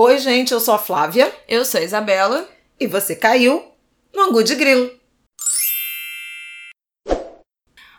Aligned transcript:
Oi, 0.00 0.16
gente, 0.20 0.52
eu 0.52 0.60
sou 0.60 0.74
a 0.74 0.78
Flávia. 0.78 1.34
Eu 1.48 1.64
sou 1.64 1.80
a 1.80 1.82
Isabela. 1.82 2.48
E 2.78 2.86
você 2.86 3.16
caiu 3.16 3.72
no 4.14 4.22
Angu 4.22 4.44
de 4.44 4.54
Grilo. 4.54 4.92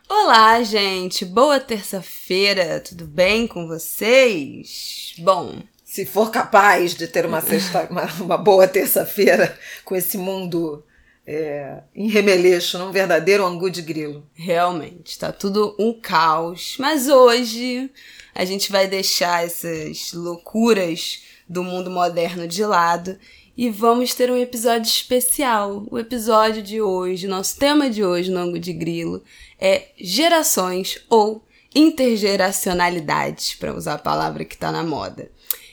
Olá, 0.07 0.63
gente. 0.63 1.25
Boa 1.25 1.59
terça-feira. 1.59 2.79
Tudo 2.79 3.05
bem 3.05 3.45
com 3.45 3.67
vocês? 3.67 5.13
Bom, 5.17 5.61
se 5.83 6.05
for 6.05 6.31
capaz 6.31 6.95
de 6.95 7.05
ter 7.05 7.25
uma, 7.25 7.41
sexta, 7.41 7.85
uma, 7.91 8.05
uma 8.21 8.37
boa 8.37 8.65
terça-feira 8.65 9.59
com 9.83 9.93
esse 9.93 10.17
mundo 10.17 10.81
é, 11.27 11.83
em 11.93 12.07
remeleixo, 12.07 12.77
num 12.77 12.93
verdadeiro 12.93 13.45
angu 13.45 13.69
de 13.69 13.81
grilo. 13.81 14.25
Realmente, 14.33 15.19
tá 15.19 15.33
tudo 15.33 15.75
um 15.77 15.91
caos. 15.91 16.77
Mas 16.79 17.09
hoje 17.09 17.91
a 18.33 18.45
gente 18.45 18.71
vai 18.71 18.87
deixar 18.87 19.43
essas 19.43 20.13
loucuras 20.13 21.27
do 21.49 21.63
mundo 21.63 21.89
moderno 21.89 22.47
de 22.47 22.63
lado 22.63 23.17
e 23.57 23.69
vamos 23.69 24.13
ter 24.13 24.31
um 24.31 24.37
episódio 24.37 24.87
especial. 24.87 25.85
O 25.91 25.97
episódio 25.97 26.61
de 26.61 26.81
hoje, 26.81 27.27
nosso 27.27 27.57
tema 27.57 27.89
de 27.89 28.05
hoje 28.05 28.31
no 28.31 28.39
Angu 28.39 28.59
de 28.59 28.71
Grilo 28.71 29.21
é 29.59 29.87
gerações 29.97 31.03
ou 31.09 31.43
intergeracionalidade, 31.75 33.57
para 33.59 33.75
usar 33.75 33.95
a 33.95 33.99
palavra 33.99 34.45
que 34.45 34.55
está 34.55 34.71
na 34.71 34.83
moda. 34.83 35.29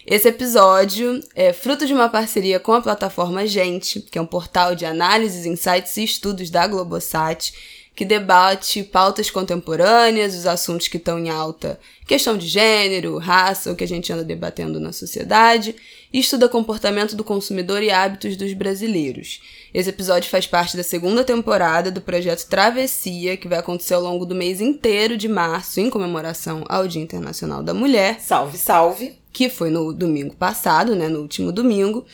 Esse 0.06 0.28
episódio 0.28 1.20
é 1.34 1.52
fruto 1.52 1.86
de 1.86 1.92
uma 1.92 2.08
parceria 2.08 2.58
com 2.58 2.72
a 2.72 2.82
plataforma 2.82 3.46
Gente, 3.46 4.00
que 4.00 4.18
é 4.18 4.20
um 4.20 4.26
portal 4.26 4.74
de 4.74 4.84
análises, 4.84 5.46
insights 5.46 5.96
e 5.96 6.04
estudos 6.04 6.48
da 6.50 6.66
Globosat, 6.66 7.52
que 7.96 8.04
debate 8.04 8.82
pautas 8.82 9.30
contemporâneas, 9.30 10.34
os 10.34 10.46
assuntos 10.46 10.86
que 10.86 10.98
estão 10.98 11.18
em 11.18 11.30
alta, 11.30 11.80
questão 12.06 12.36
de 12.36 12.46
gênero, 12.46 13.16
raça, 13.16 13.72
o 13.72 13.74
que 13.74 13.82
a 13.82 13.88
gente 13.88 14.12
anda 14.12 14.22
debatendo 14.22 14.78
na 14.78 14.92
sociedade, 14.92 15.74
e 16.12 16.20
estuda 16.20 16.46
comportamento 16.46 17.16
do 17.16 17.24
consumidor 17.24 17.82
e 17.82 17.90
hábitos 17.90 18.36
dos 18.36 18.52
brasileiros. 18.52 19.40
Esse 19.72 19.88
episódio 19.88 20.28
faz 20.28 20.46
parte 20.46 20.76
da 20.76 20.82
segunda 20.82 21.24
temporada 21.24 21.90
do 21.90 22.02
projeto 22.02 22.46
Travessia, 22.46 23.38
que 23.38 23.48
vai 23.48 23.58
acontecer 23.58 23.94
ao 23.94 24.02
longo 24.02 24.26
do 24.26 24.34
mês 24.34 24.60
inteiro 24.60 25.16
de 25.16 25.26
março, 25.26 25.80
em 25.80 25.88
comemoração 25.88 26.64
ao 26.68 26.86
Dia 26.86 27.02
Internacional 27.02 27.62
da 27.62 27.72
Mulher. 27.72 28.20
Salve, 28.20 28.58
salve! 28.58 29.26
que 29.36 29.50
foi 29.50 29.68
no 29.68 29.92
domingo 29.92 30.34
passado, 30.34 30.96
né, 30.96 31.10
no 31.10 31.20
último 31.20 31.52
domingo. 31.52 32.06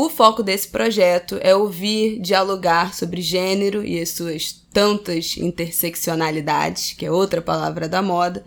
O 0.00 0.08
foco 0.08 0.44
desse 0.44 0.68
projeto 0.68 1.40
é 1.40 1.56
ouvir, 1.56 2.20
dialogar 2.20 2.94
sobre 2.94 3.20
gênero 3.20 3.84
e 3.84 4.00
as 4.00 4.10
suas 4.10 4.52
tantas 4.72 5.36
interseccionalidades, 5.36 6.92
que 6.92 7.04
é 7.04 7.10
outra 7.10 7.42
palavra 7.42 7.88
da 7.88 8.00
moda, 8.00 8.44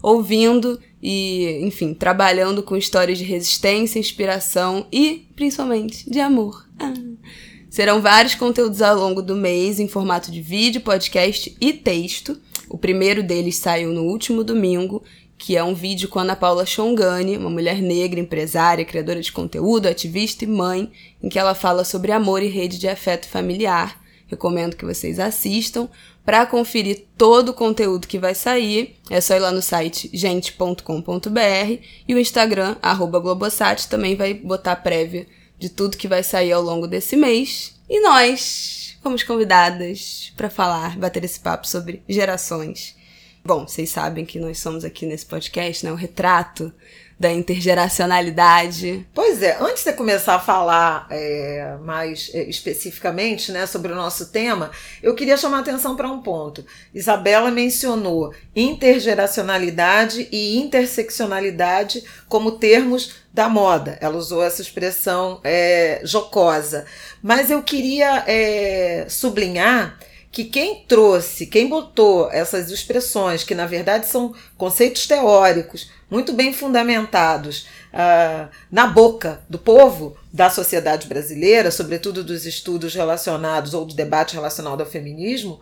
ouvindo 0.00 0.78
e, 1.02 1.58
enfim, 1.62 1.92
trabalhando 1.92 2.62
com 2.62 2.76
histórias 2.76 3.18
de 3.18 3.24
resistência, 3.24 3.98
inspiração 3.98 4.86
e, 4.92 5.26
principalmente, 5.34 6.08
de 6.08 6.20
amor. 6.20 6.68
Ah. 6.78 6.94
Serão 7.68 8.00
vários 8.00 8.36
conteúdos 8.36 8.80
ao 8.80 8.96
longo 8.96 9.20
do 9.20 9.34
mês 9.34 9.80
em 9.80 9.88
formato 9.88 10.30
de 10.30 10.40
vídeo, 10.40 10.82
podcast 10.82 11.52
e 11.60 11.72
texto. 11.72 12.40
O 12.68 12.78
primeiro 12.78 13.24
deles 13.24 13.56
saiu 13.56 13.92
no 13.92 14.04
último 14.04 14.44
domingo 14.44 15.02
que 15.42 15.56
é 15.56 15.64
um 15.64 15.74
vídeo 15.74 16.08
com 16.08 16.20
Ana 16.20 16.36
Paula 16.36 16.64
Chongani, 16.64 17.36
uma 17.36 17.50
mulher 17.50 17.82
negra, 17.82 18.20
empresária, 18.20 18.84
criadora 18.84 19.20
de 19.20 19.32
conteúdo, 19.32 19.88
ativista 19.88 20.44
e 20.44 20.46
mãe, 20.46 20.92
em 21.20 21.28
que 21.28 21.36
ela 21.36 21.52
fala 21.52 21.82
sobre 21.82 22.12
amor 22.12 22.44
e 22.44 22.46
rede 22.46 22.78
de 22.78 22.88
afeto 22.88 23.26
familiar. 23.26 24.00
Recomendo 24.28 24.76
que 24.76 24.84
vocês 24.84 25.18
assistam. 25.18 25.88
Para 26.24 26.46
conferir 26.46 27.06
todo 27.18 27.48
o 27.48 27.54
conteúdo 27.54 28.06
que 28.06 28.20
vai 28.20 28.36
sair, 28.36 28.94
é 29.10 29.20
só 29.20 29.34
ir 29.34 29.40
lá 29.40 29.50
no 29.50 29.60
site 29.60 30.08
gente.com.br 30.14 30.80
e 32.06 32.14
o 32.14 32.20
Instagram, 32.20 32.76
Globosat, 32.96 33.88
também 33.88 34.14
vai 34.14 34.34
botar 34.34 34.76
prévia 34.76 35.26
de 35.58 35.68
tudo 35.68 35.96
que 35.96 36.06
vai 36.06 36.22
sair 36.22 36.52
ao 36.52 36.62
longo 36.62 36.86
desse 36.86 37.16
mês. 37.16 37.74
E 37.90 38.00
nós 38.00 38.96
fomos 39.02 39.24
convidadas 39.24 40.32
para 40.36 40.48
falar, 40.48 40.96
bater 40.96 41.24
esse 41.24 41.40
papo 41.40 41.66
sobre 41.66 42.00
gerações 42.08 43.01
Bom, 43.44 43.66
vocês 43.66 43.90
sabem 43.90 44.24
que 44.24 44.38
nós 44.38 44.60
somos 44.60 44.84
aqui 44.84 45.04
nesse 45.04 45.26
podcast, 45.26 45.84
né? 45.84 45.90
O 45.90 45.96
retrato 45.96 46.72
da 47.18 47.32
intergeracionalidade. 47.32 49.06
Pois 49.14 49.42
é, 49.42 49.56
antes 49.60 49.84
de 49.84 49.92
começar 49.92 50.34
a 50.34 50.40
falar 50.40 51.06
é, 51.10 51.76
mais 51.82 52.30
é, 52.34 52.42
especificamente 52.44 53.52
né, 53.52 53.64
sobre 53.66 53.92
o 53.92 53.94
nosso 53.94 54.26
tema, 54.32 54.72
eu 55.00 55.14
queria 55.14 55.36
chamar 55.36 55.58
a 55.58 55.60
atenção 55.60 55.94
para 55.94 56.10
um 56.10 56.20
ponto. 56.20 56.64
Isabela 56.92 57.50
mencionou 57.50 58.34
intergeracionalidade 58.54 60.28
e 60.32 60.58
interseccionalidade 60.58 62.02
como 62.28 62.58
termos 62.58 63.14
da 63.32 63.48
moda. 63.48 63.96
Ela 64.00 64.16
usou 64.16 64.42
essa 64.42 64.62
expressão 64.62 65.40
é, 65.44 66.00
jocosa. 66.04 66.86
Mas 67.22 67.50
eu 67.50 67.62
queria 67.62 68.24
é, 68.26 69.06
sublinhar 69.08 69.96
que 70.32 70.44
quem 70.44 70.82
trouxe, 70.88 71.46
quem 71.46 71.68
botou 71.68 72.30
essas 72.32 72.70
expressões, 72.70 73.44
que 73.44 73.54
na 73.54 73.66
verdade 73.66 74.06
são 74.06 74.34
conceitos 74.56 75.06
teóricos, 75.06 75.90
muito 76.10 76.32
bem 76.32 76.54
fundamentados, 76.54 77.66
uh, 77.92 78.48
na 78.70 78.86
boca 78.86 79.42
do 79.48 79.58
povo, 79.58 80.16
da 80.32 80.48
sociedade 80.48 81.06
brasileira, 81.06 81.70
sobretudo 81.70 82.24
dos 82.24 82.46
estudos 82.46 82.94
relacionados 82.94 83.74
ou 83.74 83.84
do 83.84 83.94
debate 83.94 84.34
relacionado 84.34 84.80
ao 84.80 84.86
feminismo, 84.86 85.60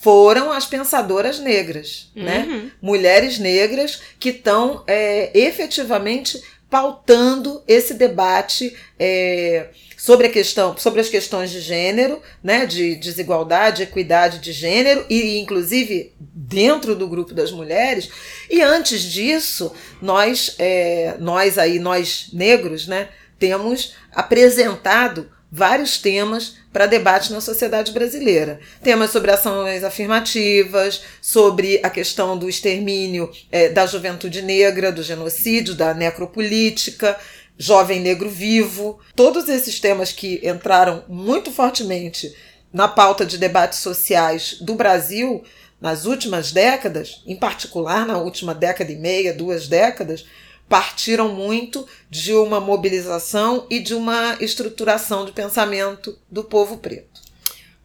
foram 0.00 0.52
as 0.52 0.66
pensadoras 0.66 1.40
negras, 1.40 2.08
né? 2.14 2.44
uhum. 2.46 2.56
né? 2.64 2.70
Mulheres 2.80 3.40
negras 3.40 4.00
que 4.20 4.28
estão 4.28 4.84
é, 4.86 5.36
efetivamente 5.36 6.40
pautando 6.72 7.62
esse 7.68 7.92
debate 7.92 8.74
é, 8.98 9.66
sobre 9.94 10.28
a 10.28 10.30
questão, 10.30 10.74
sobre 10.78 11.02
as 11.02 11.10
questões 11.10 11.50
de 11.50 11.60
gênero, 11.60 12.22
né, 12.42 12.64
de 12.64 12.94
desigualdade, 12.94 13.82
equidade 13.82 14.38
de 14.38 14.52
gênero 14.52 15.04
e 15.10 15.38
inclusive 15.38 16.14
dentro 16.18 16.96
do 16.96 17.06
grupo 17.06 17.34
das 17.34 17.52
mulheres. 17.52 18.08
E 18.48 18.62
antes 18.62 19.02
disso, 19.02 19.70
nós, 20.00 20.56
é, 20.58 21.14
nós 21.20 21.58
aí, 21.58 21.78
nós 21.78 22.30
negros, 22.32 22.86
né, 22.86 23.10
temos 23.38 23.94
apresentado 24.10 25.30
vários 25.54 25.98
temas 25.98 26.54
para 26.72 26.86
debate 26.86 27.30
na 27.30 27.42
sociedade 27.42 27.92
brasileira. 27.92 28.58
Temas 28.82 29.10
sobre 29.10 29.30
ações 29.30 29.84
afirmativas, 29.84 31.02
sobre 31.20 31.78
a 31.82 31.90
questão 31.90 32.38
do 32.38 32.48
extermínio 32.48 33.30
é, 33.50 33.68
da 33.68 33.84
juventude 33.84 34.40
negra, 34.40 34.90
do 34.90 35.02
genocídio, 35.02 35.74
da 35.74 35.92
necropolítica, 35.92 37.18
Jovem 37.58 38.00
Negro 38.00 38.30
Vivo, 38.30 38.98
todos 39.14 39.46
esses 39.50 39.78
temas 39.78 40.10
que 40.10 40.40
entraram 40.42 41.04
muito 41.06 41.52
fortemente 41.52 42.34
na 42.72 42.88
pauta 42.88 43.26
de 43.26 43.36
debates 43.36 43.80
sociais 43.80 44.56
do 44.62 44.74
Brasil 44.74 45.44
nas 45.78 46.06
últimas 46.06 46.50
décadas, 46.50 47.22
em 47.26 47.36
particular 47.36 48.06
na 48.06 48.16
última 48.16 48.54
década 48.54 48.90
e 48.90 48.96
meia, 48.96 49.34
duas 49.34 49.68
décadas, 49.68 50.24
partiram 50.72 51.28
muito 51.28 51.86
de 52.08 52.32
uma 52.32 52.58
mobilização 52.58 53.66
e 53.68 53.78
de 53.78 53.92
uma 53.92 54.38
estruturação 54.40 55.26
de 55.26 55.30
pensamento 55.30 56.18
do 56.30 56.42
povo 56.42 56.78
preto. 56.78 57.20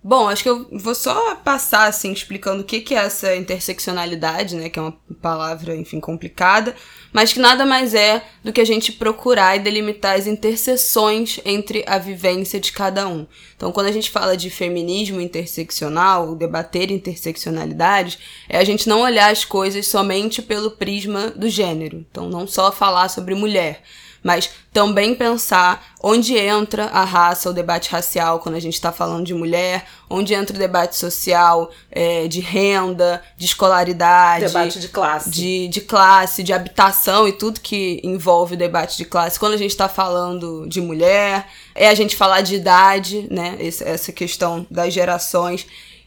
Bom, 0.07 0.29
acho 0.29 0.41
que 0.41 0.47
eu 0.47 0.65
vou 0.71 0.95
só 0.95 1.35
passar 1.35 1.85
assim 1.85 2.13
explicando 2.13 2.61
o 2.61 2.63
que 2.63 2.79
que 2.79 2.95
é 2.95 2.99
essa 2.99 3.35
interseccionalidade, 3.35 4.55
né, 4.55 4.69
que 4.69 4.79
é 4.79 4.81
uma 4.81 4.97
palavra, 5.21 5.75
enfim, 5.75 5.99
complicada, 5.99 6.73
mas 7.11 7.33
que 7.33 7.41
nada 7.41 7.65
mais 7.65 7.93
é 7.93 8.23
do 8.41 8.53
que 8.53 8.61
a 8.61 8.65
gente 8.65 8.93
procurar 8.93 9.57
e 9.57 9.59
delimitar 9.59 10.15
as 10.15 10.25
interseções 10.25 11.41
entre 11.43 11.83
a 11.85 11.97
vivência 11.97 12.57
de 12.57 12.71
cada 12.71 13.05
um. 13.05 13.27
Então, 13.57 13.69
quando 13.73 13.87
a 13.87 13.91
gente 13.91 14.09
fala 14.09 14.37
de 14.37 14.49
feminismo 14.49 15.19
interseccional, 15.19 16.35
debater 16.35 16.89
interseccionalidades, 16.89 18.17
é 18.47 18.59
a 18.59 18.63
gente 18.63 18.87
não 18.87 19.01
olhar 19.01 19.29
as 19.29 19.43
coisas 19.43 19.87
somente 19.87 20.41
pelo 20.41 20.71
prisma 20.71 21.31
do 21.31 21.49
gênero. 21.49 22.05
Então, 22.09 22.29
não 22.29 22.47
só 22.47 22.71
falar 22.71 23.09
sobre 23.09 23.35
mulher, 23.35 23.83
mas 24.27 24.49
também 24.73 25.15
pensar 25.15 25.95
onde 26.03 26.37
entra 26.37 26.87
a 26.87 27.05
raça, 27.05 27.49
o 27.49 27.53
debate 27.53 27.89
racial, 27.89 28.39
quando 28.39 28.55
a 28.55 28.59
gente 28.59 28.73
está 28.73 28.91
falando 28.91 29.25
de 29.25 29.33
mulher, 29.33 29.85
onde 30.09 30.33
entra 30.33 30.53
o 30.53 30.59
debate 30.59 30.97
social 30.97 31.71
é, 31.89 32.27
de 32.27 32.41
renda, 32.41 33.23
de 33.37 33.45
escolaridade. 33.45 34.43
Debate 34.43 34.81
de 34.81 34.89
classe. 34.89 35.29
De, 35.29 35.69
de 35.69 35.79
classe, 35.79 36.43
de 36.43 36.51
habitação 36.51 37.25
e 37.25 37.31
tudo 37.31 37.61
que 37.61 38.01
envolve 38.03 38.55
o 38.55 38.57
debate 38.57 38.97
de 38.97 39.05
classe. 39.05 39.39
Quando 39.39 39.53
a 39.53 39.57
gente 39.57 39.71
está 39.71 39.87
falando 39.87 40.67
de 40.67 40.81
mulher, 40.81 41.47
é 41.73 41.87
a 41.87 41.95
gente 41.95 42.13
falar 42.13 42.41
de 42.41 42.55
idade, 42.55 43.27
né? 43.31 43.57
Essa 43.61 44.11
questão 44.11 44.67
das 44.69 44.93
gerações. 44.93 45.65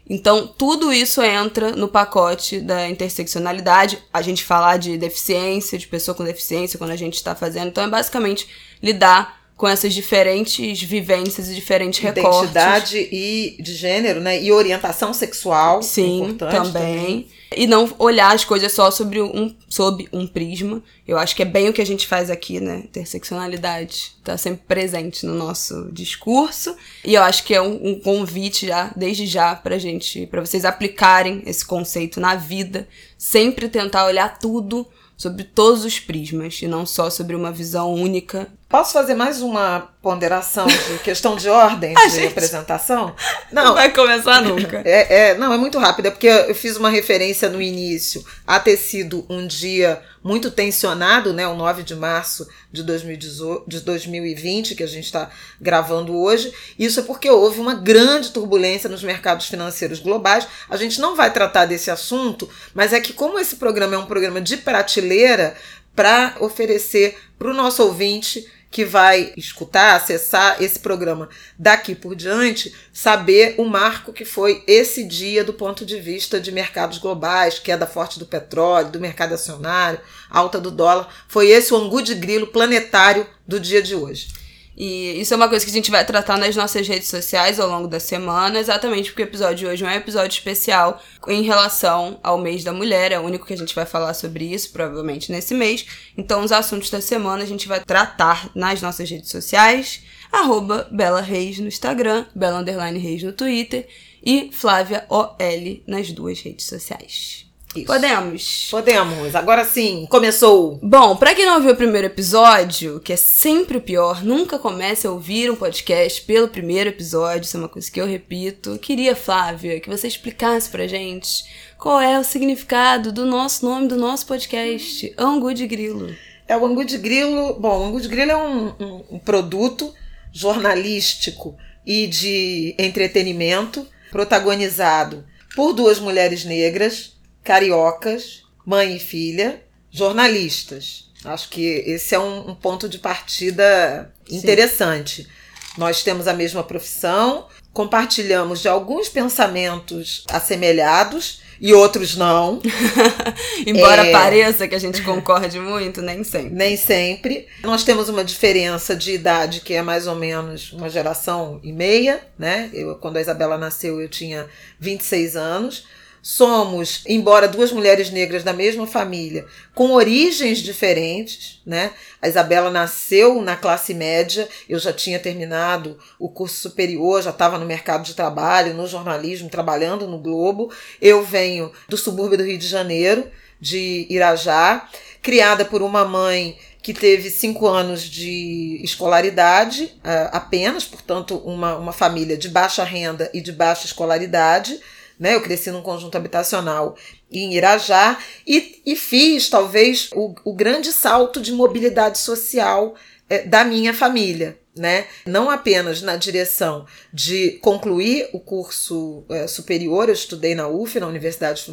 Então, 0.09 0.47
tudo 0.47 0.93
isso 0.93 1.23
entra 1.23 1.73
no 1.73 1.87
pacote 1.87 2.61
da 2.61 2.89
interseccionalidade. 2.89 3.99
A 4.13 4.21
gente 4.23 4.45
falar 4.45 4.77
de 4.77 4.99
deficiência, 4.99 5.79
de 5.79 5.87
pessoa 5.87 6.15
com 6.15 6.25
deficiência, 6.25 6.79
quando 6.79 6.91
a 6.91 6.97
gente 6.97 7.15
está 7.15 7.35
fazendo. 7.35 7.69
Então, 7.69 7.85
é 7.85 7.89
basicamente 7.89 8.49
lidar 8.83 9.40
com 9.61 9.69
essas 9.69 9.93
diferentes 9.93 10.83
vivências 10.83 11.51
e 11.51 11.55
diferentes 11.55 12.01
recortes. 12.01 12.51
Identidade 12.51 13.09
e 13.13 13.59
de 13.61 13.75
gênero, 13.75 14.19
né? 14.19 14.43
E 14.43 14.51
orientação 14.51 15.13
sexual. 15.13 15.83
Sim, 15.83 16.35
também. 16.39 16.63
também. 16.63 17.29
E 17.55 17.67
não 17.67 17.95
olhar 17.99 18.35
as 18.35 18.43
coisas 18.43 18.73
só 18.73 18.91
sobre 18.91 19.21
um, 19.21 19.55
sob 19.69 20.09
um 20.15 20.27
prisma. 20.27 20.83
Eu 21.07 21.19
acho 21.19 21.37
que 21.37 21.43
é 21.43 21.45
bem 21.45 21.69
o 21.69 21.75
que 21.75 21.83
a 21.83 21.85
gente 21.85 22.07
faz 22.07 22.31
aqui, 22.31 22.59
né? 22.59 22.85
Interseccionalidade 22.85 24.13
tá 24.25 24.39
sempre 24.39 24.63
presente 24.67 25.27
no 25.27 25.35
nosso 25.35 25.91
discurso. 25.93 26.75
E 27.05 27.13
eu 27.13 27.23
acho 27.23 27.45
que 27.45 27.53
é 27.53 27.61
um, 27.61 27.91
um 27.91 28.01
convite 28.01 28.67
já, 28.67 28.91
desde 28.97 29.27
já, 29.27 29.55
pra 29.55 29.77
gente, 29.77 30.27
para 30.27 30.41
vocês 30.41 30.65
aplicarem 30.65 31.43
esse 31.45 31.67
conceito 31.67 32.19
na 32.19 32.35
vida. 32.35 32.89
Sempre 33.19 33.69
tentar 33.69 34.07
olhar 34.07 34.39
tudo 34.39 34.87
sobre 35.19 35.45
todos 35.45 35.85
os 35.85 36.01
prismas 36.01 36.63
e 36.63 36.67
não 36.67 36.87
só 36.87 37.11
sobre 37.11 37.37
uma 37.37 37.53
visão 37.53 37.93
única. 37.93 38.51
Posso 38.71 38.93
fazer 38.93 39.15
mais 39.15 39.43
uma 39.43 39.91
ponderação 40.01 40.65
de 40.65 40.99
questão 41.03 41.35
de 41.35 41.49
ordem 41.49 41.93
de 41.93 42.09
gente... 42.09 42.29
apresentação? 42.29 43.17
Não, 43.51 43.65
não 43.65 43.75
vai 43.75 43.93
começar 43.93 44.41
nunca. 44.41 44.81
É, 44.85 45.31
é, 45.31 45.35
não, 45.35 45.53
é 45.53 45.59
muito 45.59 45.77
rápido, 45.77 46.07
é 46.07 46.11
porque 46.13 46.29
eu 46.29 46.55
fiz 46.55 46.77
uma 46.77 46.89
referência 46.89 47.49
no 47.49 47.61
início 47.61 48.25
a 48.47 48.61
ter 48.61 48.77
sido 48.77 49.27
um 49.29 49.45
dia 49.45 50.01
muito 50.23 50.53
tensionado, 50.53 51.33
né, 51.33 51.49
o 51.49 51.57
9 51.57 51.83
de 51.83 51.97
março 51.97 52.47
de, 52.71 52.85
2018, 52.85 53.65
de 53.67 53.81
2020, 53.81 54.77
que 54.77 54.85
a 54.85 54.87
gente 54.87 55.07
está 55.07 55.31
gravando 55.61 56.17
hoje. 56.17 56.55
Isso 56.79 57.01
é 57.01 57.03
porque 57.03 57.29
houve 57.29 57.59
uma 57.59 57.75
grande 57.75 58.31
turbulência 58.31 58.89
nos 58.89 59.03
mercados 59.03 59.47
financeiros 59.47 59.99
globais. 59.99 60.47
A 60.69 60.77
gente 60.77 61.01
não 61.01 61.17
vai 61.17 61.33
tratar 61.33 61.67
desse 61.67 61.91
assunto, 61.91 62.49
mas 62.73 62.93
é 62.93 63.01
que, 63.01 63.13
como 63.13 63.37
esse 63.37 63.57
programa 63.57 63.97
é 63.97 63.99
um 63.99 64.07
programa 64.07 64.41
de 64.41 64.59
prateleira, 64.59 65.57
para 65.95 66.37
oferecer 66.41 67.19
para 67.39 67.51
o 67.51 67.55
nosso 67.55 67.83
ouvinte 67.83 68.47
que 68.71 68.85
vai 68.85 69.33
escutar, 69.37 69.97
acessar 69.97 70.63
esse 70.63 70.79
programa 70.79 71.29
daqui 71.59 71.95
por 71.95 72.15
diante, 72.15 72.73
saber 72.93 73.57
o 73.59 73.65
marco 73.65 74.13
que 74.13 74.25
foi 74.25 74.63
esse 74.67 75.03
dia 75.03 75.43
do 75.43 75.53
ponto 75.53 75.85
de 75.85 75.99
vista 75.99 76.41
de 76.41 76.53
mercados 76.53 76.99
globais, 76.99 77.59
queda 77.59 77.87
forte 77.87 78.19
do 78.19 78.27
petróleo, 78.27 78.91
do 78.91 79.01
mercado 79.01 79.35
acionário, 79.35 80.01
alta 80.31 80.61
do 80.61 80.71
dólar. 80.71 81.09
Foi 81.27 81.49
esse 81.49 81.75
o 81.75 81.77
angu 81.77 82.01
de 82.01 82.15
grilo 82.15 82.47
planetário 82.47 83.27
do 83.47 83.59
dia 83.59 83.83
de 83.83 83.95
hoje. 83.97 84.40
E 84.83 85.21
isso 85.21 85.35
é 85.35 85.37
uma 85.37 85.47
coisa 85.47 85.63
que 85.63 85.71
a 85.71 85.75
gente 85.75 85.91
vai 85.91 86.03
tratar 86.07 86.39
nas 86.39 86.57
nossas 86.57 86.89
redes 86.89 87.09
sociais 87.09 87.61
ao 87.61 87.69
longo 87.69 87.87
da 87.87 88.01
semana, 88.01 88.59
exatamente 88.59 89.11
porque 89.11 89.23
o 89.23 89.29
episódio 89.29 89.57
de 89.57 89.67
hoje 89.67 89.85
é 89.85 89.89
um 89.89 89.91
episódio 89.91 90.35
especial 90.35 91.03
em 91.29 91.43
relação 91.43 92.19
ao 92.23 92.39
mês 92.39 92.65
da 92.65 92.73
mulher, 92.73 93.13
é 93.13 93.21
o 93.21 93.23
único 93.23 93.45
que 93.45 93.53
a 93.53 93.59
gente 93.59 93.75
vai 93.75 93.85
falar 93.85 94.15
sobre 94.15 94.43
isso, 94.47 94.73
provavelmente 94.73 95.31
nesse 95.31 95.53
mês. 95.53 95.85
Então, 96.17 96.43
os 96.43 96.51
assuntos 96.51 96.89
da 96.89 97.03
semana 97.03 97.43
a 97.43 97.47
gente 97.47 97.69
vai 97.69 97.81
tratar 97.81 98.51
nas 98.55 98.81
nossas 98.81 99.11
redes 99.11 99.29
sociais, 99.29 100.03
arroba 100.33 100.89
Bela 100.91 101.21
Reis 101.21 101.59
no 101.59 101.69
Instagram, 101.69 102.25
Bela 102.35 102.61
Underline 102.61 102.99
Reis 102.99 103.23
no 103.23 103.35
Twitter 103.35 103.87
e 104.25 104.49
Flávia 104.51 105.05
OL 105.11 105.83
nas 105.87 106.11
duas 106.11 106.41
redes 106.41 106.65
sociais. 106.65 107.50
Isso. 107.75 107.87
Podemos. 107.87 108.69
Podemos. 108.71 109.35
Agora 109.35 109.65
sim, 109.65 110.07
começou. 110.11 110.79
Bom, 110.83 111.15
para 111.15 111.35
quem 111.35 111.47
não 111.47 111.55
ouviu 111.55 111.73
o 111.73 111.77
primeiro 111.77 112.09
episódio, 112.09 112.99
que 112.99 113.13
é 113.13 113.17
sempre 113.17 113.77
o 113.77 113.81
pior, 113.81 114.25
nunca 114.25 114.59
comece 114.59 115.07
a 115.07 115.11
ouvir 115.13 115.51
um 115.51 115.55
podcast 115.55 116.23
pelo 116.23 116.49
primeiro 116.49 116.91
episódio, 116.91 117.45
isso 117.45 117.57
é 117.57 117.61
uma 117.61 117.69
coisa 117.69 117.91
que 117.91 118.01
eu 118.01 118.07
repito. 118.07 118.77
queria, 118.79 119.15
Flávia, 119.15 119.79
que 119.79 119.89
você 119.89 120.09
explicasse 120.09 120.69
pra 120.69 120.89
gente 120.89 121.45
qual 121.79 122.01
é 122.01 122.19
o 122.19 122.25
significado 122.25 123.13
do 123.13 123.25
nosso 123.25 123.65
nome 123.65 123.87
do 123.87 123.97
nosso 123.97 124.27
podcast, 124.27 125.15
Angu 125.17 125.55
de 125.55 125.67
Grilo. 125.69 126.13
É 126.49 126.57
o 126.57 126.67
Angu 126.67 126.85
de 126.85 126.99
Grilo. 126.99 127.55
Bom, 127.55 127.79
o 127.79 127.85
Angu 127.85 128.01
de 128.01 128.09
Grilo 128.09 128.33
é 128.33 128.37
um, 128.37 128.67
um, 128.81 129.05
um 129.13 129.19
produto 129.21 129.95
jornalístico 130.33 131.57
e 131.87 132.09
de 132.09 132.75
entretenimento 132.77 133.87
protagonizado 134.11 135.25
por 135.55 135.73
duas 135.73 136.01
mulheres 136.01 136.45
negras 136.45 137.20
cariocas, 137.51 138.45
mãe 138.65 138.95
e 138.95 139.01
filha, 139.01 139.61
jornalistas. 139.91 141.11
Acho 141.25 141.49
que 141.49 141.83
esse 141.85 142.15
é 142.15 142.19
um, 142.19 142.51
um 142.51 142.55
ponto 142.55 142.89
de 142.89 142.97
partida 142.97 144.15
interessante. 144.31 145.25
Sim. 145.25 145.29
Nós 145.77 146.05
temos 146.05 146.29
a 146.29 146.33
mesma 146.33 146.63
profissão, 146.63 147.49
compartilhamos 147.73 148.61
de 148.61 148.69
alguns 148.69 149.09
pensamentos 149.09 150.23
assemelhados 150.31 151.43
e 151.61 151.75
outros 151.75 152.17
não. 152.17 152.63
Embora 153.67 154.07
é... 154.07 154.13
pareça 154.13 154.69
que 154.69 154.77
a 154.77 154.81
gente 154.81 155.03
concorde 155.03 155.59
muito, 155.59 156.01
nem 156.01 156.23
sempre. 156.23 156.51
Nem 156.51 156.77
sempre. 156.77 157.49
Nós 157.65 157.83
temos 157.83 158.09
uma 158.09 158.23
diferença 158.23 158.95
de 158.95 159.13
idade 159.13 159.61
que 159.61 159.75
é 159.75 159.83
mais 159.83 160.07
ou 160.07 160.15
menos 160.15 160.73
uma 160.73 160.89
geração 160.89 161.59
e 161.65 161.73
meia, 161.73 162.23
né? 162.39 162.71
Eu, 162.73 162.95
quando 162.95 163.17
a 163.17 163.21
Isabela 163.21 163.59
nasceu, 163.59 164.01
eu 164.01 164.09
tinha 164.09 164.47
26 164.79 165.35
anos 165.35 165.85
somos, 166.23 167.03
embora 167.07 167.49
duas 167.49 167.73
mulheres 167.73 168.11
negras 168.11 168.43
da 168.43 168.53
mesma 168.53 168.87
família, 168.87 169.47
com 169.75 169.93
origens 169.93 170.59
diferentes, 170.59 171.61
né? 171.65 171.93
A 172.21 172.29
Isabela 172.29 172.71
nasceu 172.71 173.41
na 173.41 173.57
classe 173.57 173.95
média, 173.95 174.49
eu 174.69 174.79
já 174.79 174.93
tinha 174.93 175.19
terminado 175.19 175.99
o 176.19 176.29
curso 176.29 176.57
superior, 176.57 177.23
já 177.23 177.31
estava 177.31 177.59
no 177.59 177.65
mercado 177.65 178.05
de 178.05 178.15
trabalho, 178.15 178.75
no 178.75 178.87
jornalismo, 178.87 179.49
trabalhando 179.49 180.07
no 180.07 180.19
Globo. 180.19 180.71
Eu 181.01 181.23
venho 181.23 181.73
do 181.89 181.97
subúrbio 181.97 182.39
do 182.39 182.45
Rio 182.45 182.59
de 182.59 182.67
Janeiro, 182.67 183.27
de 183.61 184.07
Irajá, 184.11 184.89
criada 185.23 185.65
por 185.65 185.83
uma 185.83 186.05
mãe 186.05 186.59
que 186.83 186.95
teve 186.95 187.31
cinco 187.31 187.67
anos 187.67 188.03
de 188.03 188.81
escolaridade 188.83 189.85
uh, 189.99 190.31
apenas, 190.33 190.85
portanto, 190.85 191.37
uma, 191.45 191.77
uma 191.77 191.93
família 191.93 192.39
de 192.39 192.49
baixa 192.49 192.83
renda 192.85 193.31
e 193.35 193.41
de 193.41 193.53
baixa 193.53 193.85
escolaridade 193.87 194.81
né? 195.21 195.35
Eu 195.35 195.43
cresci 195.43 195.71
num 195.71 195.83
conjunto 195.83 196.17
habitacional 196.17 196.97
em 197.31 197.53
Irajá 197.55 198.19
e, 198.47 198.81
e 198.87 198.97
fiz 198.97 199.51
talvez 199.51 200.09
o, 200.15 200.35
o 200.43 200.55
grande 200.55 200.93
salto 200.93 201.41
de 201.41 201.53
mobilidade 201.53 202.19
social 202.19 202.95
é, 203.29 203.43
da 203.43 203.63
minha 203.63 203.93
família 203.93 204.59
né? 204.81 205.05
Não 205.27 205.51
apenas 205.51 206.01
na 206.01 206.17
direção 206.17 206.87
de 207.13 207.59
concluir 207.61 208.31
o 208.33 208.41
curso 208.41 209.23
é, 209.29 209.47
superior, 209.47 210.09
eu 210.09 210.15
estudei 210.15 210.55
na 210.55 210.69
UF, 210.69 210.99
na 210.99 211.07
Universidade 211.07 211.67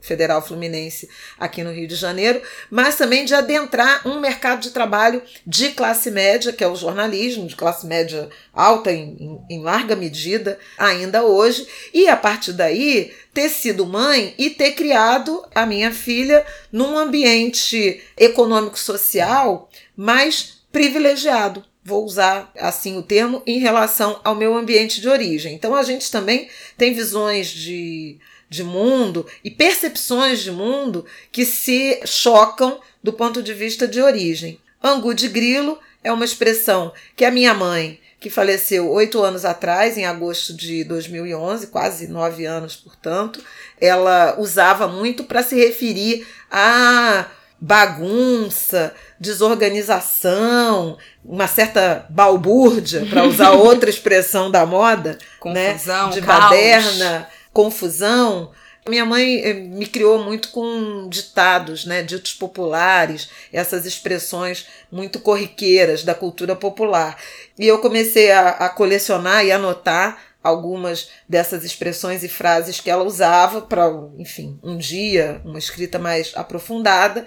Federal 0.00 0.40
Fluminense, 0.40 1.08
aqui 1.36 1.64
no 1.64 1.72
Rio 1.72 1.88
de 1.88 1.96
Janeiro, 1.96 2.40
mas 2.70 2.94
também 2.94 3.24
de 3.24 3.34
adentrar 3.34 4.06
um 4.06 4.20
mercado 4.20 4.60
de 4.60 4.70
trabalho 4.70 5.20
de 5.44 5.70
classe 5.70 6.12
média, 6.12 6.52
que 6.52 6.62
é 6.62 6.68
o 6.68 6.76
jornalismo, 6.76 7.48
de 7.48 7.56
classe 7.56 7.84
média 7.84 8.28
alta 8.54 8.92
em, 8.92 9.16
em, 9.18 9.56
em 9.56 9.60
larga 9.60 9.96
medida, 9.96 10.60
ainda 10.78 11.24
hoje, 11.24 11.66
e 11.92 12.06
a 12.06 12.16
partir 12.16 12.52
daí 12.52 13.12
ter 13.34 13.48
sido 13.48 13.84
mãe 13.84 14.32
e 14.38 14.48
ter 14.48 14.72
criado 14.72 15.44
a 15.52 15.66
minha 15.66 15.90
filha 15.90 16.46
num 16.70 16.96
ambiente 16.96 18.00
econômico-social 18.16 19.68
mais 19.96 20.58
privilegiado 20.70 21.64
vou 21.88 22.04
usar 22.04 22.52
assim 22.58 22.98
o 22.98 23.02
termo, 23.02 23.42
em 23.46 23.58
relação 23.58 24.20
ao 24.22 24.34
meu 24.34 24.54
ambiente 24.54 25.00
de 25.00 25.08
origem. 25.08 25.54
Então 25.54 25.74
a 25.74 25.82
gente 25.82 26.10
também 26.10 26.48
tem 26.76 26.92
visões 26.92 27.48
de, 27.48 28.18
de 28.48 28.62
mundo 28.62 29.26
e 29.42 29.50
percepções 29.50 30.40
de 30.40 30.52
mundo 30.52 31.06
que 31.32 31.46
se 31.46 32.00
chocam 32.04 32.78
do 33.02 33.12
ponto 33.12 33.42
de 33.42 33.54
vista 33.54 33.88
de 33.88 34.02
origem. 34.02 34.60
Angu 34.84 35.14
de 35.14 35.28
grilo 35.28 35.78
é 36.04 36.12
uma 36.12 36.26
expressão 36.26 36.92
que 37.16 37.24
a 37.24 37.30
minha 37.30 37.54
mãe, 37.54 37.98
que 38.20 38.28
faleceu 38.28 38.90
oito 38.90 39.22
anos 39.22 39.46
atrás, 39.46 39.96
em 39.96 40.04
agosto 40.04 40.52
de 40.52 40.84
2011, 40.84 41.68
quase 41.68 42.06
nove 42.06 42.44
anos, 42.44 42.76
portanto, 42.76 43.42
ela 43.80 44.38
usava 44.38 44.86
muito 44.86 45.24
para 45.24 45.42
se 45.42 45.56
referir 45.56 46.26
a 46.50 47.26
bagunça, 47.60 48.94
desorganização, 49.18 50.96
uma 51.24 51.48
certa 51.48 52.06
balbúrdia, 52.08 53.06
para 53.06 53.24
usar 53.24 53.50
outra 53.58 53.90
expressão 53.90 54.50
da 54.50 54.64
moda, 54.64 55.18
né? 55.44 55.72
confusão, 55.72 56.08
né? 56.08 56.12
de 56.14 56.22
caos. 56.22 56.42
baderna, 56.42 57.28
confusão. 57.52 58.50
Minha 58.88 59.04
mãe 59.04 59.42
eh, 59.42 59.52
me 59.52 59.86
criou 59.86 60.24
muito 60.24 60.48
com 60.48 61.08
ditados, 61.10 61.84
né, 61.84 62.02
ditos 62.02 62.32
populares, 62.32 63.28
essas 63.52 63.84
expressões 63.84 64.66
muito 64.90 65.20
corriqueiras 65.20 66.04
da 66.04 66.14
cultura 66.14 66.56
popular. 66.56 67.18
E 67.58 67.66
eu 67.66 67.78
comecei 67.80 68.30
a, 68.30 68.48
a 68.48 68.68
colecionar 68.70 69.44
e 69.44 69.52
anotar 69.52 70.18
algumas 70.42 71.10
dessas 71.28 71.64
expressões 71.64 72.22
e 72.22 72.28
frases 72.28 72.80
que 72.80 72.90
ela 72.90 73.04
usava 73.04 73.60
para, 73.62 73.90
enfim, 74.18 74.58
um 74.62 74.76
dia, 74.76 75.40
uma 75.44 75.58
escrita 75.58 75.98
mais 75.98 76.32
aprofundada. 76.34 77.26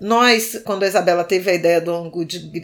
Nós, 0.00 0.60
quando 0.64 0.82
a 0.82 0.86
Isabela 0.86 1.24
teve 1.24 1.50
a 1.50 1.54
ideia 1.54 1.80
do, 1.80 2.10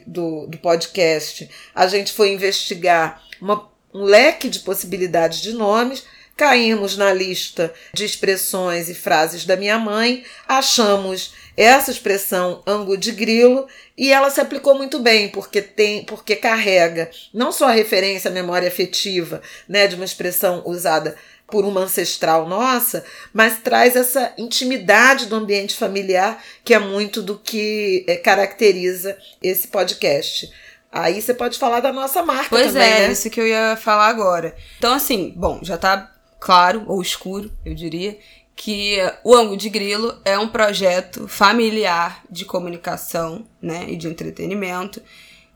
do, 0.06 0.46
do 0.46 0.58
podcast, 0.58 1.48
a 1.74 1.86
gente 1.86 2.12
foi 2.12 2.32
investigar 2.32 3.22
uma, 3.40 3.68
um 3.92 4.04
leque 4.04 4.48
de 4.48 4.60
possibilidades 4.60 5.40
de 5.40 5.52
nomes 5.52 6.04
caímos 6.36 6.96
na 6.96 7.12
lista 7.12 7.72
de 7.94 8.04
expressões 8.04 8.90
e 8.90 8.94
frases 8.94 9.46
da 9.46 9.56
minha 9.56 9.78
mãe, 9.78 10.22
achamos 10.46 11.32
essa 11.56 11.90
expressão 11.90 12.62
ângulo 12.66 12.96
de 12.96 13.12
grilo 13.12 13.66
e 13.96 14.12
ela 14.12 14.30
se 14.30 14.40
aplicou 14.40 14.74
muito 14.74 14.98
bem 14.98 15.28
porque 15.28 15.62
tem 15.62 16.04
porque 16.04 16.36
carrega 16.36 17.10
não 17.32 17.50
só 17.50 17.68
a 17.68 17.72
referência 17.72 18.30
à 18.30 18.34
memória 18.34 18.68
afetiva 18.68 19.40
né 19.68 19.86
de 19.86 19.94
uma 19.94 20.04
expressão 20.04 20.62
usada 20.66 21.16
por 21.46 21.64
uma 21.64 21.82
ancestral 21.82 22.48
nossa, 22.48 23.04
mas 23.32 23.58
traz 23.60 23.94
essa 23.94 24.32
intimidade 24.36 25.26
do 25.26 25.36
ambiente 25.36 25.76
familiar, 25.76 26.42
que 26.64 26.74
é 26.74 26.78
muito 26.78 27.22
do 27.22 27.38
que 27.38 28.04
é, 28.08 28.16
caracteriza 28.16 29.16
esse 29.40 29.68
podcast. 29.68 30.50
Aí 30.90 31.20
você 31.20 31.34
pode 31.34 31.58
falar 31.58 31.80
da 31.80 31.92
nossa 31.92 32.22
marca 32.22 32.48
pois 32.50 32.72
também, 32.72 32.90
é, 32.90 33.06
né? 33.06 33.12
isso 33.12 33.30
que 33.30 33.40
eu 33.40 33.46
ia 33.46 33.76
falar 33.76 34.08
agora. 34.08 34.56
Então, 34.78 34.94
assim, 34.94 35.32
bom, 35.36 35.60
já 35.62 35.76
tá 35.76 36.12
claro, 36.40 36.84
ou 36.86 37.02
escuro, 37.02 37.50
eu 37.64 37.74
diria, 37.74 38.18
que 38.56 38.96
o 39.22 39.34
Ângulo 39.34 39.56
de 39.56 39.68
Grilo 39.68 40.18
é 40.24 40.38
um 40.38 40.48
projeto 40.48 41.28
familiar 41.28 42.22
de 42.30 42.46
comunicação 42.46 43.46
né, 43.60 43.84
e 43.86 43.96
de 43.96 44.08
entretenimento 44.08 45.02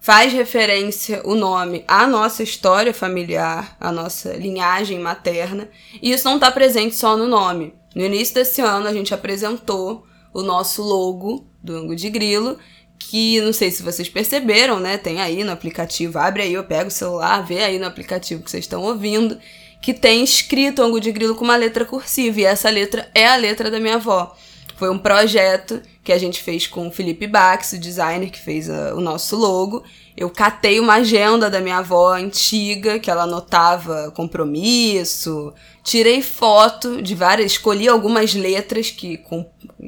faz 0.01 0.33
referência 0.33 1.21
o 1.25 1.35
nome 1.35 1.85
à 1.89 2.07
nossa 2.07 2.43
história 2.43 2.93
familiar, 2.93 3.77
à 3.79 3.93
nossa 3.93 4.33
linhagem 4.35 4.99
materna, 4.99 5.69
e 6.01 6.11
isso 6.11 6.27
não 6.27 6.37
está 6.37 6.51
presente 6.51 6.95
só 6.95 7.17
no 7.17 7.27
nome. 7.27 7.75
No 7.95 8.05
início 8.05 8.35
desse 8.35 8.61
ano, 8.61 8.87
a 8.87 8.93
gente 8.93 9.13
apresentou 9.13 10.07
o 10.33 10.43
nosso 10.43 10.83
logo 10.83 11.47
do 11.63 11.77
ângulo 11.77 11.97
de 11.97 12.09
grilo, 12.09 12.59
que 12.99 13.41
não 13.41 13.53
sei 13.53 13.71
se 13.71 13.83
vocês 13.83 14.09
perceberam, 14.09 14.79
né? 14.79 14.97
Tem 14.97 15.21
aí 15.21 15.43
no 15.43 15.53
aplicativo, 15.53 16.19
abre 16.19 16.43
aí, 16.43 16.53
eu 16.53 16.65
pego 16.65 16.89
o 16.89 16.93
celular, 16.93 17.45
vê 17.45 17.63
aí 17.63 17.79
no 17.79 17.87
aplicativo 17.87 18.43
que 18.43 18.51
vocês 18.51 18.65
estão 18.65 18.83
ouvindo, 18.83 19.39
que 19.81 19.95
tem 19.95 20.23
escrito 20.23 20.83
ângulo 20.83 21.01
de 21.01 21.11
grilo 21.11 21.35
com 21.35 21.45
uma 21.45 21.57
letra 21.57 21.85
cursiva, 21.85 22.41
e 22.41 22.45
essa 22.45 22.69
letra 22.69 23.11
é 23.15 23.27
a 23.27 23.37
letra 23.37 23.71
da 23.71 23.81
minha 23.81 23.95
avó. 23.95 24.37
Foi 24.77 24.91
um 24.91 24.99
projeto 24.99 25.83
que 26.03 26.11
a 26.11 26.17
gente 26.17 26.41
fez 26.43 26.67
com 26.67 26.89
o 26.89 26.91
Felipe 26.91 27.27
Bax, 27.27 27.73
o 27.73 27.79
designer 27.79 28.31
que 28.31 28.39
fez 28.39 28.71
a, 28.71 28.95
o 28.95 29.01
nosso 29.01 29.37
logo. 29.37 29.85
Eu 30.17 30.31
catei 30.31 30.81
uma 30.81 30.95
agenda 30.95 31.51
da 31.51 31.61
minha 31.61 31.79
avó 31.79 32.15
antiga, 32.15 32.99
que 32.99 33.11
ela 33.11 33.25
anotava 33.25 34.11
compromisso. 34.13 35.53
Tirei 35.85 36.23
foto 36.23 37.03
de 37.03 37.15
várias, 37.15 37.53
escolhi 37.53 37.89
algumas 37.89 38.35
letras 38.35 38.91
que, 38.91 39.19
com, 39.19 39.47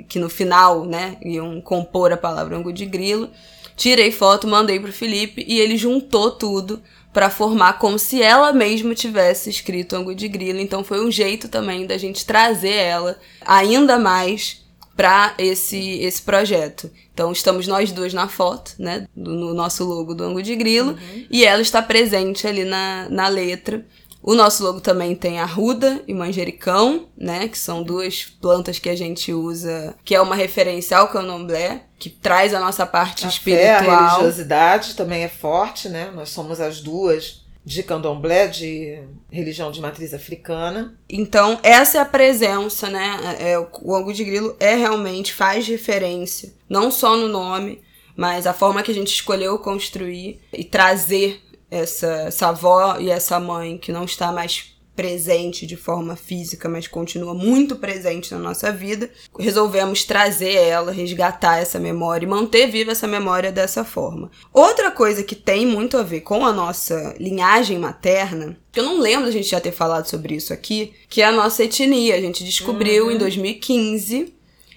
que 0.08 0.18
no 0.18 0.28
final, 0.28 0.84
né, 0.84 1.16
iam 1.22 1.58
compor 1.62 2.12
a 2.12 2.16
palavra 2.16 2.56
angu 2.56 2.72
de 2.72 2.84
grilo. 2.84 3.30
Tirei 3.74 4.12
foto, 4.12 4.46
mandei 4.46 4.78
pro 4.78 4.92
Felipe 4.92 5.42
e 5.48 5.58
ele 5.58 5.78
juntou 5.78 6.30
tudo 6.30 6.82
para 7.12 7.28
formar 7.28 7.74
como 7.74 7.98
se 7.98 8.22
ela 8.22 8.52
mesma 8.52 8.94
tivesse 8.94 9.50
escrito 9.50 9.94
angu 9.94 10.14
de 10.14 10.28
grilo. 10.28 10.58
Então 10.58 10.82
foi 10.82 11.04
um 11.04 11.10
jeito 11.10 11.48
também 11.48 11.86
da 11.86 11.98
gente 11.98 12.24
trazer 12.24 12.72
ela 12.74 13.18
ainda 13.44 13.98
mais 13.98 14.62
para 14.96 15.34
esse, 15.38 15.98
esse 16.00 16.22
projeto. 16.22 16.90
Então 17.12 17.30
estamos 17.32 17.66
nós 17.66 17.92
duas 17.92 18.14
na 18.14 18.28
foto, 18.28 18.74
né, 18.78 19.06
do, 19.14 19.32
no 19.32 19.54
nosso 19.54 19.84
logo 19.84 20.14
do 20.14 20.24
ângulo 20.24 20.42
de 20.42 20.54
grilo, 20.56 20.92
uhum. 20.92 21.26
e 21.30 21.44
ela 21.44 21.60
está 21.60 21.82
presente 21.82 22.46
ali 22.46 22.64
na, 22.64 23.08
na 23.10 23.28
letra. 23.28 23.84
O 24.22 24.34
nosso 24.34 24.62
logo 24.62 24.80
também 24.80 25.16
tem 25.16 25.40
arruda 25.40 26.00
e 26.06 26.14
manjericão, 26.14 27.08
né, 27.16 27.48
que 27.48 27.58
são 27.58 27.82
duas 27.82 28.24
plantas 28.24 28.78
que 28.78 28.88
a 28.88 28.94
gente 28.94 29.32
usa, 29.32 29.96
que 30.04 30.14
é 30.14 30.20
uma 30.20 30.36
referência 30.36 30.96
ao 30.96 31.08
candomblé, 31.08 31.82
que 31.98 32.08
traz 32.08 32.54
a 32.54 32.60
nossa 32.60 32.86
parte 32.86 33.24
a 33.24 33.28
espiritual. 33.28 33.84
Fé, 33.84 33.90
a 33.90 34.08
religiosidade 34.08 34.94
também 34.94 35.24
é 35.24 35.28
forte, 35.28 35.88
né? 35.88 36.10
Nós 36.14 36.28
somos 36.28 36.60
as 36.60 36.80
duas 36.80 37.42
de 37.64 37.82
candomblé, 37.82 38.48
de 38.48 39.02
religião 39.30 39.70
de 39.70 39.80
matriz 39.80 40.12
africana. 40.12 40.96
Então, 41.08 41.58
essa 41.62 41.98
é 41.98 42.00
a 42.00 42.04
presença, 42.04 42.88
né? 42.88 43.36
É, 43.38 43.58
o 43.58 43.94
ângulo 43.94 44.12
de 44.12 44.24
grilo 44.24 44.56
é 44.58 44.74
realmente, 44.74 45.32
faz 45.32 45.66
referência, 45.66 46.52
não 46.68 46.90
só 46.90 47.16
no 47.16 47.28
nome, 47.28 47.80
mas 48.16 48.46
a 48.46 48.52
forma 48.52 48.82
que 48.82 48.90
a 48.90 48.94
gente 48.94 49.14
escolheu 49.14 49.58
construir 49.58 50.40
e 50.52 50.64
trazer 50.64 51.40
essa, 51.72 52.06
essa 52.06 52.48
avó 52.48 52.98
e 53.00 53.10
essa 53.10 53.40
mãe 53.40 53.78
que 53.78 53.90
não 53.90 54.04
está 54.04 54.30
mais 54.30 54.70
presente 54.94 55.66
de 55.66 55.74
forma 55.74 56.14
física, 56.14 56.68
mas 56.68 56.86
continua 56.86 57.32
muito 57.32 57.76
presente 57.76 58.30
na 58.34 58.38
nossa 58.38 58.70
vida, 58.70 59.10
resolvemos 59.38 60.04
trazer 60.04 60.52
ela, 60.52 60.92
resgatar 60.92 61.56
essa 61.56 61.80
memória 61.80 62.26
e 62.26 62.28
manter 62.28 62.66
viva 62.70 62.92
essa 62.92 63.08
memória 63.08 63.50
dessa 63.50 63.84
forma. 63.84 64.30
Outra 64.52 64.90
coisa 64.90 65.22
que 65.22 65.34
tem 65.34 65.64
muito 65.64 65.96
a 65.96 66.02
ver 66.02 66.20
com 66.20 66.44
a 66.44 66.52
nossa 66.52 67.14
linhagem 67.18 67.78
materna, 67.78 68.58
que 68.70 68.78
eu 68.78 68.84
não 68.84 69.00
lembro 69.00 69.28
a 69.28 69.32
gente 69.32 69.48
já 69.48 69.58
ter 69.58 69.72
falado 69.72 70.06
sobre 70.06 70.34
isso 70.34 70.52
aqui, 70.52 70.92
que 71.08 71.22
é 71.22 71.24
a 71.24 71.32
nossa 71.32 71.64
etnia. 71.64 72.14
A 72.14 72.20
gente 72.20 72.44
descobriu 72.44 73.06
uhum. 73.06 73.12
em 73.12 73.18
2015, 73.18 74.34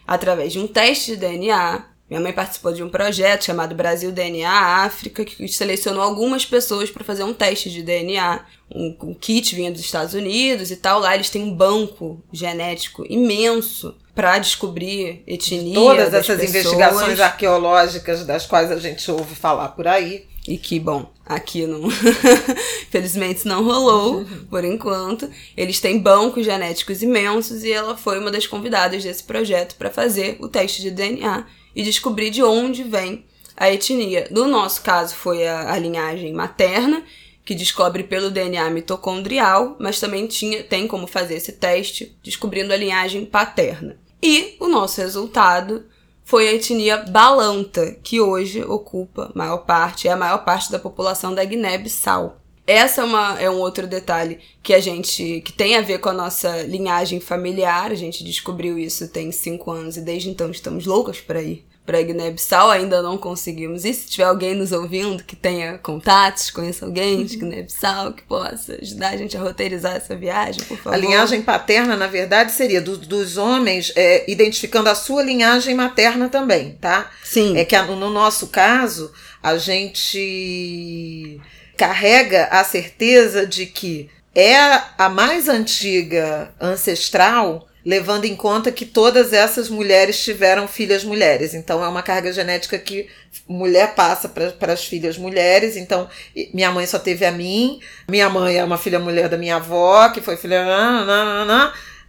através 0.08 0.54
de 0.54 0.60
um 0.60 0.68
teste 0.68 1.12
de 1.12 1.18
DNA, 1.18 1.95
minha 2.10 2.22
mãe 2.22 2.32
participou 2.32 2.72
de 2.72 2.84
um 2.84 2.90
projeto 2.90 3.46
chamado 3.46 3.74
Brasil 3.74 4.12
DNA 4.12 4.48
África, 4.84 5.26
que 5.26 5.48
selecionou 5.48 6.04
algumas 6.04 6.46
pessoas 6.46 6.92
para 6.92 7.04
fazer 7.04 7.24
um 7.24 7.34
teste 7.34 7.72
de 7.72 7.82
DNA. 7.82 8.46
Um, 8.74 8.96
um, 9.02 9.14
kit 9.14 9.56
vinha 9.56 9.72
dos 9.72 9.82
Estados 9.82 10.14
Unidos 10.14 10.70
e 10.70 10.76
tal. 10.76 11.00
Lá 11.00 11.16
eles 11.16 11.32
têm 11.32 11.42
um 11.42 11.54
banco 11.54 12.24
genético 12.32 13.04
imenso 13.10 13.96
para 14.14 14.38
descobrir 14.38 15.24
etnia. 15.26 15.74
Todas 15.74 16.14
essas 16.14 16.28
pessoas. 16.28 16.50
investigações 16.50 17.20
arqueológicas 17.20 18.24
das 18.24 18.46
quais 18.46 18.72
a 18.72 18.78
gente 18.78 19.10
ouve 19.10 19.34
falar 19.34 19.70
por 19.70 19.88
aí. 19.88 20.28
E 20.48 20.60
que, 20.60 20.80
bom, 20.80 21.12
aqui 21.26 21.66
não. 21.66 21.90
Felizmente 22.92 23.48
não 23.48 23.64
rolou, 23.64 24.18
uhum. 24.18 24.46
por 24.48 24.64
enquanto. 24.64 25.28
Eles 25.58 25.80
têm 25.80 25.98
bancos 25.98 26.46
genéticos 26.46 27.02
imensos 27.02 27.64
e 27.64 27.72
ela 27.72 27.98
foi 27.98 28.20
uma 28.20 28.30
das 28.30 28.46
convidadas 28.46 29.04
desse 29.04 29.24
projeto 29.24 29.76
para 29.76 29.90
fazer 29.90 30.38
o 30.40 30.48
teste 30.48 30.84
de 30.84 30.92
DNA 30.92 31.46
e 31.76 31.84
descobrir 31.84 32.30
de 32.30 32.42
onde 32.42 32.84
vem 32.84 33.26
a 33.56 33.72
etnia. 33.72 34.28
No 34.32 34.48
nosso 34.48 34.82
caso, 34.82 35.16
foi 35.16 35.48
a, 35.48 35.74
a 35.74 35.78
linhagem 35.78 36.34
materna, 36.34 37.04
que 37.44 37.54
descobre 37.54 38.04
pelo 38.04 38.32
DNA 38.32 38.70
mitocondrial, 38.72 39.76
mas 39.80 40.00
também 40.00 40.26
tinha, 40.26 40.64
tem 40.64 40.88
como 40.88 41.06
fazer 41.06 41.36
esse 41.36 41.52
teste 41.52 42.18
descobrindo 42.24 42.74
a 42.74 42.78
linhagem 42.78 43.26
paterna. 43.26 43.98
E 44.22 44.56
o 44.60 44.68
nosso 44.68 45.00
resultado 45.00 45.86
foi 46.24 46.48
a 46.48 46.54
etnia 46.54 46.98
balanta, 46.98 47.96
que 48.04 48.20
hoje 48.20 48.64
ocupa 48.64 49.32
maior 49.36 49.60
parte, 49.60 50.08
é 50.08 50.12
a 50.12 50.18
maior 50.18 50.44
parte 50.44 50.72
da 50.72 50.80
população 50.80 51.36
da 51.36 51.44
Guiné-Bissau. 51.44 52.42
Essa 52.68 53.02
é, 53.02 53.04
uma, 53.04 53.40
é 53.40 53.50
um 53.50 53.60
outro 53.60 53.86
detalhe 53.86 54.40
que 54.64 54.74
a 54.74 54.80
gente 54.80 55.42
que 55.42 55.54
tem 55.54 55.76
a 55.76 55.82
ver 55.82 56.00
com 56.00 56.10
a 56.10 56.14
nossa 56.14 56.64
linhagem 56.64 57.20
familiar. 57.20 57.92
A 57.92 57.96
gente 57.96 58.24
descobriu 58.24 58.80
isso 58.80 59.08
tem 59.08 59.32
cinco 59.32 59.72
anos 59.72 59.98
e 59.98 60.02
desde 60.02 60.30
então 60.30 60.50
estamos 60.50 60.86
loucas 60.86 61.22
para 61.22 61.42
ir 61.42 61.64
para 61.86 62.02
Guiné-Bissau. 62.02 62.72
Ainda 62.72 63.02
não 63.04 63.18
conseguimos. 63.18 63.86
E 63.86 63.94
se 63.94 64.10
tiver 64.10 64.24
alguém 64.24 64.56
nos 64.56 64.72
ouvindo 64.72 65.24
que 65.24 65.36
tenha 65.36 65.78
contatos, 65.78 66.50
conheça 66.50 66.86
alguém 66.86 67.24
de 67.24 67.38
Guiné-Bissau 67.38 68.14
que 68.14 68.24
possa 68.24 68.78
ajudar 68.82 69.10
a 69.10 69.18
gente 69.18 69.38
a 69.38 69.42
roteirizar 69.42 69.96
essa 69.96 70.16
viagem, 70.16 70.64
por 70.64 70.78
favor. 70.78 70.96
A 70.96 70.98
linhagem 70.98 71.44
paterna, 71.44 71.96
na 71.96 72.08
verdade, 72.08 72.52
seria 72.52 72.82
do, 72.82 72.98
dos 72.98 73.38
homens 73.38 73.94
é, 73.96 74.30
identificando 74.30 74.90
a 74.90 74.96
sua 74.96 75.22
linhagem 75.22 75.76
materna 75.76 76.30
também, 76.30 76.72
tá? 76.82 77.12
Sim. 77.24 77.56
É 77.58 77.64
que 77.64 77.80
no 77.80 78.10
nosso 78.10 78.48
caso 78.48 79.12
a 79.44 79.58
gente 79.60 81.40
carrega 81.78 82.46
a 82.46 82.64
certeza 82.64 83.46
de 83.46 83.66
que 83.66 84.10
é 84.34 84.56
a 84.98 85.10
mais 85.10 85.48
antiga 85.48 86.54
ancestral, 86.60 87.68
levando 87.86 88.26
em 88.26 88.36
conta 88.36 88.72
que 88.72 88.86
todas 88.86 89.32
essas 89.32 89.70
mulheres 89.70 90.22
tiveram 90.22 90.68
filhas 90.68 91.04
mulheres. 91.04 91.54
Então 91.54 91.84
é 91.84 91.88
uma 91.88 92.02
carga 92.02 92.34
genética 92.34 92.78
que 92.78 93.08
mulher 93.48 93.94
passa 93.96 94.28
para 94.28 94.74
as 94.74 94.84
filhas 94.84 95.18
mulheres. 95.18 95.78
Então 95.78 96.10
minha 96.54 96.72
mãe 96.72 96.86
só 96.86 97.00
teve 97.00 97.26
a 97.26 97.32
mim, 97.32 97.80
minha 98.10 98.30
mãe 98.30 98.58
é 98.58 98.64
uma 98.64 98.78
filha 98.78 99.00
mulher 99.00 99.30
da 99.30 99.38
minha 99.38 99.58
avó, 99.58 100.10
que 100.10 100.20
foi 100.20 100.36
filha. 100.36 100.66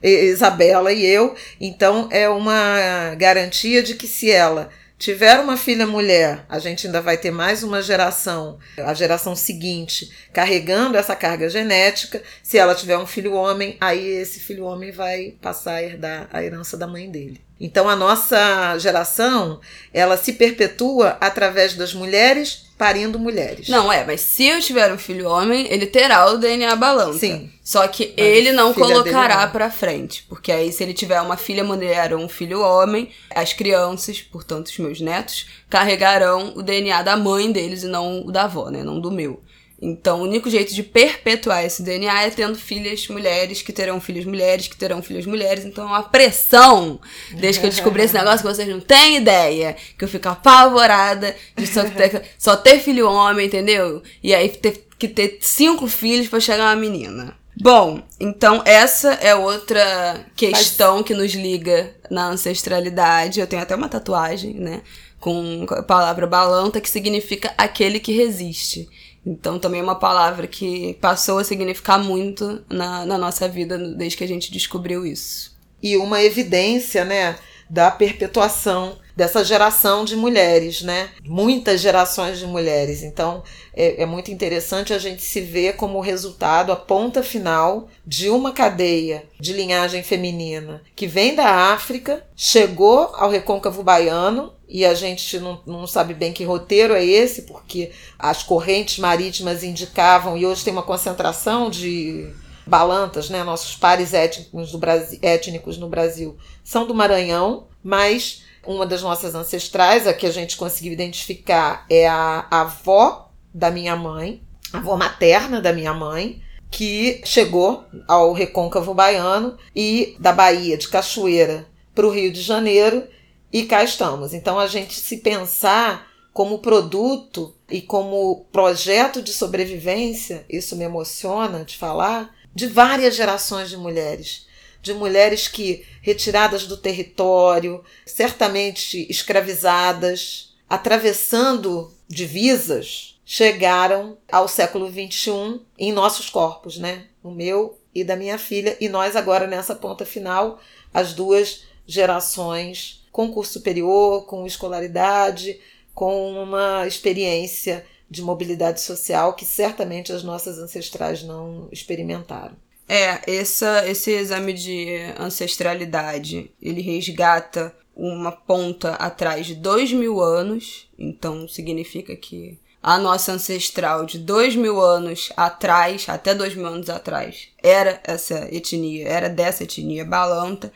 Isabela 0.02 0.92
e 0.92 1.04
eu. 1.04 1.34
Então 1.60 2.08
é 2.10 2.28
uma 2.28 3.14
garantia 3.16 3.82
de 3.82 3.94
que 3.94 4.06
se 4.06 4.30
ela 4.30 4.70
tiver 4.98 5.38
uma 5.40 5.56
filha 5.56 5.86
mulher, 5.86 6.44
a 6.48 6.58
gente 6.58 6.86
ainda 6.86 7.00
vai 7.00 7.16
ter 7.16 7.30
mais 7.30 7.62
uma 7.62 7.82
geração, 7.82 8.58
a 8.78 8.94
geração 8.94 9.36
seguinte, 9.36 10.10
carregando 10.32 10.96
essa 10.96 11.14
carga 11.14 11.48
genética. 11.48 12.22
Se 12.42 12.58
ela 12.58 12.74
tiver 12.74 12.98
um 12.98 13.06
filho 13.06 13.34
homem, 13.34 13.76
aí 13.80 14.06
esse 14.06 14.40
filho 14.40 14.64
homem 14.64 14.90
vai 14.90 15.34
passar 15.40 15.74
a 15.74 15.82
herdar 15.82 16.28
a 16.32 16.42
herança 16.42 16.76
da 16.76 16.86
mãe 16.86 17.10
dele. 17.10 17.45
Então 17.60 17.88
a 17.88 17.96
nossa 17.96 18.78
geração, 18.78 19.60
ela 19.92 20.16
se 20.16 20.34
perpetua 20.34 21.16
através 21.20 21.74
das 21.74 21.94
mulheres 21.94 22.66
parindo 22.76 23.18
mulheres. 23.18 23.68
Não, 23.68 23.90
é, 23.90 24.04
mas 24.04 24.20
se 24.20 24.44
eu 24.44 24.60
tiver 24.60 24.92
um 24.92 24.98
filho 24.98 25.28
homem, 25.28 25.66
ele 25.70 25.86
terá 25.86 26.30
o 26.30 26.36
DNA 26.36 26.76
balança. 26.76 27.18
Sim. 27.18 27.50
Só 27.64 27.88
que 27.88 28.12
ele 28.16 28.52
não 28.52 28.72
colocará 28.74 29.46
para 29.46 29.70
frente, 29.70 30.24
porque 30.28 30.52
aí 30.52 30.70
se 30.70 30.82
ele 30.82 30.92
tiver 30.92 31.20
uma 31.20 31.36
filha 31.36 31.64
mulher 31.64 32.12
ou 32.12 32.20
um 32.20 32.28
filho 32.28 32.60
homem, 32.60 33.10
as 33.34 33.52
crianças, 33.52 34.20
portanto 34.20 34.66
os 34.66 34.78
meus 34.78 35.00
netos, 35.00 35.46
carregarão 35.68 36.52
o 36.54 36.62
DNA 36.62 37.02
da 37.02 37.16
mãe 37.16 37.50
deles 37.50 37.82
e 37.82 37.86
não 37.86 38.26
o 38.26 38.30
da 38.30 38.44
avó, 38.44 38.68
né, 38.68 38.82
não 38.84 39.00
do 39.00 39.10
meu. 39.10 39.42
Então, 39.80 40.20
o 40.20 40.22
único 40.22 40.48
jeito 40.48 40.74
de 40.74 40.82
perpetuar 40.82 41.64
esse 41.64 41.82
DNA 41.82 42.22
é 42.22 42.30
tendo 42.30 42.56
filhas 42.56 43.06
mulheres, 43.08 43.60
que 43.60 43.72
terão 43.72 44.00
filhos 44.00 44.24
mulheres, 44.24 44.68
que 44.68 44.76
terão 44.76 45.02
filhas 45.02 45.26
mulheres. 45.26 45.66
Então, 45.66 45.84
é 45.84 45.88
uma 45.88 46.02
pressão, 46.02 46.98
desde 47.32 47.60
que 47.60 47.66
eu 47.66 47.70
descobri 47.70 48.02
esse 48.02 48.14
negócio, 48.14 48.38
que 48.38 48.54
vocês 48.54 48.68
não 48.68 48.80
têm 48.80 49.16
ideia, 49.16 49.76
que 49.98 50.04
eu 50.04 50.08
fico 50.08 50.28
apavorada 50.28 51.36
de 51.54 51.66
só 51.66 51.84
ter, 51.84 52.22
só 52.38 52.56
ter 52.56 52.80
filho 52.80 53.10
homem, 53.10 53.46
entendeu? 53.46 54.02
E 54.22 54.34
aí 54.34 54.48
ter 54.48 54.86
que 54.98 55.08
ter 55.08 55.38
cinco 55.40 55.86
filhos 55.86 56.28
para 56.28 56.40
chegar 56.40 56.64
uma 56.64 56.76
menina. 56.76 57.36
Bom, 57.58 58.02
então 58.20 58.62
essa 58.66 59.14
é 59.14 59.34
outra 59.34 60.26
questão 60.36 61.02
que 61.02 61.14
nos 61.14 61.32
liga 61.32 61.94
na 62.10 62.28
ancestralidade. 62.28 63.40
Eu 63.40 63.46
tenho 63.46 63.62
até 63.62 63.74
uma 63.74 63.88
tatuagem, 63.88 64.54
né? 64.54 64.82
Com 65.18 65.66
a 65.70 65.82
palavra 65.82 66.26
balanta, 66.26 66.80
que 66.80 66.88
significa 66.88 67.52
aquele 67.56 67.98
que 67.98 68.12
resiste. 68.12 68.88
Então 69.26 69.58
também 69.58 69.80
é 69.80 69.82
uma 69.82 69.98
palavra 69.98 70.46
que 70.46 70.94
passou 71.00 71.38
a 71.38 71.44
significar 71.44 71.98
muito 71.98 72.64
na, 72.70 73.04
na 73.04 73.18
nossa 73.18 73.48
vida 73.48 73.76
desde 73.76 74.16
que 74.16 74.22
a 74.22 74.28
gente 74.28 74.52
descobriu 74.52 75.04
isso. 75.04 75.58
E 75.82 75.96
uma 75.96 76.22
evidência, 76.22 77.04
né, 77.04 77.36
da 77.68 77.90
perpetuação 77.90 78.96
dessa 79.16 79.42
geração 79.42 80.04
de 80.04 80.14
mulheres, 80.14 80.82
né? 80.82 81.08
Muitas 81.24 81.80
gerações 81.80 82.38
de 82.38 82.46
mulheres. 82.46 83.02
Então 83.02 83.42
é, 83.72 84.02
é, 84.02 84.06
muito 84.06 84.30
interessante 84.30 84.92
a 84.92 84.98
gente 84.98 85.22
se 85.22 85.40
ver 85.40 85.76
como 85.76 86.00
resultado, 86.00 86.70
a 86.70 86.76
ponta 86.76 87.22
final 87.22 87.88
de 88.06 88.28
uma 88.28 88.52
cadeia 88.52 89.24
de 89.40 89.54
linhagem 89.54 90.02
feminina 90.02 90.82
que 90.94 91.06
vem 91.06 91.34
da 91.34 91.72
África, 91.72 92.22
chegou 92.36 93.10
ao 93.14 93.30
recôncavo 93.30 93.82
baiano. 93.82 94.52
E 94.68 94.84
a 94.84 94.94
gente 94.94 95.38
não, 95.38 95.62
não 95.64 95.86
sabe 95.86 96.12
bem 96.12 96.32
que 96.32 96.42
roteiro 96.42 96.92
é 96.92 97.04
esse, 97.04 97.42
porque 97.42 97.92
as 98.18 98.42
correntes 98.42 98.98
marítimas 98.98 99.62
indicavam, 99.62 100.36
e 100.36 100.44
hoje 100.44 100.64
tem 100.64 100.72
uma 100.72 100.82
concentração 100.82 101.70
de 101.70 102.28
balantas, 102.66 103.30
né? 103.30 103.44
Nossos 103.44 103.76
pares 103.76 104.12
étnicos, 104.12 104.72
do 104.72 104.78
Brasil, 104.78 105.20
étnicos 105.22 105.78
no 105.78 105.88
Brasil 105.88 106.36
são 106.64 106.84
do 106.84 106.92
Maranhão, 106.92 107.68
mas 107.82 108.42
uma 108.66 108.86
das 108.86 109.02
nossas 109.02 109.34
ancestrais, 109.34 110.06
a 110.06 110.12
que 110.12 110.26
a 110.26 110.30
gente 110.30 110.56
conseguiu 110.56 110.92
identificar, 110.92 111.86
é 111.88 112.06
a 112.06 112.46
avó 112.50 113.30
da 113.52 113.70
minha 113.70 113.96
mãe, 113.96 114.42
a 114.72 114.78
avó 114.78 114.96
materna 114.96 115.60
da 115.60 115.72
minha 115.72 115.94
mãe, 115.94 116.42
que 116.70 117.20
chegou 117.24 117.84
ao 118.06 118.32
recôncavo 118.32 118.92
baiano 118.92 119.56
e 119.74 120.16
da 120.18 120.32
Bahia 120.32 120.76
de 120.76 120.88
Cachoeira 120.88 121.66
para 121.94 122.06
o 122.06 122.10
Rio 122.10 122.32
de 122.32 122.42
Janeiro 122.42 123.06
e 123.52 123.64
cá 123.64 123.82
estamos. 123.82 124.34
Então 124.34 124.58
a 124.58 124.66
gente 124.66 124.94
se 124.94 125.18
pensar 125.18 126.08
como 126.32 126.58
produto 126.58 127.54
e 127.70 127.80
como 127.80 128.46
projeto 128.52 129.22
de 129.22 129.32
sobrevivência, 129.32 130.44
isso 130.50 130.76
me 130.76 130.84
emociona 130.84 131.64
de 131.64 131.76
falar, 131.76 132.34
de 132.54 132.66
várias 132.66 133.16
gerações 133.16 133.70
de 133.70 133.76
mulheres 133.76 134.45
de 134.86 134.94
mulheres 134.94 135.48
que, 135.48 135.84
retiradas 136.00 136.64
do 136.64 136.76
território, 136.76 137.84
certamente 138.06 139.04
escravizadas, 139.10 140.54
atravessando 140.70 141.92
divisas, 142.08 143.18
chegaram 143.24 144.16
ao 144.30 144.46
século 144.46 144.88
XXI 144.88 145.60
em 145.76 145.92
nossos 145.92 146.30
corpos, 146.30 146.78
né? 146.78 147.06
O 147.20 147.32
meu 147.32 147.76
e 147.92 148.04
da 148.04 148.14
minha 148.14 148.38
filha, 148.38 148.76
e 148.80 148.88
nós 148.88 149.16
agora 149.16 149.48
nessa 149.48 149.74
ponta 149.74 150.06
final, 150.06 150.60
as 150.94 151.12
duas 151.12 151.64
gerações 151.84 153.04
com 153.10 153.32
curso 153.32 153.54
superior, 153.54 154.26
com 154.26 154.46
escolaridade, 154.46 155.58
com 155.94 156.40
uma 156.40 156.86
experiência 156.86 157.84
de 158.08 158.22
mobilidade 158.22 158.80
social 158.80 159.34
que 159.34 159.44
certamente 159.44 160.12
as 160.12 160.22
nossas 160.22 160.58
ancestrais 160.58 161.24
não 161.24 161.68
experimentaram. 161.72 162.54
É, 162.88 163.20
essa, 163.30 163.88
esse 163.88 164.12
exame 164.12 164.52
de 164.52 164.88
ancestralidade, 165.18 166.52
ele 166.62 166.80
resgata 166.80 167.74
uma 167.94 168.30
ponta 168.30 168.92
atrás 168.94 169.46
de 169.46 169.54
dois 169.54 169.92
mil 169.92 170.20
anos, 170.20 170.88
então 170.98 171.48
significa 171.48 172.14
que 172.14 172.58
a 172.82 172.98
nossa 172.98 173.32
ancestral 173.32 174.06
de 174.06 174.18
dois 174.18 174.54
mil 174.54 174.80
anos 174.80 175.32
atrás, 175.36 176.06
até 176.08 176.34
dois 176.34 176.54
mil 176.54 176.66
anos 176.66 176.88
atrás, 176.88 177.48
era 177.60 178.00
essa 178.04 178.48
etnia, 178.54 179.08
era 179.08 179.28
dessa 179.28 179.64
etnia 179.64 180.04
balanta. 180.04 180.72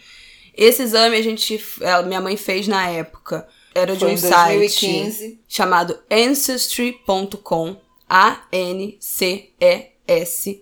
Esse 0.57 0.83
exame 0.83 1.17
a 1.17 1.23
gente, 1.23 1.63
minha 2.07 2.21
mãe 2.21 2.37
fez 2.37 2.67
na 2.67 2.89
época, 2.89 3.47
era 3.73 3.95
de 3.95 4.05
um 4.05 4.17
site 4.17 5.39
chamado 5.47 5.97
ancestry.com, 6.11 7.77
A 8.09 8.43
N 8.51 8.97
C 8.99 9.51
E 9.61 9.91
S 10.09 10.61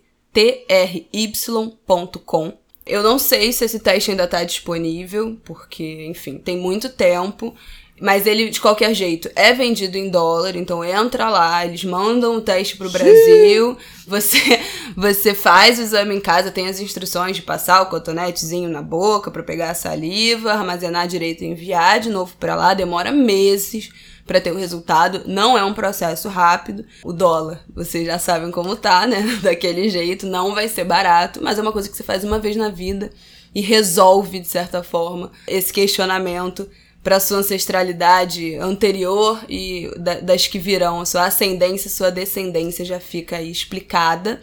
try.com. 1.38 2.52
Eu 2.86 3.02
não 3.02 3.18
sei 3.18 3.52
se 3.52 3.64
esse 3.64 3.80
teste 3.80 4.10
ainda 4.10 4.24
está 4.24 4.44
disponível, 4.44 5.38
porque, 5.44 6.06
enfim, 6.06 6.38
tem 6.38 6.56
muito 6.56 6.88
tempo. 6.88 7.54
Mas 8.00 8.28
ele, 8.28 8.48
de 8.48 8.60
qualquer 8.60 8.94
jeito, 8.94 9.28
é 9.34 9.52
vendido 9.52 9.98
em 9.98 10.08
dólar, 10.08 10.54
então 10.54 10.84
entra 10.84 11.28
lá, 11.28 11.66
eles 11.66 11.82
mandam 11.82 12.36
o 12.36 12.40
teste 12.40 12.76
pro 12.76 12.88
Brasil, 12.88 13.76
você 14.06 14.38
você 14.96 15.34
faz 15.34 15.80
o 15.80 15.82
exame 15.82 16.14
em 16.14 16.20
casa, 16.20 16.52
tem 16.52 16.68
as 16.68 16.78
instruções 16.78 17.34
de 17.34 17.42
passar 17.42 17.82
o 17.82 17.86
cotonetezinho 17.86 18.68
na 18.68 18.82
boca 18.82 19.32
para 19.32 19.42
pegar 19.42 19.70
a 19.70 19.74
saliva, 19.74 20.52
armazenar 20.52 21.08
direito 21.08 21.42
e 21.42 21.48
enviar 21.48 21.98
de 21.98 22.08
novo 22.08 22.36
para 22.38 22.54
lá, 22.54 22.72
demora 22.72 23.10
meses 23.10 23.90
para 24.28 24.40
ter 24.42 24.52
o 24.52 24.58
resultado. 24.58 25.22
Não 25.26 25.56
é 25.56 25.64
um 25.64 25.72
processo 25.72 26.28
rápido. 26.28 26.84
O 27.02 27.14
dólar, 27.14 27.64
vocês 27.74 28.06
já 28.06 28.18
sabem 28.18 28.50
como 28.50 28.76
tá, 28.76 29.06
né? 29.06 29.22
Daquele 29.42 29.88
jeito, 29.88 30.26
não 30.26 30.54
vai 30.54 30.68
ser 30.68 30.84
barato, 30.84 31.40
mas 31.42 31.58
é 31.58 31.62
uma 31.62 31.72
coisa 31.72 31.88
que 31.88 31.96
você 31.96 32.04
faz 32.04 32.22
uma 32.22 32.38
vez 32.38 32.54
na 32.54 32.68
vida 32.68 33.10
e 33.54 33.62
resolve, 33.62 34.38
de 34.38 34.46
certa 34.46 34.82
forma, 34.82 35.32
esse 35.48 35.72
questionamento 35.72 36.68
para 37.02 37.18
sua 37.18 37.38
ancestralidade 37.38 38.56
anterior 38.56 39.42
e 39.48 39.90
das 40.22 40.46
que 40.46 40.58
virão, 40.58 41.00
a 41.00 41.06
sua 41.06 41.24
ascendência, 41.24 41.88
sua 41.88 42.10
descendência 42.10 42.84
já 42.84 43.00
fica 43.00 43.38
aí 43.38 43.50
explicada. 43.50 44.42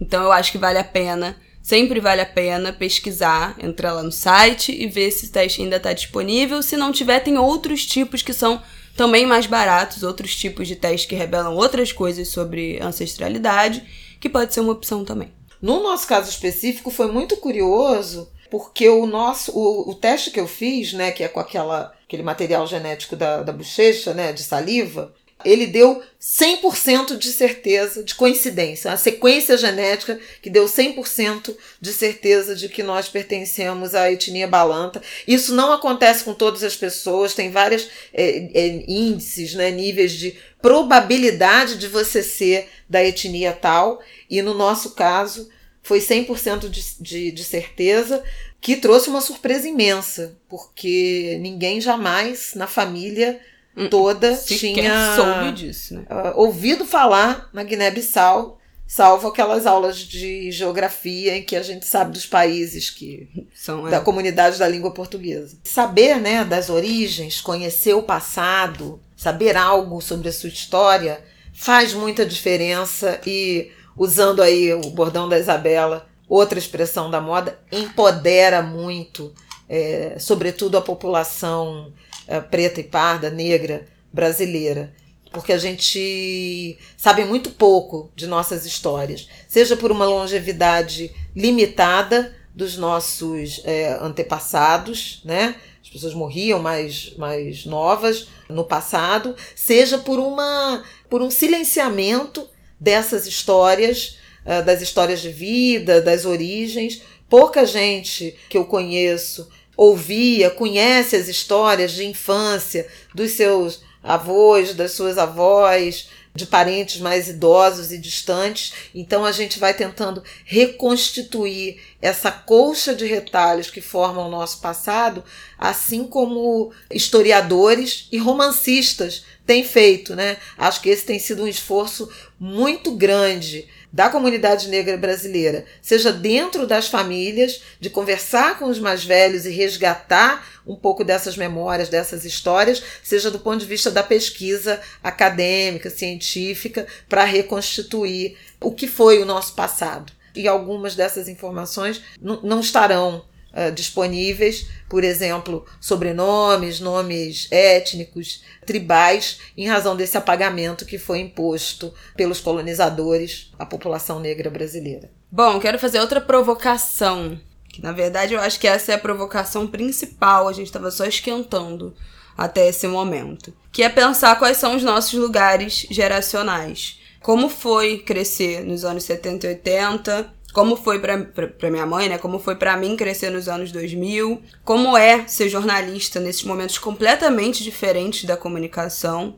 Então 0.00 0.22
eu 0.22 0.32
acho 0.32 0.50
que 0.50 0.56
vale 0.56 0.78
a 0.78 0.84
pena, 0.84 1.36
sempre 1.60 2.00
vale 2.00 2.22
a 2.22 2.26
pena 2.26 2.72
pesquisar, 2.72 3.54
entrar 3.62 3.92
lá 3.92 4.02
no 4.02 4.12
site 4.12 4.72
e 4.72 4.86
ver 4.86 5.10
se 5.10 5.26
o 5.26 5.30
teste 5.30 5.60
ainda 5.60 5.76
está 5.76 5.92
disponível. 5.92 6.62
Se 6.62 6.74
não 6.74 6.90
tiver, 6.90 7.20
tem 7.20 7.36
outros 7.36 7.84
tipos 7.84 8.22
que 8.22 8.32
são 8.32 8.62
também 8.96 9.26
mais 9.26 9.46
baratos, 9.46 10.02
outros 10.02 10.34
tipos 10.34 10.66
de 10.66 10.74
testes 10.74 11.08
que 11.08 11.14
revelam 11.14 11.54
outras 11.54 11.92
coisas 11.92 12.28
sobre 12.28 12.80
ancestralidade, 12.82 13.84
que 14.20 14.28
pode 14.28 14.54
ser 14.54 14.60
uma 14.60 14.72
opção 14.72 15.04
também. 15.04 15.32
No 15.60 15.82
nosso 15.82 16.06
caso 16.06 16.30
específico, 16.30 16.90
foi 16.90 17.10
muito 17.10 17.36
curioso, 17.36 18.30
porque 18.50 18.88
o 18.88 19.06
nosso 19.06 19.52
o, 19.52 19.90
o 19.90 19.94
teste 19.94 20.30
que 20.30 20.40
eu 20.40 20.46
fiz, 20.46 20.92
né, 20.92 21.10
que 21.10 21.22
é 21.22 21.28
com 21.28 21.40
aquela, 21.40 21.92
aquele 22.06 22.22
material 22.22 22.66
genético 22.66 23.16
da, 23.16 23.42
da 23.42 23.52
bochecha, 23.52 24.14
né, 24.14 24.32
de 24.32 24.42
saliva, 24.42 25.12
ele 25.46 25.66
deu 25.66 26.02
100% 26.20 27.16
de 27.16 27.30
certeza, 27.30 28.02
de 28.02 28.14
coincidência, 28.14 28.92
a 28.92 28.96
sequência 28.96 29.56
genética 29.56 30.18
que 30.42 30.50
deu 30.50 30.64
100% 30.64 31.54
de 31.80 31.92
certeza 31.92 32.56
de 32.56 32.68
que 32.68 32.82
nós 32.82 33.08
pertencemos 33.08 33.94
à 33.94 34.10
etnia 34.10 34.48
balanta. 34.48 35.00
Isso 35.26 35.54
não 35.54 35.72
acontece 35.72 36.24
com 36.24 36.34
todas 36.34 36.64
as 36.64 36.74
pessoas, 36.74 37.34
tem 37.34 37.50
vários 37.50 37.88
é, 38.12 38.50
é, 38.52 38.84
índices, 38.88 39.54
né, 39.54 39.70
níveis 39.70 40.12
de 40.12 40.36
probabilidade 40.60 41.78
de 41.78 41.86
você 41.86 42.22
ser 42.22 42.68
da 42.88 43.04
etnia 43.04 43.52
tal, 43.52 44.02
e 44.28 44.42
no 44.42 44.52
nosso 44.52 44.94
caso 44.94 45.48
foi 45.80 46.00
100% 46.00 46.68
de, 46.68 46.82
de, 47.00 47.30
de 47.30 47.44
certeza, 47.44 48.20
que 48.60 48.74
trouxe 48.74 49.08
uma 49.08 49.20
surpresa 49.20 49.68
imensa, 49.68 50.36
porque 50.48 51.38
ninguém 51.40 51.80
jamais 51.80 52.54
na 52.56 52.66
família 52.66 53.40
Hum, 53.76 53.88
toda 53.88 54.34
tinha 54.34 55.16
soube 55.16 55.52
disso, 55.52 55.94
né? 55.94 56.06
uh, 56.10 56.40
ouvido 56.40 56.86
falar 56.86 57.50
na 57.52 57.62
Guiné-Bissau, 57.62 58.58
salvo 58.86 59.28
aquelas 59.28 59.66
aulas 59.66 59.98
de 59.98 60.50
geografia 60.50 61.36
em 61.36 61.42
que 61.42 61.54
a 61.54 61.62
gente 61.62 61.84
sabe 61.84 62.12
dos 62.12 62.24
países 62.24 62.88
que 62.88 63.28
são 63.54 63.86
é. 63.86 63.90
da 63.90 64.00
comunidade 64.00 64.58
da 64.58 64.66
língua 64.66 64.92
portuguesa. 64.92 65.58
Saber, 65.64 66.20
né, 66.20 66.44
das 66.44 66.70
origens, 66.70 67.40
conhecer 67.40 67.94
o 67.94 68.02
passado, 68.02 68.98
saber 69.16 69.56
algo 69.56 70.00
sobre 70.00 70.28
a 70.28 70.32
sua 70.32 70.48
história 70.48 71.22
faz 71.56 71.94
muita 71.94 72.24
diferença 72.24 73.18
e 73.26 73.72
usando 73.96 74.42
aí 74.42 74.72
o 74.74 74.90
bordão 74.90 75.28
da 75.28 75.38
Isabela, 75.38 76.06
outra 76.28 76.58
expressão 76.58 77.10
da 77.10 77.20
moda, 77.20 77.58
empodera 77.72 78.62
muito, 78.62 79.32
é, 79.68 80.16
sobretudo 80.18 80.76
a 80.76 80.82
população 80.82 81.92
é, 82.26 82.40
preta 82.40 82.80
e 82.80 82.84
parda, 82.84 83.30
negra, 83.30 83.86
brasileira. 84.12 84.92
Porque 85.32 85.52
a 85.52 85.58
gente 85.58 86.78
sabe 86.96 87.24
muito 87.24 87.50
pouco 87.50 88.10
de 88.14 88.26
nossas 88.26 88.64
histórias, 88.64 89.28
seja 89.48 89.76
por 89.76 89.90
uma 89.90 90.06
longevidade 90.06 91.12
limitada 91.34 92.34
dos 92.54 92.76
nossos 92.76 93.60
é, 93.64 93.98
antepassados, 94.00 95.20
né? 95.24 95.56
As 95.82 95.90
pessoas 95.90 96.14
morriam 96.14 96.58
mais, 96.58 97.14
mais 97.16 97.64
novas 97.64 98.28
no 98.48 98.64
passado, 98.64 99.36
seja 99.54 99.98
por, 99.98 100.18
uma, 100.18 100.82
por 101.08 101.22
um 101.22 101.30
silenciamento 101.30 102.48
dessas 102.78 103.26
histórias, 103.26 104.18
uh, 104.44 104.64
das 104.64 104.82
histórias 104.82 105.20
de 105.20 105.28
vida, 105.28 106.00
das 106.00 106.24
origens. 106.24 107.02
Pouca 107.28 107.64
gente 107.64 108.36
que 108.48 108.58
eu 108.58 108.64
conheço 108.64 109.48
ouvia, 109.76 110.50
conhece 110.50 111.16
as 111.16 111.28
histórias 111.28 111.92
de 111.92 112.04
infância 112.04 112.86
dos 113.14 113.32
seus 113.32 113.82
avós, 114.02 114.74
das 114.74 114.92
suas 114.92 115.18
avós, 115.18 116.08
de 116.36 116.46
parentes 116.46 117.00
mais 117.00 117.28
idosos 117.28 117.90
e 117.90 117.98
distantes. 117.98 118.72
Então 118.94 119.24
a 119.24 119.32
gente 119.32 119.58
vai 119.58 119.74
tentando 119.74 120.22
reconstituir 120.44 121.80
essa 122.00 122.30
colcha 122.30 122.94
de 122.94 123.06
retalhos 123.06 123.70
que 123.70 123.80
formam 123.80 124.28
o 124.28 124.30
nosso 124.30 124.60
passado, 124.60 125.24
assim 125.58 126.04
como 126.04 126.72
historiadores 126.90 128.06
e 128.12 128.18
romancistas 128.18 129.24
têm 129.46 129.64
feito, 129.64 130.14
né? 130.14 130.36
Acho 130.58 130.80
que 130.82 130.90
esse 130.90 131.04
tem 131.04 131.18
sido 131.18 131.44
um 131.44 131.48
esforço 131.48 132.08
muito 132.38 132.92
grande 132.92 133.66
da 133.96 134.10
comunidade 134.10 134.68
negra 134.68 134.94
brasileira, 134.98 135.64
seja 135.80 136.12
dentro 136.12 136.66
das 136.66 136.86
famílias, 136.86 137.62
de 137.80 137.88
conversar 137.88 138.58
com 138.58 138.66
os 138.66 138.78
mais 138.78 139.02
velhos 139.02 139.46
e 139.46 139.50
resgatar 139.50 140.46
um 140.66 140.76
pouco 140.76 141.02
dessas 141.02 141.34
memórias, 141.34 141.88
dessas 141.88 142.26
histórias, 142.26 142.82
seja 143.02 143.30
do 143.30 143.38
ponto 143.38 143.60
de 143.60 143.64
vista 143.64 143.90
da 143.90 144.02
pesquisa 144.02 144.82
acadêmica, 145.02 145.88
científica, 145.88 146.86
para 147.08 147.24
reconstituir 147.24 148.36
o 148.60 148.70
que 148.70 148.86
foi 148.86 149.22
o 149.22 149.24
nosso 149.24 149.54
passado. 149.54 150.12
E 150.34 150.46
algumas 150.46 150.94
dessas 150.94 151.26
informações 151.26 152.02
não 152.20 152.60
estarão 152.60 153.24
uh, 153.56 153.72
disponíveis, 153.72 154.66
por 154.88 155.02
exemplo, 155.02 155.64
sobrenomes, 155.80 156.78
nomes 156.78 157.48
étnicos, 157.50 158.44
tribais, 158.66 159.38
em 159.56 159.66
razão 159.66 159.96
desse 159.96 160.18
apagamento 160.18 160.84
que 160.84 160.98
foi 160.98 161.20
imposto 161.20 161.92
pelos 162.14 162.40
colonizadores 162.40 163.50
à 163.58 163.64
população 163.64 164.20
negra 164.20 164.50
brasileira. 164.50 165.10
Bom, 165.32 165.58
quero 165.58 165.78
fazer 165.78 166.00
outra 166.00 166.20
provocação, 166.20 167.40
que 167.68 167.82
na 167.82 167.92
verdade 167.92 168.34
eu 168.34 168.40
acho 168.40 168.60
que 168.60 168.68
essa 168.68 168.92
é 168.92 168.94
a 168.94 168.98
provocação 168.98 169.66
principal, 169.66 170.46
a 170.46 170.52
gente 170.52 170.66
estava 170.66 170.90
só 170.90 171.04
esquentando 171.04 171.94
até 172.36 172.68
esse 172.68 172.86
momento, 172.86 173.52
que 173.72 173.82
é 173.82 173.88
pensar 173.88 174.38
quais 174.38 174.58
são 174.58 174.76
os 174.76 174.82
nossos 174.82 175.14
lugares 175.14 175.86
geracionais. 175.90 177.00
Como 177.22 177.48
foi 177.48 177.98
crescer 177.98 178.64
nos 178.64 178.84
anos 178.84 179.04
70 179.04 179.46
e 179.46 179.50
80, 179.50 180.34
como 180.56 180.74
foi 180.74 180.98
para 180.98 181.70
minha 181.70 181.84
mãe, 181.84 182.08
né? 182.08 182.16
Como 182.16 182.38
foi 182.38 182.56
para 182.56 182.78
mim 182.78 182.96
crescer 182.96 183.28
nos 183.28 183.46
anos 183.46 183.70
2000, 183.70 184.40
como 184.64 184.96
é 184.96 185.28
ser 185.28 185.50
jornalista 185.50 186.18
nesses 186.18 186.44
momentos 186.44 186.78
completamente 186.78 187.62
diferentes 187.62 188.24
da 188.24 188.38
comunicação, 188.38 189.36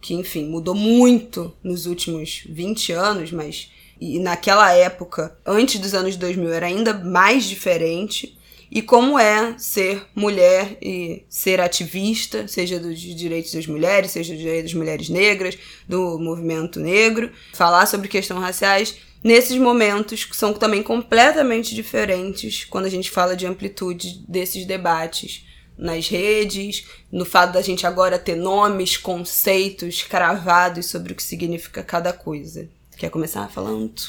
que 0.00 0.12
enfim, 0.12 0.48
mudou 0.48 0.74
muito 0.74 1.54
nos 1.62 1.86
últimos 1.86 2.42
20 2.48 2.90
anos, 2.90 3.30
mas 3.30 3.70
e 4.00 4.18
naquela 4.18 4.72
época, 4.72 5.38
antes 5.46 5.78
dos 5.78 5.94
anos 5.94 6.16
2000, 6.16 6.52
era 6.52 6.66
ainda 6.66 6.92
mais 6.92 7.44
diferente. 7.44 8.36
E 8.68 8.82
como 8.82 9.16
é 9.16 9.56
ser 9.58 10.04
mulher 10.16 10.76
e 10.82 11.24
ser 11.28 11.60
ativista, 11.60 12.48
seja 12.48 12.80
dos 12.80 12.98
direitos 12.98 13.52
das 13.52 13.68
mulheres, 13.68 14.10
seja 14.10 14.32
dos 14.32 14.42
direitos 14.42 14.72
das 14.72 14.78
mulheres 14.80 15.08
negras, 15.08 15.56
do 15.88 16.18
movimento 16.18 16.80
negro, 16.80 17.30
falar 17.54 17.86
sobre 17.86 18.08
questões 18.08 18.40
raciais 18.40 18.96
nesses 19.26 19.58
momentos 19.58 20.24
que 20.24 20.36
são 20.36 20.52
também 20.54 20.84
completamente 20.84 21.74
diferentes 21.74 22.64
quando 22.64 22.84
a 22.84 22.88
gente 22.88 23.10
fala 23.10 23.34
de 23.34 23.44
amplitude 23.44 24.24
desses 24.28 24.64
debates 24.64 25.44
nas 25.76 26.06
redes, 26.08 26.86
no 27.10 27.24
fato 27.24 27.52
da 27.52 27.60
gente 27.60 27.84
agora 27.84 28.20
ter 28.20 28.36
nomes, 28.36 28.96
conceitos 28.96 30.00
cravados 30.02 30.86
sobre 30.86 31.12
o 31.12 31.16
que 31.16 31.24
significa 31.24 31.82
cada 31.82 32.12
coisa. 32.12 32.68
Quer 32.96 33.10
começar 33.10 33.48
falando? 33.48 34.00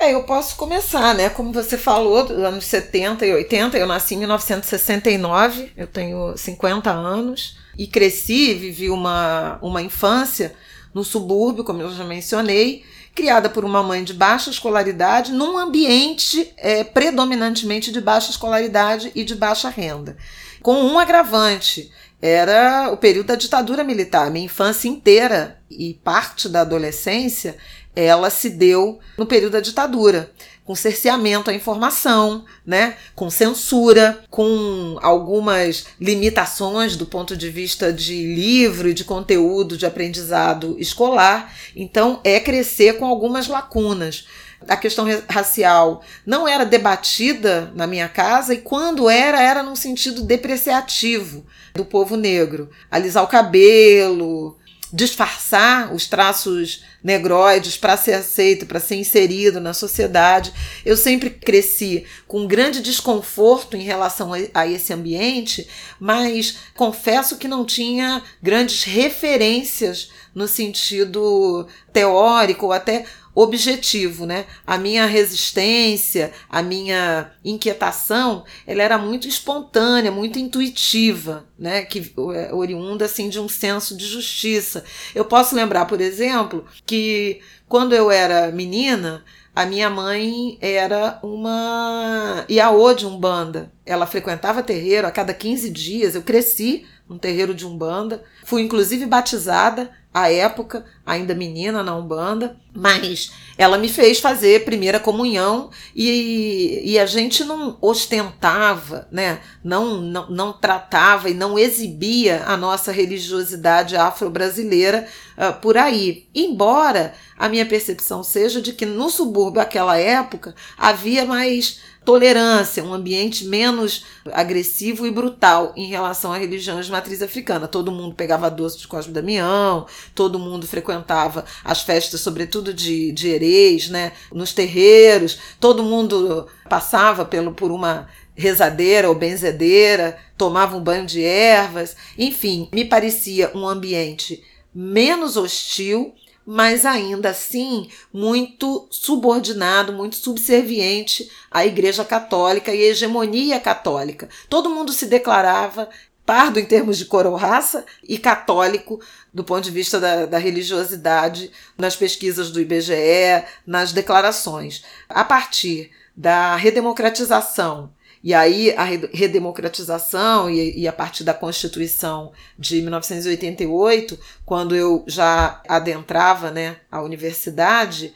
É, 0.00 0.14
eu 0.14 0.22
posso 0.22 0.56
começar, 0.56 1.14
né? 1.14 1.28
Como 1.28 1.52
você 1.52 1.76
falou, 1.76 2.24
dos 2.24 2.38
anos 2.38 2.64
70 2.64 3.26
e 3.26 3.34
80, 3.34 3.76
eu 3.76 3.88
nasci 3.88 4.14
em 4.14 4.18
1969, 4.18 5.72
eu 5.76 5.88
tenho 5.88 6.36
50 6.36 6.90
anos 6.90 7.58
e 7.76 7.88
cresci, 7.88 8.54
vivi 8.54 8.88
uma, 8.88 9.58
uma 9.60 9.82
infância 9.82 10.54
no 10.94 11.02
subúrbio, 11.02 11.64
como 11.64 11.82
eu 11.82 11.92
já 11.92 12.04
mencionei, 12.04 12.84
criada 13.14 13.48
por 13.48 13.64
uma 13.64 13.82
mãe 13.82 14.02
de 14.02 14.12
baixa 14.12 14.50
escolaridade, 14.50 15.32
num 15.32 15.56
ambiente 15.56 16.52
é, 16.56 16.82
predominantemente 16.82 17.92
de 17.92 18.00
baixa 18.00 18.30
escolaridade 18.30 19.12
e 19.14 19.24
de 19.24 19.34
baixa 19.34 19.68
renda. 19.68 20.16
Com 20.60 20.82
um 20.82 20.98
agravante, 20.98 21.90
era 22.20 22.90
o 22.90 22.96
período 22.96 23.26
da 23.26 23.34
ditadura 23.34 23.84
militar. 23.84 24.30
Minha 24.30 24.46
infância 24.46 24.88
inteira 24.88 25.60
e 25.70 25.94
parte 26.02 26.48
da 26.48 26.62
adolescência, 26.62 27.56
ela 27.94 28.30
se 28.30 28.50
deu 28.50 28.98
no 29.16 29.26
período 29.26 29.52
da 29.52 29.60
ditadura 29.60 30.30
com 30.64 30.74
cerceamento 30.74 31.50
à 31.50 31.54
informação, 31.54 32.44
né? 32.64 32.96
com 33.14 33.28
censura, 33.30 34.24
com 34.30 34.98
algumas 35.02 35.86
limitações 36.00 36.96
do 36.96 37.06
ponto 37.06 37.36
de 37.36 37.50
vista 37.50 37.92
de 37.92 38.34
livro 38.34 38.88
e 38.88 38.94
de 38.94 39.04
conteúdo 39.04 39.76
de 39.76 39.84
aprendizado 39.84 40.76
escolar. 40.78 41.54
Então, 41.76 42.20
é 42.24 42.40
crescer 42.40 42.94
com 42.98 43.04
algumas 43.04 43.46
lacunas. 43.46 44.26
A 44.66 44.76
questão 44.78 45.06
racial 45.28 46.02
não 46.24 46.48
era 46.48 46.64
debatida 46.64 47.70
na 47.74 47.86
minha 47.86 48.08
casa 48.08 48.54
e 48.54 48.58
quando 48.58 49.10
era, 49.10 49.42
era 49.42 49.62
num 49.62 49.76
sentido 49.76 50.22
depreciativo 50.22 51.44
do 51.74 51.84
povo 51.84 52.16
negro. 52.16 52.70
Alisar 52.90 53.22
o 53.22 53.28
cabelo, 53.28 54.56
disfarçar 54.94 55.92
os 55.92 56.06
traços 56.06 56.84
negroides 57.02 57.76
para 57.76 57.96
ser 57.96 58.12
aceito, 58.12 58.64
para 58.64 58.78
ser 58.78 58.94
inserido 58.94 59.60
na 59.60 59.74
sociedade. 59.74 60.52
Eu 60.86 60.96
sempre 60.96 61.30
cresci 61.30 62.06
com 62.28 62.42
um 62.42 62.46
grande 62.46 62.80
desconforto 62.80 63.76
em 63.76 63.82
relação 63.82 64.30
a, 64.54 64.68
esse 64.68 64.92
ambiente, 64.92 65.68
mas 65.98 66.58
confesso 66.76 67.36
que 67.36 67.48
não 67.48 67.64
tinha 67.64 68.22
grandes 68.40 68.84
referências 68.84 70.10
no 70.32 70.46
sentido 70.46 71.66
teórico 71.92 72.66
ou 72.66 72.72
até 72.72 73.04
objetivo, 73.34 74.24
né? 74.26 74.46
A 74.66 74.78
minha 74.78 75.06
resistência, 75.06 76.32
a 76.48 76.62
minha 76.62 77.32
inquietação, 77.44 78.44
ela 78.66 78.82
era 78.82 78.96
muito 78.96 79.26
espontânea, 79.26 80.12
muito 80.12 80.38
intuitiva, 80.38 81.46
né? 81.58 81.82
Que 81.82 82.12
é, 82.34 82.54
oriunda 82.54 83.06
assim 83.06 83.28
de 83.28 83.40
um 83.40 83.48
senso 83.48 83.96
de 83.96 84.06
justiça. 84.06 84.84
Eu 85.14 85.24
posso 85.24 85.54
lembrar, 85.54 85.86
por 85.86 86.00
exemplo, 86.00 86.64
que 86.86 87.40
quando 87.68 87.94
eu 87.94 88.10
era 88.10 88.52
menina, 88.52 89.24
a 89.54 89.64
minha 89.64 89.88
mãe 89.88 90.58
era 90.60 91.18
uma 91.22 92.44
iaô 92.48 92.92
de 92.92 93.06
Umbanda. 93.06 93.72
Ela 93.86 94.06
frequentava 94.06 94.62
terreiro 94.62 95.06
a 95.06 95.10
cada 95.10 95.32
15 95.32 95.70
dias. 95.70 96.14
Eu 96.14 96.22
cresci 96.22 96.84
num 97.08 97.18
terreiro 97.18 97.54
de 97.54 97.66
Umbanda. 97.66 98.24
Fui 98.44 98.62
inclusive 98.62 99.06
batizada 99.06 99.90
à 100.14 100.30
época, 100.30 100.84
ainda 101.04 101.34
menina 101.34 101.82
na 101.82 101.96
Umbanda, 101.96 102.56
mas 102.72 103.32
ela 103.58 103.76
me 103.76 103.88
fez 103.88 104.20
fazer 104.20 104.64
primeira 104.64 105.00
comunhão 105.00 105.70
e, 105.94 106.82
e 106.84 106.98
a 107.00 107.04
gente 107.04 107.42
não 107.42 107.76
ostentava, 107.80 109.08
né? 109.10 109.40
não, 109.62 110.00
não, 110.00 110.30
não 110.30 110.52
tratava 110.52 111.28
e 111.28 111.34
não 111.34 111.58
exibia 111.58 112.44
a 112.46 112.56
nossa 112.56 112.92
religiosidade 112.92 113.96
afro-brasileira 113.96 115.08
uh, 115.36 115.60
por 115.60 115.76
aí. 115.76 116.28
Embora 116.32 117.12
a 117.36 117.48
minha 117.48 117.66
percepção 117.66 118.22
seja 118.22 118.62
de 118.62 118.72
que 118.72 118.86
no 118.86 119.10
subúrbio, 119.10 119.58
naquela 119.58 119.98
época, 119.98 120.54
havia 120.78 121.24
mais 121.24 121.80
tolerância, 122.04 122.84
um 122.84 122.92
ambiente 122.92 123.46
menos 123.46 124.04
agressivo 124.32 125.06
e 125.06 125.10
brutal 125.10 125.72
em 125.74 125.86
relação 125.86 126.32
à 126.32 126.38
religião 126.38 126.80
de 126.80 126.90
matriz 126.90 127.22
africana. 127.22 127.66
Todo 127.66 127.90
mundo 127.90 128.14
pegava 128.14 128.50
doce 128.50 128.78
de 128.78 128.86
Cosme 128.86 129.12
Damião, 129.12 129.86
todo 130.14 130.38
mundo 130.38 130.66
frequentava 130.66 131.44
as 131.64 131.82
festas, 131.82 132.20
sobretudo 132.20 132.74
de, 132.74 133.12
de 133.12 133.28
Erês, 133.28 133.88
né? 133.88 134.12
nos 134.32 134.52
terreiros, 134.52 135.38
todo 135.60 135.82
mundo 135.82 136.48
passava 136.68 137.24
pelo, 137.24 137.52
por 137.52 137.70
uma 137.70 138.08
rezadeira 138.34 139.08
ou 139.08 139.14
benzedeira, 139.14 140.18
tomava 140.36 140.76
um 140.76 140.82
banho 140.82 141.06
de 141.06 141.22
ervas, 141.22 141.96
enfim, 142.18 142.68
me 142.72 142.84
parecia 142.84 143.50
um 143.54 143.66
ambiente 143.66 144.42
menos 144.74 145.36
hostil 145.36 146.12
mas 146.46 146.84
ainda 146.84 147.30
assim 147.30 147.88
muito 148.12 148.86
subordinado, 148.90 149.92
muito 149.92 150.16
subserviente 150.16 151.30
à 151.50 151.64
Igreja 151.64 152.04
Católica 152.04 152.74
e 152.74 152.82
à 152.82 152.90
hegemonia 152.90 153.58
católica. 153.58 154.28
Todo 154.48 154.70
mundo 154.70 154.92
se 154.92 155.06
declarava 155.06 155.88
pardo 156.24 156.58
em 156.58 156.64
termos 156.64 156.96
de 156.98 157.04
cor 157.04 157.26
ou 157.26 157.36
raça 157.36 157.84
e 158.02 158.18
católico 158.18 159.00
do 159.32 159.44
ponto 159.44 159.64
de 159.64 159.70
vista 159.70 160.00
da, 160.00 160.26
da, 160.26 160.38
religiosidade 160.38 161.50
nas 161.76 161.96
pesquisas 161.96 162.50
do 162.50 162.60
IBGE, 162.60 163.44
nas 163.66 163.92
declarações. 163.92 164.84
A 165.08 165.24
partir 165.24 165.90
da 166.16 166.54
redemocratização 166.54 167.90
E 168.22 168.32
aí 168.32 168.72
a 168.76 168.84
redemocratização 168.84 170.48
e, 170.48 170.80
e 170.80 170.88
a 170.88 170.92
partir 170.92 171.24
da 171.24 171.34
Constituição 171.34 172.32
de 172.58 172.80
1988, 172.80 174.18
quando 174.46 174.74
eu 174.74 175.04
já 175.06 175.60
adentrava 175.68 176.50
né, 176.50 176.76
a 176.90 177.02
universidade, 177.02 178.14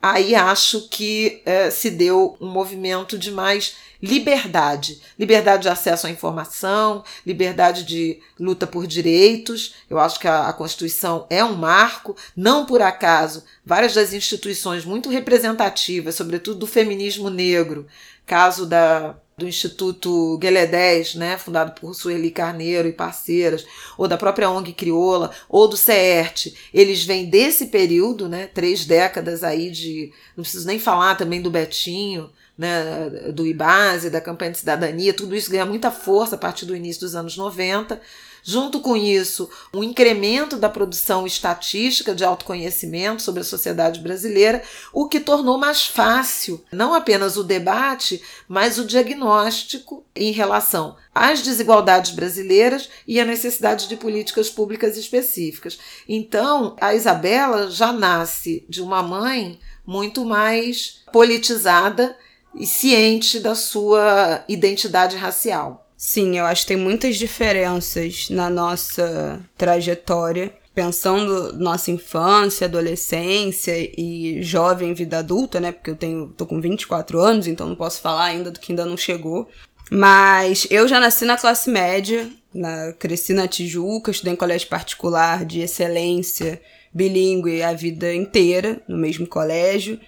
aí 0.00 0.34
acho 0.34 0.88
que 0.88 1.42
é, 1.44 1.70
se 1.70 1.90
deu 1.90 2.36
um 2.40 2.48
movimento 2.48 3.18
de 3.18 3.30
mais 3.30 3.76
liberdade, 4.02 5.00
liberdade 5.18 5.62
de 5.62 5.68
acesso 5.68 6.06
à 6.06 6.10
informação, 6.10 7.02
liberdade 7.26 7.84
de 7.84 8.20
luta 8.38 8.66
por 8.66 8.86
direitos. 8.86 9.74
Eu 9.88 9.98
acho 9.98 10.20
que 10.20 10.28
a, 10.28 10.48
a, 10.48 10.52
Constituição 10.52 11.26
é 11.30 11.42
um 11.42 11.54
marco, 11.54 12.16
não 12.36 12.66
por 12.66 12.82
acaso, 12.82 13.44
várias 13.64 13.94
das 13.94 14.12
instituições 14.12 14.84
muito 14.84 15.08
representativas, 15.08 16.14
sobretudo 16.14 16.60
do 16.60 16.66
feminismo 16.66 17.30
negro, 17.30 17.86
caso 18.26 18.66
da 18.66 19.16
do 19.38 19.46
Instituto 19.46 20.38
Gueledés, 20.38 21.14
né, 21.14 21.36
fundado 21.36 21.78
por 21.78 21.92
Sueli 21.92 22.30
Carneiro 22.30 22.88
e 22.88 22.92
parceiras, 22.92 23.66
ou 23.98 24.08
da 24.08 24.16
própria 24.16 24.48
ONG 24.48 24.72
Crioula, 24.72 25.30
ou 25.46 25.68
do 25.68 25.76
CERT, 25.76 26.54
eles 26.72 27.04
vêm 27.04 27.26
desse 27.26 27.66
período, 27.66 28.30
né, 28.30 28.46
três 28.46 28.86
décadas 28.86 29.44
aí 29.44 29.70
de, 29.70 30.10
não 30.34 30.42
preciso 30.42 30.66
nem 30.66 30.78
falar 30.78 31.16
também 31.16 31.42
do 31.42 31.50
Betinho, 31.50 32.30
né, 32.56 33.10
do 33.30 33.46
IBASE, 33.46 34.08
da 34.08 34.22
campanha 34.22 34.52
de 34.52 34.58
cidadania, 34.58 35.12
tudo 35.12 35.36
isso 35.36 35.50
ganha 35.50 35.66
muita 35.66 35.90
força 35.90 36.36
a 36.36 36.38
partir 36.38 36.64
do 36.64 36.74
início 36.74 37.02
dos 37.02 37.14
anos 37.14 37.36
90, 37.36 38.00
Junto 38.48 38.78
com 38.78 38.96
isso, 38.96 39.50
um 39.74 39.82
incremento 39.82 40.56
da 40.56 40.68
produção 40.68 41.26
estatística 41.26 42.14
de 42.14 42.24
autoconhecimento 42.24 43.20
sobre 43.20 43.40
a 43.40 43.44
sociedade 43.44 43.98
brasileira, 43.98 44.62
o 44.92 45.08
que 45.08 45.18
tornou 45.18 45.58
mais 45.58 45.88
fácil 45.88 46.64
não 46.70 46.94
apenas 46.94 47.36
o 47.36 47.42
debate, 47.42 48.22
mas 48.46 48.78
o 48.78 48.84
diagnóstico 48.84 50.06
em 50.14 50.30
relação 50.30 50.96
às 51.12 51.42
desigualdades 51.42 52.12
brasileiras 52.12 52.88
e 53.04 53.18
à 53.18 53.24
necessidade 53.24 53.88
de 53.88 53.96
políticas 53.96 54.48
públicas 54.48 54.96
específicas. 54.96 55.76
Então, 56.08 56.76
a 56.80 56.94
Isabela 56.94 57.68
já 57.68 57.92
nasce 57.92 58.64
de 58.68 58.80
uma 58.80 59.02
mãe 59.02 59.58
muito 59.84 60.24
mais 60.24 61.02
politizada 61.12 62.16
e 62.54 62.64
ciente 62.64 63.40
da 63.40 63.56
sua 63.56 64.44
identidade 64.48 65.16
racial. 65.16 65.85
Sim, 65.96 66.38
eu 66.38 66.44
acho 66.44 66.62
que 66.62 66.68
tem 66.68 66.76
muitas 66.76 67.16
diferenças 67.16 68.28
na 68.28 68.50
nossa 68.50 69.40
trajetória, 69.56 70.52
pensando 70.74 71.54
nossa 71.54 71.90
infância, 71.90 72.66
adolescência 72.66 73.72
e 73.98 74.42
jovem 74.42 74.92
vida 74.92 75.18
adulta, 75.18 75.58
né? 75.58 75.72
Porque 75.72 75.90
eu 75.90 75.96
tenho 75.96 76.28
tô 76.36 76.44
com 76.44 76.60
24 76.60 77.18
anos, 77.18 77.46
então 77.46 77.66
não 77.66 77.74
posso 77.74 78.02
falar 78.02 78.24
ainda 78.24 78.50
do 78.50 78.60
que 78.60 78.72
ainda 78.72 78.84
não 78.84 78.96
chegou. 78.96 79.48
Mas 79.90 80.66
eu 80.70 80.86
já 80.86 81.00
nasci 81.00 81.24
na 81.24 81.38
classe 81.38 81.70
média, 81.70 82.28
na, 82.52 82.92
cresci 82.92 83.32
na 83.32 83.48
Tijuca, 83.48 84.10
estudei 84.10 84.34
em 84.34 84.36
colégio 84.36 84.68
particular 84.68 85.46
de 85.46 85.60
excelência, 85.60 86.60
bilíngue 86.92 87.62
a 87.62 87.72
vida 87.72 88.12
inteira, 88.14 88.82
no 88.86 88.98
mesmo 88.98 89.26
colégio. 89.26 89.98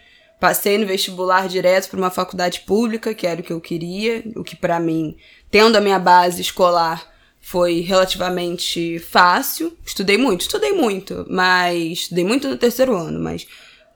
Passei 0.41 0.79
no 0.79 0.87
vestibular 0.87 1.49
direto 1.49 1.89
para 1.89 1.99
uma 1.99 2.11
faculdade 2.11 2.61
pública, 2.61 3.15
que 3.15 3.27
era 3.27 3.41
o 3.41 3.43
que 3.43 3.53
eu 3.53 3.61
queria, 3.61 4.23
o 4.37 4.45
que 4.45 4.55
para 4.55 4.79
mim 4.79 5.17
tendo 5.51 5.77
a 5.77 5.81
minha 5.81 5.99
base 5.99 6.41
escolar, 6.41 7.07
foi 7.41 7.81
relativamente 7.81 8.99
fácil. 8.99 9.73
Estudei 9.85 10.19
muito, 10.19 10.43
estudei 10.43 10.73
muito, 10.73 11.27
mas 11.31 12.01
estudei 12.01 12.25
muito 12.25 12.49
no 12.49 12.59
terceiro 12.59 12.95
ano, 12.95 13.19
mas 13.19 13.47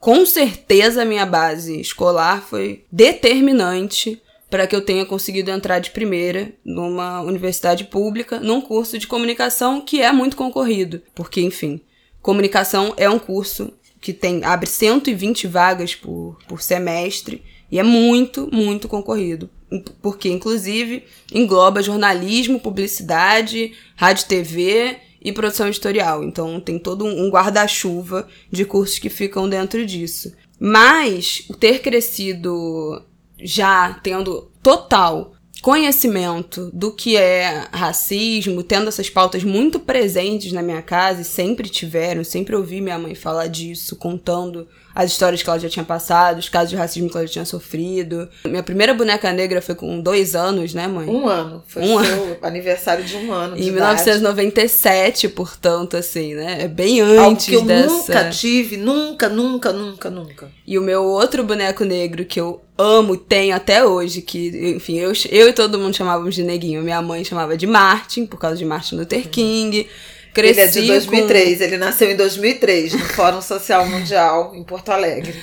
com 0.01 0.25
certeza 0.25 1.03
a 1.03 1.05
minha 1.05 1.27
base 1.27 1.81
escolar 1.81 2.43
foi 2.43 2.85
determinante 2.91 4.21
para 4.49 4.67
que 4.67 4.75
eu 4.75 4.81
tenha 4.81 5.07
conseguido 5.07 5.51
entrar 5.51 5.79
de 5.79 5.91
primeira 5.91 6.53
numa 6.65 7.21
universidade 7.21 7.85
pública, 7.85 8.41
num 8.41 8.61
curso 8.61 8.99
de 8.99 9.07
comunicação 9.07 9.81
que 9.81 10.03
é 10.03 10.11
muito 10.13 10.37
concorrido, 10.37 11.03
porque 11.15 11.41
enfim, 11.41 11.81
comunicação 12.21 12.95
é 12.97 13.09
um 13.09 13.19
curso 13.19 13.73
que 14.01 14.13
tem 14.13 14.45
abre 14.45 14.69
120 14.69 15.47
vagas 15.47 15.95
por, 15.95 16.39
por 16.49 16.61
semestre 16.61 17.43
e 17.71 17.79
é 17.79 17.83
muito, 17.83 18.49
muito 18.53 18.89
concorrido 18.89 19.49
porque 20.01 20.29
inclusive 20.29 21.05
engloba 21.33 21.83
jornalismo, 21.83 22.61
publicidade, 22.61 23.73
rádio, 23.97 24.27
TV 24.27 24.97
e 25.21 25.33
produção 25.33 25.69
editorial. 25.69 26.25
Então 26.25 26.61
tem 26.61 26.79
todo 26.79 27.05
um 27.05 27.31
guarda-chuva 27.31 28.29
de 28.51 28.65
cursos 28.65 28.99
que 28.99 29.09
ficam 29.09 29.49
dentro 29.49 29.85
disso. 29.87 30.33
Mas 30.59 31.47
ter 31.59 31.81
crescido 31.81 33.03
já 33.43 33.95
tendo 34.03 34.51
total 34.63 35.33
conhecimento 35.61 36.71
do 36.73 36.93
que 36.93 37.17
é 37.17 37.69
racismo, 37.73 38.65
tendo 38.65 38.89
essas 38.89 39.09
pautas 39.09 39.45
muito 39.45 39.79
presentes 39.79 40.53
na 40.53 40.61
minha 40.61 40.83
casa 40.83 41.23
e 41.23 41.25
sempre 41.25 41.69
tiveram, 41.69 42.25
sempre 42.25 42.57
ouvi 42.57 42.81
minha 42.81 42.99
mãe 42.99 43.15
falar 43.15 43.47
disso, 43.47 43.95
contando 43.95 44.67
as 44.95 45.11
histórias 45.11 45.43
que 45.43 45.49
ela 45.49 45.59
já 45.59 45.69
tinha 45.69 45.85
passado, 45.85 46.39
os 46.39 46.49
casos 46.49 46.71
de 46.71 46.77
racismo 46.77 47.09
que 47.09 47.17
ela 47.17 47.27
já 47.27 47.33
tinha 47.33 47.45
sofrido. 47.45 48.29
Minha 48.45 48.63
primeira 48.63 48.95
boneca 48.95 49.33
negra 49.33 49.63
foi 49.63 49.75
com 49.75 50.01
dois 50.01 50.35
anos, 50.35 50.75
né, 50.75 50.87
mãe? 50.87 51.09
Um 51.09 51.27
ano. 51.27 51.63
Foi 51.67 51.83
um 51.83 51.99
ano. 51.99 52.37
aniversário 52.43 53.05
de 53.05 53.17
um 53.17 53.33
ano. 53.33 53.57
em 53.57 53.71
1997, 53.71 55.29
portanto, 55.29 55.97
assim, 55.97 56.35
né? 56.35 56.63
É 56.63 56.69
bem 56.69 57.01
antes 57.01 57.19
Algo 57.19 57.37
que 57.41 57.55
eu 57.55 57.63
dessa. 57.63 57.89
Nunca 57.89 58.31
tive, 58.31 58.77
nunca, 58.77 59.29
nunca, 59.29 59.73
nunca, 59.73 60.11
nunca. 60.11 60.49
E 60.67 60.79
o 60.79 60.83
meu 60.83 61.05
outro 61.05 61.43
boneco 61.45 61.85
negro 61.85 62.25
que 62.25 62.41
eu 62.41 62.61
amo, 62.77 63.17
tenho 63.17 63.55
até 63.55 63.85
hoje, 63.85 64.23
que, 64.23 64.75
enfim, 64.77 64.99
eu, 64.99 65.13
eu 65.31 65.49
e 65.49 65.53
todo 65.53 65.79
mundo 65.79 65.97
chamávamos 65.97 66.35
de 66.35 66.43
neguinho. 66.43 66.83
Minha 66.83 67.01
mãe 67.01 67.25
chamava 67.25 67.57
de 67.57 67.67
Martin, 67.67 68.27
por 68.27 68.39
causa 68.39 68.57
de 68.57 68.65
Martin 68.65 68.97
Luther 68.97 69.29
King. 69.29 69.81
Uhum. 69.81 69.87
Cresci 70.33 70.61
ele 70.61 70.61
é 70.61 70.67
de 70.71 70.87
2003, 70.87 71.59
com... 71.59 71.65
ele 71.65 71.77
nasceu 71.77 72.11
em 72.11 72.17
2003, 72.17 72.95
no 72.95 72.99
Fórum 73.01 73.43
Social 73.43 73.87
Mundial, 73.87 74.53
em 74.55 74.65
Porto 74.65 74.89
Alegre. 74.91 75.35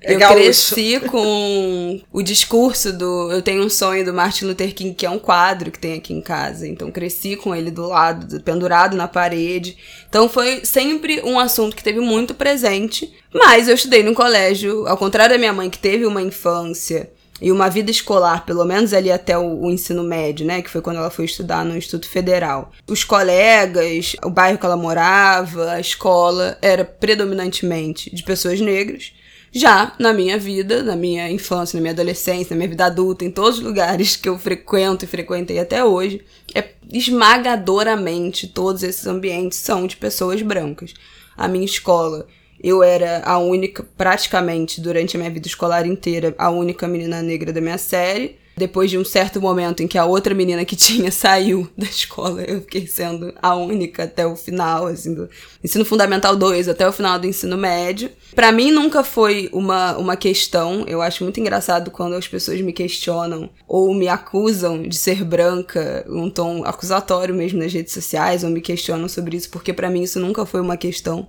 É 0.00 0.14
eu 0.14 0.18
gaúcho. 0.18 0.36
cresci 0.36 1.00
com 1.08 2.00
o 2.12 2.22
discurso 2.22 2.92
do 2.92 3.30
Eu 3.30 3.40
Tenho 3.40 3.64
um 3.64 3.70
Sonho 3.70 4.04
do 4.04 4.12
Martin 4.12 4.46
Luther 4.46 4.74
King, 4.74 4.94
que 4.94 5.06
é 5.06 5.10
um 5.10 5.18
quadro 5.18 5.70
que 5.70 5.78
tem 5.78 5.94
aqui 5.94 6.12
em 6.12 6.20
casa. 6.20 6.66
Então 6.66 6.90
cresci 6.90 7.36
com 7.36 7.54
ele 7.54 7.70
do 7.70 7.86
lado, 7.86 8.40
pendurado 8.40 8.96
na 8.96 9.06
parede. 9.06 9.76
Então 10.08 10.28
foi 10.28 10.64
sempre 10.64 11.20
um 11.22 11.38
assunto 11.38 11.76
que 11.76 11.84
teve 11.84 12.00
muito 12.00 12.34
presente. 12.34 13.12
Mas 13.32 13.68
eu 13.68 13.74
estudei 13.74 14.02
no 14.02 14.12
colégio, 14.12 14.86
ao 14.86 14.96
contrário 14.96 15.34
da 15.34 15.38
minha 15.38 15.52
mãe, 15.52 15.70
que 15.70 15.78
teve 15.78 16.04
uma 16.04 16.20
infância 16.20 17.10
e 17.42 17.50
uma 17.50 17.68
vida 17.68 17.90
escolar, 17.90 18.46
pelo 18.46 18.64
menos 18.64 18.94
ali 18.94 19.10
até 19.10 19.36
o, 19.36 19.64
o, 19.64 19.70
ensino 19.70 20.04
médio, 20.04 20.46
né? 20.46 20.62
Que 20.62 20.70
foi 20.70 20.80
quando 20.80 20.98
ela 20.98 21.10
foi 21.10 21.24
estudar 21.24 21.64
no 21.64 21.76
Instituto 21.76 22.08
Federal. 22.08 22.70
Os 22.86 23.02
colegas, 23.02 24.14
o 24.22 24.30
bairro 24.30 24.58
que 24.58 24.64
ela 24.64 24.76
morava, 24.76 25.72
a 25.72 25.80
escola, 25.80 26.56
era 26.62 26.84
predominantemente 26.84 28.14
de 28.14 28.22
pessoas 28.22 28.60
negras. 28.60 29.12
Já 29.50 29.92
na 29.98 30.12
minha 30.12 30.38
vida, 30.38 30.84
na 30.84 30.94
minha 30.94 31.28
infância, 31.30 31.76
na 31.76 31.82
minha 31.82 31.92
adolescência, 31.92 32.54
na 32.54 32.58
minha 32.58 32.68
vida 32.68 32.86
adulta, 32.86 33.24
em 33.24 33.30
todos 33.30 33.58
os 33.58 33.64
lugares 33.64 34.14
que 34.14 34.28
eu 34.28 34.38
frequento 34.38 35.04
e 35.04 35.08
frequentei 35.08 35.58
até 35.58 35.84
hoje, 35.84 36.24
é 36.54 36.70
esmagadoramente 36.90 38.46
todos 38.46 38.84
esses 38.84 39.06
ambientes 39.06 39.58
são 39.58 39.86
de 39.86 39.96
pessoas 39.96 40.40
brancas. 40.40 40.94
A 41.36 41.48
minha 41.48 41.64
escola 41.64 42.26
eu 42.62 42.82
era 42.82 43.22
a 43.24 43.38
única, 43.38 43.84
praticamente, 43.96 44.80
durante 44.80 45.16
a 45.16 45.18
minha 45.18 45.30
vida 45.30 45.48
escolar 45.48 45.86
inteira, 45.86 46.34
a 46.38 46.50
única 46.50 46.86
menina 46.86 47.20
negra 47.20 47.52
da 47.52 47.60
minha 47.60 47.78
série. 47.78 48.40
Depois 48.54 48.90
de 48.90 48.98
um 48.98 49.04
certo 49.04 49.40
momento 49.40 49.82
em 49.82 49.88
que 49.88 49.96
a 49.96 50.04
outra 50.04 50.34
menina 50.34 50.62
que 50.64 50.76
tinha 50.76 51.10
saiu 51.10 51.68
da 51.76 51.86
escola, 51.86 52.42
eu 52.42 52.60
fiquei 52.60 52.86
sendo 52.86 53.32
a 53.40 53.56
única 53.56 54.04
até 54.04 54.26
o 54.26 54.36
final, 54.36 54.86
assim, 54.86 55.14
do 55.14 55.28
ensino 55.64 55.84
fundamental 55.84 56.36
2 56.36 56.68
até 56.68 56.86
o 56.86 56.92
final 56.92 57.18
do 57.18 57.26
ensino 57.26 57.56
médio. 57.56 58.10
Para 58.34 58.52
mim 58.52 58.70
nunca 58.70 59.02
foi 59.02 59.48
uma, 59.52 59.96
uma 59.96 60.16
questão. 60.16 60.84
Eu 60.86 61.00
acho 61.00 61.24
muito 61.24 61.40
engraçado 61.40 61.90
quando 61.90 62.14
as 62.14 62.28
pessoas 62.28 62.60
me 62.60 62.74
questionam 62.74 63.48
ou 63.66 63.94
me 63.94 64.06
acusam 64.06 64.82
de 64.82 64.96
ser 64.96 65.24
branca, 65.24 66.04
um 66.06 66.28
tom 66.28 66.62
acusatório 66.64 67.34
mesmo 67.34 67.58
nas 67.58 67.72
redes 67.72 67.94
sociais, 67.94 68.44
ou 68.44 68.50
me 68.50 68.60
questionam 68.60 69.08
sobre 69.08 69.36
isso, 69.36 69.48
porque 69.48 69.72
para 69.72 69.88
mim 69.88 70.02
isso 70.02 70.20
nunca 70.20 70.44
foi 70.44 70.60
uma 70.60 70.76
questão. 70.76 71.26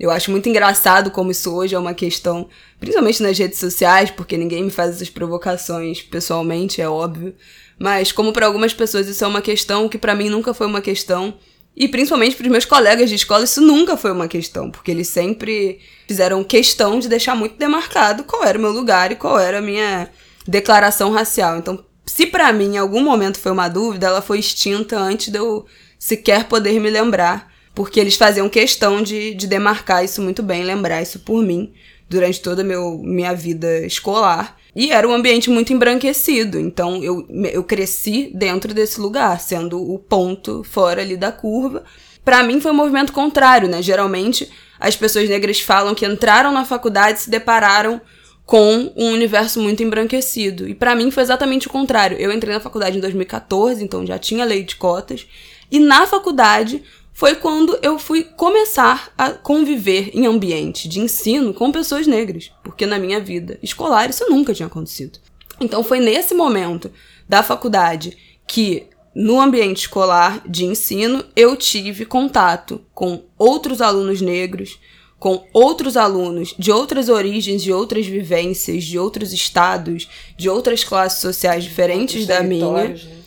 Eu 0.00 0.10
acho 0.10 0.30
muito 0.30 0.48
engraçado 0.48 1.10
como 1.10 1.30
isso 1.30 1.54
hoje 1.54 1.74
é 1.74 1.78
uma 1.78 1.92
questão, 1.92 2.48
principalmente 2.78 3.22
nas 3.22 3.38
redes 3.38 3.58
sociais, 3.58 4.10
porque 4.10 4.34
ninguém 4.38 4.64
me 4.64 4.70
faz 4.70 4.96
essas 4.96 5.10
provocações 5.10 6.00
pessoalmente, 6.00 6.80
é 6.80 6.88
óbvio. 6.88 7.34
Mas 7.78 8.10
como 8.10 8.32
para 8.32 8.46
algumas 8.46 8.72
pessoas 8.72 9.06
isso 9.06 9.22
é 9.22 9.26
uma 9.26 9.42
questão 9.42 9.90
que 9.90 9.98
para 9.98 10.14
mim 10.14 10.30
nunca 10.30 10.54
foi 10.54 10.66
uma 10.66 10.80
questão, 10.80 11.34
e 11.76 11.86
principalmente 11.86 12.34
para 12.34 12.44
os 12.44 12.50
meus 12.50 12.64
colegas 12.64 13.10
de 13.10 13.16
escola 13.16 13.44
isso 13.44 13.60
nunca 13.60 13.94
foi 13.94 14.10
uma 14.10 14.26
questão, 14.26 14.70
porque 14.70 14.90
eles 14.90 15.08
sempre 15.08 15.80
fizeram 16.08 16.42
questão 16.42 16.98
de 16.98 17.06
deixar 17.06 17.36
muito 17.36 17.58
demarcado 17.58 18.24
qual 18.24 18.42
era 18.42 18.56
o 18.56 18.60
meu 18.62 18.72
lugar 18.72 19.12
e 19.12 19.16
qual 19.16 19.38
era 19.38 19.58
a 19.58 19.62
minha 19.62 20.08
declaração 20.48 21.10
racial. 21.10 21.58
Então, 21.58 21.84
se 22.06 22.24
para 22.24 22.50
mim 22.54 22.76
em 22.76 22.78
algum 22.78 23.02
momento 23.02 23.38
foi 23.38 23.52
uma 23.52 23.68
dúvida, 23.68 24.06
ela 24.06 24.22
foi 24.22 24.38
extinta 24.38 24.98
antes 24.98 25.28
de 25.28 25.38
eu 25.38 25.66
sequer 25.98 26.44
poder 26.44 26.80
me 26.80 26.88
lembrar 26.88 27.49
porque 27.80 27.98
eles 27.98 28.14
faziam 28.14 28.46
questão 28.46 29.02
de, 29.02 29.32
de 29.32 29.46
demarcar 29.46 30.04
isso 30.04 30.20
muito 30.20 30.42
bem, 30.42 30.62
lembrar 30.62 31.00
isso 31.00 31.20
por 31.20 31.42
mim 31.42 31.72
durante 32.10 32.38
toda 32.38 32.60
a 32.60 32.64
minha 32.64 33.32
vida 33.32 33.86
escolar. 33.86 34.54
E 34.76 34.92
era 34.92 35.08
um 35.08 35.14
ambiente 35.14 35.48
muito 35.48 35.72
embranquecido, 35.72 36.60
então 36.60 37.02
eu, 37.02 37.26
eu 37.50 37.64
cresci 37.64 38.30
dentro 38.34 38.74
desse 38.74 39.00
lugar, 39.00 39.40
sendo 39.40 39.80
o 39.80 39.98
ponto 39.98 40.62
fora 40.62 41.00
ali 41.00 41.16
da 41.16 41.32
curva. 41.32 41.82
Para 42.22 42.42
mim 42.42 42.60
foi 42.60 42.70
um 42.70 42.74
movimento 42.74 43.14
contrário, 43.14 43.66
né? 43.66 43.80
Geralmente 43.80 44.50
as 44.78 44.94
pessoas 44.94 45.26
negras 45.26 45.58
falam 45.58 45.94
que 45.94 46.04
entraram 46.04 46.52
na 46.52 46.66
faculdade 46.66 47.20
e 47.20 47.22
se 47.22 47.30
depararam 47.30 47.98
com 48.44 48.92
um 48.94 49.10
universo 49.12 49.58
muito 49.58 49.82
embranquecido. 49.82 50.68
E 50.68 50.74
para 50.74 50.94
mim 50.94 51.10
foi 51.10 51.22
exatamente 51.22 51.66
o 51.66 51.70
contrário. 51.70 52.18
Eu 52.18 52.30
entrei 52.30 52.52
na 52.52 52.60
faculdade 52.60 52.98
em 52.98 53.00
2014, 53.00 53.82
então 53.82 54.04
já 54.04 54.18
tinha 54.18 54.44
lei 54.44 54.64
de 54.64 54.76
cotas, 54.76 55.26
e 55.70 55.78
na 55.78 56.06
faculdade 56.06 56.82
foi 57.20 57.34
quando 57.34 57.78
eu 57.82 57.98
fui 57.98 58.24
começar 58.24 59.12
a 59.18 59.28
conviver 59.28 60.10
em 60.14 60.24
ambiente 60.24 60.88
de 60.88 61.00
ensino 61.00 61.52
com 61.52 61.70
pessoas 61.70 62.06
negras, 62.06 62.50
porque 62.64 62.86
na 62.86 62.98
minha 62.98 63.20
vida 63.20 63.58
escolar 63.62 64.08
isso 64.08 64.24
nunca 64.30 64.54
tinha 64.54 64.66
acontecido. 64.66 65.18
Então 65.60 65.84
foi 65.84 66.00
nesse 66.00 66.32
momento 66.32 66.90
da 67.28 67.42
faculdade 67.42 68.16
que 68.46 68.86
no 69.14 69.38
ambiente 69.38 69.80
escolar 69.80 70.40
de 70.48 70.64
ensino 70.64 71.22
eu 71.36 71.56
tive 71.56 72.06
contato 72.06 72.80
com 72.94 73.22
outros 73.36 73.82
alunos 73.82 74.22
negros, 74.22 74.78
com 75.18 75.44
outros 75.52 75.98
alunos 75.98 76.54
de 76.58 76.72
outras 76.72 77.10
origens, 77.10 77.62
de 77.62 77.70
outras 77.70 78.06
vivências, 78.06 78.82
de 78.82 78.98
outros 78.98 79.34
estados, 79.34 80.08
de 80.38 80.48
outras 80.48 80.84
classes 80.84 81.20
sociais 81.20 81.64
diferentes 81.64 82.26
da 82.26 82.42
minha. 82.42 82.88
Né? 82.88 83.19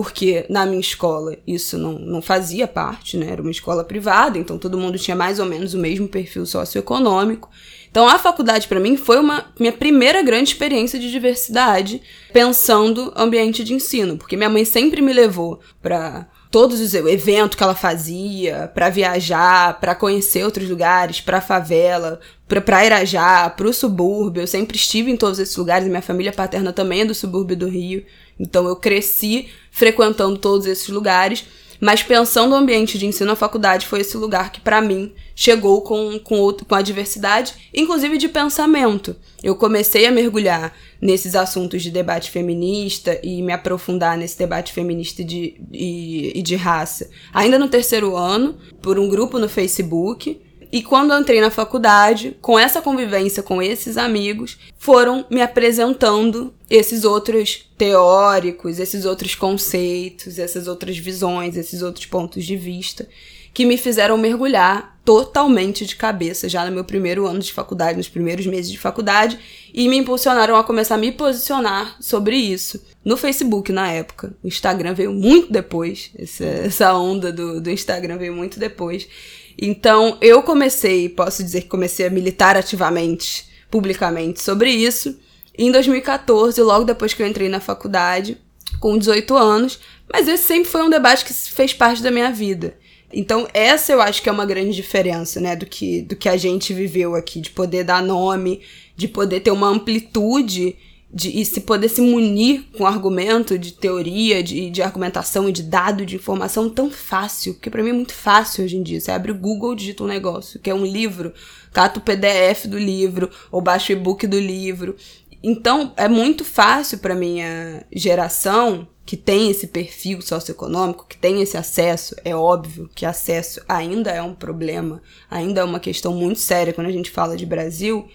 Porque 0.00 0.46
na 0.48 0.64
minha 0.64 0.80
escola 0.80 1.36
isso 1.46 1.76
não, 1.76 1.92
não 1.98 2.22
fazia 2.22 2.66
parte, 2.66 3.18
né? 3.18 3.26
Era 3.30 3.42
uma 3.42 3.50
escola 3.50 3.84
privada, 3.84 4.38
então 4.38 4.56
todo 4.56 4.78
mundo 4.78 4.98
tinha 4.98 5.14
mais 5.14 5.38
ou 5.38 5.44
menos 5.44 5.74
o 5.74 5.78
mesmo 5.78 6.08
perfil 6.08 6.46
socioeconômico. 6.46 7.50
Então 7.90 8.08
a 8.08 8.18
faculdade 8.18 8.66
para 8.66 8.80
mim 8.80 8.96
foi 8.96 9.18
uma 9.18 9.52
minha 9.58 9.72
primeira 9.72 10.22
grande 10.22 10.52
experiência 10.52 10.98
de 10.98 11.10
diversidade, 11.10 12.00
pensando 12.32 13.12
ambiente 13.14 13.62
de 13.62 13.74
ensino, 13.74 14.16
porque 14.16 14.38
minha 14.38 14.48
mãe 14.48 14.64
sempre 14.64 15.02
me 15.02 15.12
levou 15.12 15.60
para 15.82 16.26
todos 16.50 16.80
os 16.80 16.94
eventos 16.94 17.58
que 17.58 17.62
ela 17.62 17.74
fazia, 17.74 18.70
para 18.74 18.88
viajar, 18.88 19.78
para 19.80 19.94
conhecer 19.94 20.44
outros 20.44 20.68
lugares, 20.68 21.20
para 21.20 21.42
favela, 21.42 22.18
para 22.48 22.86
Irajá, 22.86 23.50
para 23.50 23.68
o 23.68 23.72
subúrbio. 23.72 24.42
Eu 24.42 24.46
sempre 24.46 24.78
estive 24.78 25.10
em 25.10 25.16
todos 25.16 25.38
esses 25.38 25.56
lugares, 25.56 25.86
minha 25.86 26.00
família 26.00 26.32
paterna 26.32 26.72
também 26.72 27.02
é 27.02 27.04
do 27.04 27.14
subúrbio 27.14 27.56
do 27.56 27.68
Rio. 27.68 28.02
Então 28.40 28.66
eu 28.66 28.74
cresci 28.74 29.48
frequentando 29.70 30.38
todos 30.38 30.66
esses 30.66 30.88
lugares, 30.88 31.44
mas 31.80 32.02
pensando 32.02 32.50
no 32.50 32.56
ambiente 32.56 32.98
de 32.98 33.06
ensino, 33.06 33.32
a 33.32 33.36
faculdade 33.36 33.86
foi 33.86 34.00
esse 34.00 34.16
lugar 34.16 34.52
que, 34.52 34.60
para 34.60 34.82
mim, 34.82 35.12
chegou 35.34 35.80
com, 35.80 36.18
com, 36.18 36.52
com 36.52 36.74
a 36.74 36.82
diversidade, 36.82 37.54
inclusive 37.74 38.18
de 38.18 38.28
pensamento. 38.28 39.16
Eu 39.42 39.56
comecei 39.56 40.04
a 40.04 40.10
mergulhar 40.10 40.76
nesses 41.00 41.34
assuntos 41.34 41.82
de 41.82 41.90
debate 41.90 42.30
feminista 42.30 43.18
e 43.22 43.40
me 43.40 43.52
aprofundar 43.52 44.18
nesse 44.18 44.38
debate 44.38 44.74
feminista 44.74 45.24
de, 45.24 45.58
e, 45.72 46.38
e 46.38 46.42
de 46.42 46.54
raça 46.54 47.08
ainda 47.32 47.58
no 47.58 47.68
terceiro 47.68 48.14
ano, 48.14 48.58
por 48.82 48.98
um 48.98 49.08
grupo 49.08 49.38
no 49.38 49.48
Facebook. 49.48 50.38
E 50.72 50.82
quando 50.82 51.12
eu 51.12 51.20
entrei 51.20 51.40
na 51.40 51.50
faculdade, 51.50 52.36
com 52.40 52.58
essa 52.58 52.80
convivência 52.80 53.42
com 53.42 53.60
esses 53.60 53.96
amigos, 53.96 54.58
foram 54.78 55.26
me 55.28 55.42
apresentando 55.42 56.54
esses 56.68 57.04
outros 57.04 57.68
teóricos, 57.76 58.78
esses 58.78 59.04
outros 59.04 59.34
conceitos, 59.34 60.38
essas 60.38 60.68
outras 60.68 60.96
visões, 60.96 61.56
esses 61.56 61.82
outros 61.82 62.06
pontos 62.06 62.44
de 62.44 62.56
vista 62.56 63.08
que 63.52 63.64
me 63.64 63.76
fizeram 63.76 64.16
mergulhar 64.16 64.98
totalmente 65.04 65.84
de 65.84 65.96
cabeça 65.96 66.48
já 66.48 66.64
no 66.64 66.72
meu 66.72 66.84
primeiro 66.84 67.26
ano 67.26 67.40
de 67.40 67.52
faculdade, 67.52 67.98
nos 67.98 68.08
primeiros 68.08 68.46
meses 68.46 68.70
de 68.70 68.78
faculdade, 68.78 69.38
e 69.74 69.88
me 69.88 69.96
impulsionaram 69.96 70.56
a 70.56 70.62
começar 70.62 70.94
a 70.94 70.98
me 70.98 71.10
posicionar 71.10 71.96
sobre 72.00 72.36
isso. 72.36 72.80
No 73.04 73.16
Facebook, 73.16 73.72
na 73.72 73.90
época. 73.90 74.34
O 74.42 74.46
Instagram 74.46 74.94
veio 74.94 75.12
muito 75.12 75.52
depois, 75.52 76.10
essa, 76.16 76.94
onda 76.94 77.32
do, 77.32 77.60
do 77.60 77.70
Instagram 77.70 78.18
veio 78.18 78.34
muito 78.34 78.58
depois. 78.58 79.08
Então, 79.58 80.16
eu 80.20 80.42
comecei, 80.42 81.08
posso 81.08 81.42
dizer 81.42 81.62
que 81.62 81.68
comecei 81.68 82.06
a 82.06 82.10
militar 82.10 82.56
ativamente, 82.56 83.46
publicamente, 83.70 84.40
sobre 84.40 84.70
isso 84.70 85.18
em 85.56 85.70
2014, 85.70 86.60
logo 86.62 86.84
depois 86.84 87.12
que 87.12 87.22
eu 87.22 87.26
entrei 87.26 87.48
na 87.48 87.60
faculdade, 87.60 88.38
com 88.78 88.96
18 88.96 89.36
anos, 89.36 89.78
mas 90.12 90.26
esse 90.26 90.44
sempre 90.44 90.70
foi 90.70 90.82
um 90.82 90.90
debate 90.90 91.24
que 91.24 91.32
fez 91.32 91.74
parte 91.74 92.02
da 92.02 92.10
minha 92.10 92.30
vida. 92.30 92.76
Então, 93.12 93.48
essa 93.52 93.92
eu 93.92 94.00
acho 94.00 94.22
que 94.22 94.28
é 94.28 94.32
uma 94.32 94.46
grande 94.46 94.74
diferença, 94.74 95.40
né, 95.40 95.56
do 95.56 95.66
que, 95.66 96.02
do 96.02 96.14
que 96.14 96.28
a 96.28 96.36
gente 96.36 96.72
viveu 96.72 97.14
aqui, 97.14 97.40
de 97.40 97.50
poder 97.50 97.84
dar 97.84 98.02
nome, 98.02 98.62
de 98.96 99.08
poder 99.08 99.40
ter 99.40 99.50
uma 99.50 99.68
amplitude 99.68 100.76
de, 101.12 101.40
e 101.40 101.44
se 101.44 101.62
poder 101.62 101.88
se 101.88 102.00
munir 102.00 102.64
com 102.76 102.86
argumento 102.86 103.58
de 103.58 103.72
teoria, 103.72 104.42
de, 104.42 104.70
de 104.70 104.82
argumentação 104.82 105.48
e 105.48 105.52
de 105.52 105.62
dado, 105.62 106.06
de 106.06 106.16
informação 106.16 106.70
tão 106.70 106.90
fácil, 106.90 107.54
porque 107.54 107.68
para 107.68 107.82
mim 107.82 107.90
é 107.90 107.94
muito 107.94 108.14
fácil 108.14 108.64
hoje 108.64 108.76
em 108.76 108.82
dia. 108.82 109.00
Você 109.00 109.10
abre 109.10 109.32
o 109.32 109.38
Google, 109.38 109.74
digita 109.74 110.04
um 110.04 110.06
negócio, 110.06 110.60
que 110.60 110.70
é 110.70 110.74
um 110.74 110.84
livro, 110.84 111.34
cata 111.72 111.98
o 111.98 112.02
PDF 112.02 112.66
do 112.66 112.78
livro, 112.78 113.28
ou 113.50 113.60
baixa 113.60 113.92
o 113.92 113.96
e-book 113.96 114.26
do 114.26 114.38
livro. 114.38 114.94
Então, 115.42 115.92
é 115.96 116.06
muito 116.06 116.44
fácil 116.44 116.98
para 116.98 117.14
minha 117.14 117.84
geração 117.92 118.86
que 119.04 119.16
tem 119.16 119.50
esse 119.50 119.66
perfil 119.66 120.22
socioeconômico, 120.22 121.06
que 121.08 121.16
tem 121.16 121.42
esse 121.42 121.56
acesso, 121.56 122.14
é 122.24 122.36
óbvio 122.36 122.88
que 122.94 123.04
acesso 123.04 123.60
ainda 123.68 124.12
é 124.12 124.22
um 124.22 124.34
problema, 124.34 125.02
ainda 125.28 125.62
é 125.62 125.64
uma 125.64 125.80
questão 125.80 126.14
muito 126.14 126.38
séria 126.38 126.72
quando 126.72 126.86
a 126.86 126.92
gente 126.92 127.10
fala 127.10 127.36
de 127.36 127.44
Brasil, 127.44 128.06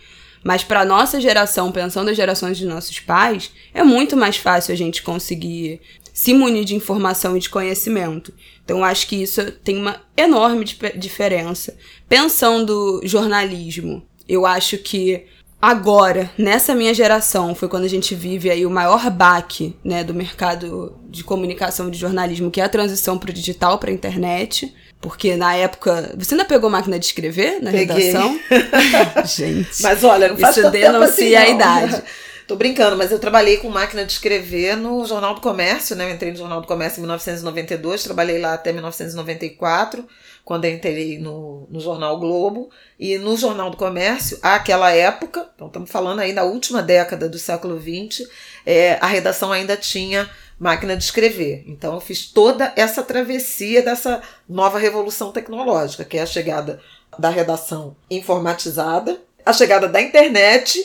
mas 0.45 0.63
para 0.63 0.85
nossa 0.85 1.19
geração, 1.19 1.71
pensando 1.71 2.11
as 2.11 2.15
gerações 2.15 2.55
de 2.55 2.67
nossos 2.67 2.99
pais, 2.99 3.51
é 3.73 3.83
muito 3.83 4.15
mais 4.15 4.37
fácil 4.37 4.71
a 4.71 4.77
gente 4.77 5.01
conseguir 5.01 5.81
se 6.13 6.35
munir 6.35 6.63
de 6.63 6.75
informação 6.75 7.35
e 7.35 7.39
de 7.39 7.49
conhecimento. 7.49 8.31
Então, 8.63 8.83
acho 8.83 9.07
que 9.07 9.15
isso 9.15 9.51
tem 9.51 9.75
uma 9.75 10.03
enorme 10.15 10.63
diferença. 10.95 11.75
Pensando 12.07 13.01
jornalismo, 13.03 14.03
eu 14.29 14.45
acho 14.45 14.77
que 14.77 15.25
agora, 15.59 16.29
nessa 16.37 16.75
minha 16.75 16.93
geração, 16.93 17.55
foi 17.55 17.67
quando 17.67 17.85
a 17.85 17.89
gente 17.89 18.13
vive 18.13 18.51
aí 18.51 18.67
o 18.67 18.69
maior 18.69 19.09
baque, 19.09 19.75
né, 19.83 20.03
do 20.03 20.13
mercado 20.13 20.95
de 21.09 21.23
comunicação 21.23 21.89
de 21.89 21.97
jornalismo, 21.97 22.51
que 22.51 22.61
é 22.61 22.65
a 22.65 22.69
transição 22.69 23.17
para 23.17 23.31
o 23.31 23.33
digital, 23.33 23.79
para 23.79 23.89
a 23.89 23.93
internet. 23.93 24.71
Porque 25.01 25.35
na 25.35 25.55
época. 25.55 26.13
Você 26.17 26.33
ainda 26.33 26.45
pegou 26.45 26.69
máquina 26.69 26.97
de 26.97 27.05
escrever 27.05 27.61
na 27.61 27.71
Peguei. 27.71 28.07
redação? 28.07 28.39
gente. 29.25 29.81
Mas 29.81 30.03
olha, 30.03 30.29
não 30.29 30.37
faz 30.37 30.57
Isso 30.57 30.69
denuncia 30.71 31.05
assim, 31.05 31.35
a 31.35 31.49
idade. 31.49 32.03
Tô 32.47 32.55
brincando, 32.55 32.95
mas 32.95 33.11
eu 33.11 33.17
trabalhei 33.17 33.57
com 33.57 33.69
máquina 33.69 34.05
de 34.05 34.11
escrever 34.11 34.77
no 34.77 35.03
Jornal 35.03 35.33
do 35.33 35.41
Comércio, 35.41 35.95
né? 35.95 36.05
Eu 36.05 36.13
entrei 36.13 36.31
no 36.31 36.37
Jornal 36.37 36.61
do 36.61 36.67
Comércio 36.67 36.99
em 36.99 37.01
1992, 37.01 38.03
trabalhei 38.03 38.37
lá 38.37 38.53
até 38.53 38.71
1994 38.71 40.05
quando 40.45 40.65
eu 40.65 40.71
entrei 40.71 41.17
no, 41.17 41.67
no 41.71 41.79
Jornal 41.79 42.19
Globo. 42.19 42.69
E 42.99 43.17
no 43.17 43.35
Jornal 43.35 43.71
do 43.71 43.77
Comércio, 43.77 44.37
àquela 44.43 44.91
época, 44.91 45.49
então 45.55 45.67
estamos 45.67 45.89
falando 45.89 46.19
aí 46.19 46.33
da 46.33 46.43
última 46.43 46.83
década 46.83 47.27
do 47.27 47.39
século 47.39 47.81
XX, 47.81 48.29
é, 48.63 48.97
a 49.01 49.07
redação 49.07 49.51
ainda 49.51 49.75
tinha 49.75 50.29
máquina 50.59 50.95
de 50.95 51.03
escrever. 51.03 51.63
Então 51.67 51.93
eu 51.93 52.01
fiz 52.01 52.25
toda 52.25 52.71
essa 52.75 53.03
travessia 53.03 53.81
dessa 53.81 54.21
nova 54.47 54.79
revolução 54.79 55.31
tecnológica, 55.31 56.05
que 56.05 56.17
é 56.17 56.21
a 56.21 56.27
chegada 56.27 56.79
da 57.17 57.29
redação 57.29 57.95
informatizada, 58.09 59.19
a 59.45 59.53
chegada 59.53 59.87
da 59.87 60.01
internet 60.01 60.83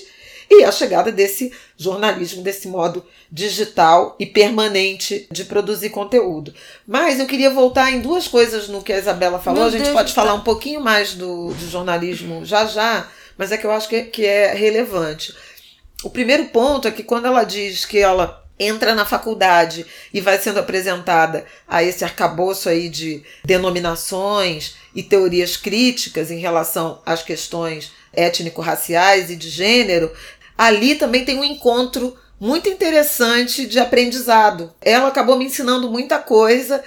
e 0.50 0.64
a 0.64 0.72
chegada 0.72 1.12
desse 1.12 1.52
jornalismo, 1.76 2.42
desse 2.42 2.66
modo 2.66 3.04
digital 3.30 4.16
e 4.18 4.26
permanente 4.26 5.28
de 5.30 5.44
produzir 5.44 5.90
conteúdo. 5.90 6.52
Mas 6.86 7.20
eu 7.20 7.26
queria 7.26 7.50
voltar 7.50 7.92
em 7.92 8.00
duas 8.00 8.26
coisas 8.26 8.68
no 8.68 8.82
que 8.82 8.92
a 8.92 8.98
Isabela 8.98 9.38
falou. 9.38 9.60
Meu 9.60 9.68
a 9.68 9.70
gente 9.70 9.84
Deus 9.84 9.94
pode 9.94 10.12
falar 10.12 10.34
um 10.34 10.42
pouquinho 10.42 10.80
mais 10.80 11.14
do, 11.14 11.54
do 11.54 11.70
jornalismo 11.70 12.44
já 12.44 12.66
já, 12.66 13.08
mas 13.38 13.52
é 13.52 13.56
que 13.56 13.64
eu 13.64 13.70
acho 13.70 13.88
que, 13.88 14.02
que 14.02 14.26
é 14.26 14.52
relevante. 14.52 15.32
O 16.02 16.10
primeiro 16.10 16.46
ponto 16.46 16.88
é 16.88 16.90
que 16.90 17.04
quando 17.04 17.26
ela 17.26 17.44
diz 17.44 17.84
que 17.84 17.98
ela 17.98 18.39
entra 18.60 18.94
na 18.94 19.06
faculdade 19.06 19.86
e 20.12 20.20
vai 20.20 20.38
sendo 20.38 20.60
apresentada 20.60 21.46
a 21.66 21.82
esse 21.82 22.04
arcabouço 22.04 22.68
aí 22.68 22.90
de 22.90 23.22
denominações 23.42 24.76
e 24.94 25.02
teorias 25.02 25.56
críticas 25.56 26.30
em 26.30 26.38
relação 26.38 27.00
às 27.06 27.22
questões 27.22 27.90
étnico-raciais 28.12 29.30
e 29.30 29.36
de 29.36 29.48
gênero, 29.48 30.12
ali 30.58 30.94
também 30.94 31.24
tem 31.24 31.38
um 31.38 31.44
encontro 31.44 32.16
muito 32.38 32.68
interessante 32.68 33.66
de 33.66 33.78
aprendizado. 33.78 34.72
Ela 34.82 35.08
acabou 35.08 35.38
me 35.38 35.46
ensinando 35.46 35.90
muita 35.90 36.18
coisa, 36.18 36.82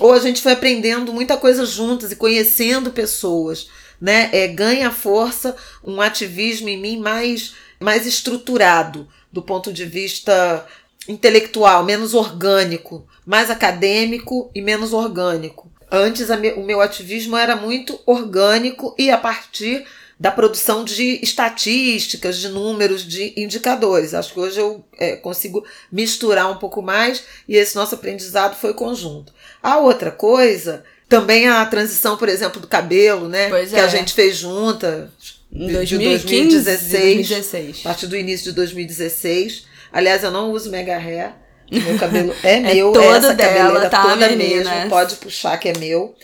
ou 0.00 0.12
a 0.12 0.18
gente 0.18 0.42
foi 0.42 0.52
aprendendo 0.52 1.12
muita 1.12 1.36
coisa 1.36 1.64
juntas 1.64 2.10
e 2.10 2.16
conhecendo 2.16 2.90
pessoas. 2.90 3.68
Né? 4.00 4.28
É, 4.32 4.48
ganha 4.48 4.90
força 4.90 5.56
um 5.84 6.00
ativismo 6.00 6.68
em 6.68 6.78
mim 6.78 6.98
mais, 6.98 7.54
mais 7.80 8.06
estruturado 8.06 9.08
do 9.32 9.42
ponto 9.42 9.72
de 9.72 9.84
vista 9.84 10.66
intelectual, 11.08 11.84
menos 11.84 12.14
orgânico, 12.14 13.06
mais 13.24 13.50
acadêmico 13.50 14.50
e 14.54 14.60
menos 14.60 14.92
orgânico. 14.92 15.70
Antes 15.90 16.28
me, 16.30 16.52
o 16.52 16.64
meu 16.64 16.80
ativismo 16.80 17.36
era 17.36 17.54
muito 17.54 17.98
orgânico 18.04 18.94
e 18.98 19.10
a 19.10 19.16
partir 19.16 19.84
da 20.18 20.30
produção 20.30 20.82
de 20.82 21.20
estatísticas, 21.22 22.38
de 22.38 22.48
números, 22.48 23.06
de 23.06 23.34
indicadores. 23.36 24.14
Acho 24.14 24.32
que 24.32 24.40
hoje 24.40 24.58
eu 24.58 24.84
é, 24.98 25.14
consigo 25.16 25.64
misturar 25.92 26.50
um 26.50 26.56
pouco 26.56 26.80
mais 26.80 27.22
e 27.46 27.56
esse 27.56 27.76
nosso 27.76 27.94
aprendizado 27.94 28.56
foi 28.56 28.72
conjunto. 28.72 29.32
A 29.62 29.76
outra 29.76 30.10
coisa, 30.10 30.84
também 31.08 31.48
a 31.48 31.64
transição, 31.66 32.16
por 32.16 32.28
exemplo, 32.28 32.60
do 32.60 32.66
cabelo, 32.66 33.28
né? 33.28 33.48
Pois 33.50 33.70
que 33.70 33.76
é. 33.76 33.80
a 33.80 33.88
gente 33.88 34.14
fez 34.14 34.36
junta. 34.36 35.12
Em 35.52 35.68
de 35.68 35.72
2015, 35.74 36.64
2016, 36.64 37.28
2016. 37.28 37.80
a 37.80 37.82
partir 37.84 38.06
do 38.06 38.16
início 38.16 38.46
de 38.46 38.52
2016. 38.52 39.65
Aliás, 39.96 40.22
eu 40.22 40.30
não 40.30 40.52
uso 40.52 40.70
mega 40.70 40.94
hair. 40.98 41.32
Meu 41.72 41.98
cabelo 41.98 42.34
é 42.44 42.60
meu, 42.60 42.92
todo 42.92 43.02
essa 43.02 43.32
dela, 43.34 43.54
cabeleira 43.54 43.88
tá, 43.88 44.02
toda 44.02 44.28
meninas? 44.28 44.68
mesmo, 44.68 44.90
pode 44.90 45.16
puxar 45.16 45.56
que 45.56 45.70
é 45.70 45.78
meu. 45.78 46.14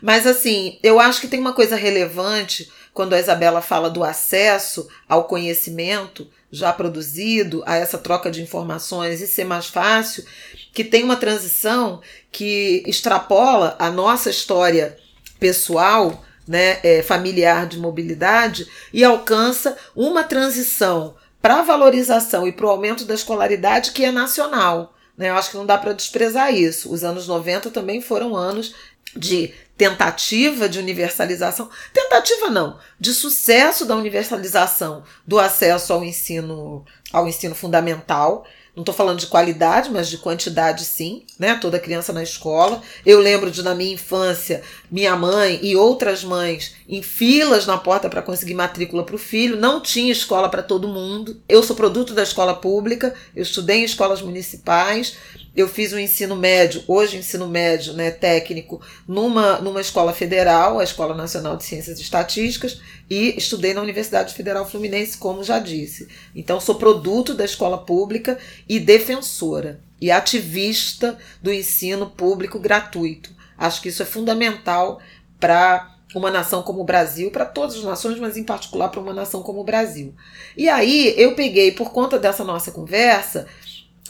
Mas 0.00 0.28
assim, 0.28 0.78
eu 0.80 1.00
acho 1.00 1.20
que 1.20 1.26
tem 1.26 1.40
uma 1.40 1.52
coisa 1.52 1.74
relevante 1.74 2.70
quando 2.94 3.14
a 3.14 3.18
Isabela 3.18 3.60
fala 3.60 3.90
do 3.90 4.04
acesso 4.04 4.86
ao 5.08 5.24
conhecimento 5.24 6.30
já 6.52 6.72
produzido, 6.72 7.64
a 7.66 7.74
essa 7.74 7.98
troca 7.98 8.30
de 8.30 8.40
informações 8.40 9.20
e 9.20 9.26
ser 9.26 9.44
mais 9.44 9.66
fácil, 9.66 10.24
que 10.72 10.84
tem 10.84 11.02
uma 11.02 11.16
transição 11.16 12.00
que 12.30 12.84
extrapola 12.86 13.74
a 13.76 13.90
nossa 13.90 14.30
história 14.30 14.96
pessoal, 15.40 16.24
né, 16.46 16.78
é, 16.84 17.02
familiar 17.02 17.66
de 17.66 17.76
mobilidade 17.76 18.68
e 18.92 19.02
alcança 19.02 19.76
uma 19.96 20.22
transição 20.22 21.16
para 21.40 21.60
a 21.60 21.62
valorização 21.62 22.46
e 22.46 22.52
para 22.52 22.66
o 22.66 22.70
aumento 22.70 23.04
da 23.04 23.14
escolaridade 23.14 23.92
que 23.92 24.04
é 24.04 24.10
nacional. 24.10 24.94
Né? 25.16 25.30
Eu 25.30 25.36
acho 25.36 25.50
que 25.50 25.56
não 25.56 25.66
dá 25.66 25.78
para 25.78 25.92
desprezar 25.92 26.52
isso. 26.54 26.92
Os 26.92 27.04
anos 27.04 27.26
90 27.26 27.70
também 27.70 28.00
foram 28.00 28.36
anos 28.36 28.74
de 29.14 29.54
tentativa 29.76 30.68
de 30.68 30.78
universalização, 30.78 31.68
tentativa 31.92 32.48
não, 32.50 32.78
de 32.98 33.12
sucesso 33.12 33.84
da 33.84 33.94
universalização 33.94 35.04
do 35.26 35.38
acesso 35.38 35.92
ao 35.92 36.02
ensino, 36.02 36.84
ao 37.12 37.28
ensino 37.28 37.54
fundamental. 37.54 38.46
Não 38.76 38.82
estou 38.82 38.94
falando 38.94 39.18
de 39.18 39.26
qualidade, 39.26 39.90
mas 39.90 40.06
de 40.06 40.18
quantidade 40.18 40.84
sim, 40.84 41.22
né? 41.38 41.54
Toda 41.54 41.80
criança 41.80 42.12
na 42.12 42.22
escola. 42.22 42.82
Eu 43.06 43.20
lembro 43.20 43.50
de, 43.50 43.62
na 43.62 43.74
minha 43.74 43.94
infância, 43.94 44.60
minha 44.90 45.16
mãe 45.16 45.58
e 45.62 45.74
outras 45.74 46.22
mães 46.22 46.74
em 46.86 47.00
filas 47.00 47.66
na 47.66 47.78
porta 47.78 48.10
para 48.10 48.20
conseguir 48.20 48.52
matrícula 48.52 49.02
para 49.02 49.14
o 49.14 49.18
filho. 49.18 49.56
Não 49.56 49.80
tinha 49.80 50.12
escola 50.12 50.50
para 50.50 50.62
todo 50.62 50.88
mundo. 50.88 51.40
Eu 51.48 51.62
sou 51.62 51.74
produto 51.74 52.12
da 52.12 52.22
escola 52.22 52.54
pública, 52.54 53.14
eu 53.34 53.42
estudei 53.42 53.78
em 53.78 53.84
escolas 53.84 54.20
municipais, 54.20 55.16
eu 55.56 55.66
fiz 55.66 55.92
o 55.92 55.98
ensino 55.98 56.36
médio, 56.36 56.84
hoje 56.86 57.16
ensino 57.16 57.48
médio 57.48 57.94
né, 57.94 58.10
técnico, 58.10 58.80
numa, 59.08 59.58
numa 59.58 59.80
escola 59.80 60.12
federal, 60.12 60.78
a 60.78 60.84
Escola 60.84 61.14
Nacional 61.14 61.56
de 61.56 61.64
Ciências 61.64 61.98
e 61.98 62.02
Estatísticas, 62.02 62.80
e 63.08 63.34
estudei 63.38 63.72
na 63.72 63.80
Universidade 63.80 64.34
Federal 64.34 64.68
Fluminense, 64.68 65.16
como 65.16 65.42
já 65.42 65.58
disse. 65.58 66.08
Então, 66.34 66.60
sou 66.60 66.74
produto 66.74 67.32
da 67.32 67.44
escola 67.44 67.78
pública 67.78 68.38
e 68.68 68.78
defensora 68.78 69.80
e 69.98 70.10
ativista 70.10 71.16
do 71.42 71.50
ensino 71.50 72.10
público 72.10 72.58
gratuito. 72.58 73.30
Acho 73.56 73.80
que 73.80 73.88
isso 73.88 74.02
é 74.02 74.06
fundamental 74.06 75.00
para 75.40 75.96
uma 76.14 76.30
nação 76.30 76.62
como 76.62 76.80
o 76.80 76.84
Brasil, 76.84 77.30
para 77.30 77.44
todas 77.44 77.76
as 77.76 77.84
nações, 77.84 78.18
mas 78.18 78.36
em 78.36 78.44
particular 78.44 78.88
para 78.88 79.00
uma 79.00 79.12
nação 79.12 79.42
como 79.42 79.60
o 79.60 79.64
Brasil. 79.64 80.14
E 80.56 80.68
aí 80.68 81.14
eu 81.16 81.34
peguei, 81.34 81.72
por 81.72 81.92
conta 81.92 82.18
dessa 82.18 82.44
nossa 82.44 82.70
conversa, 82.70 83.46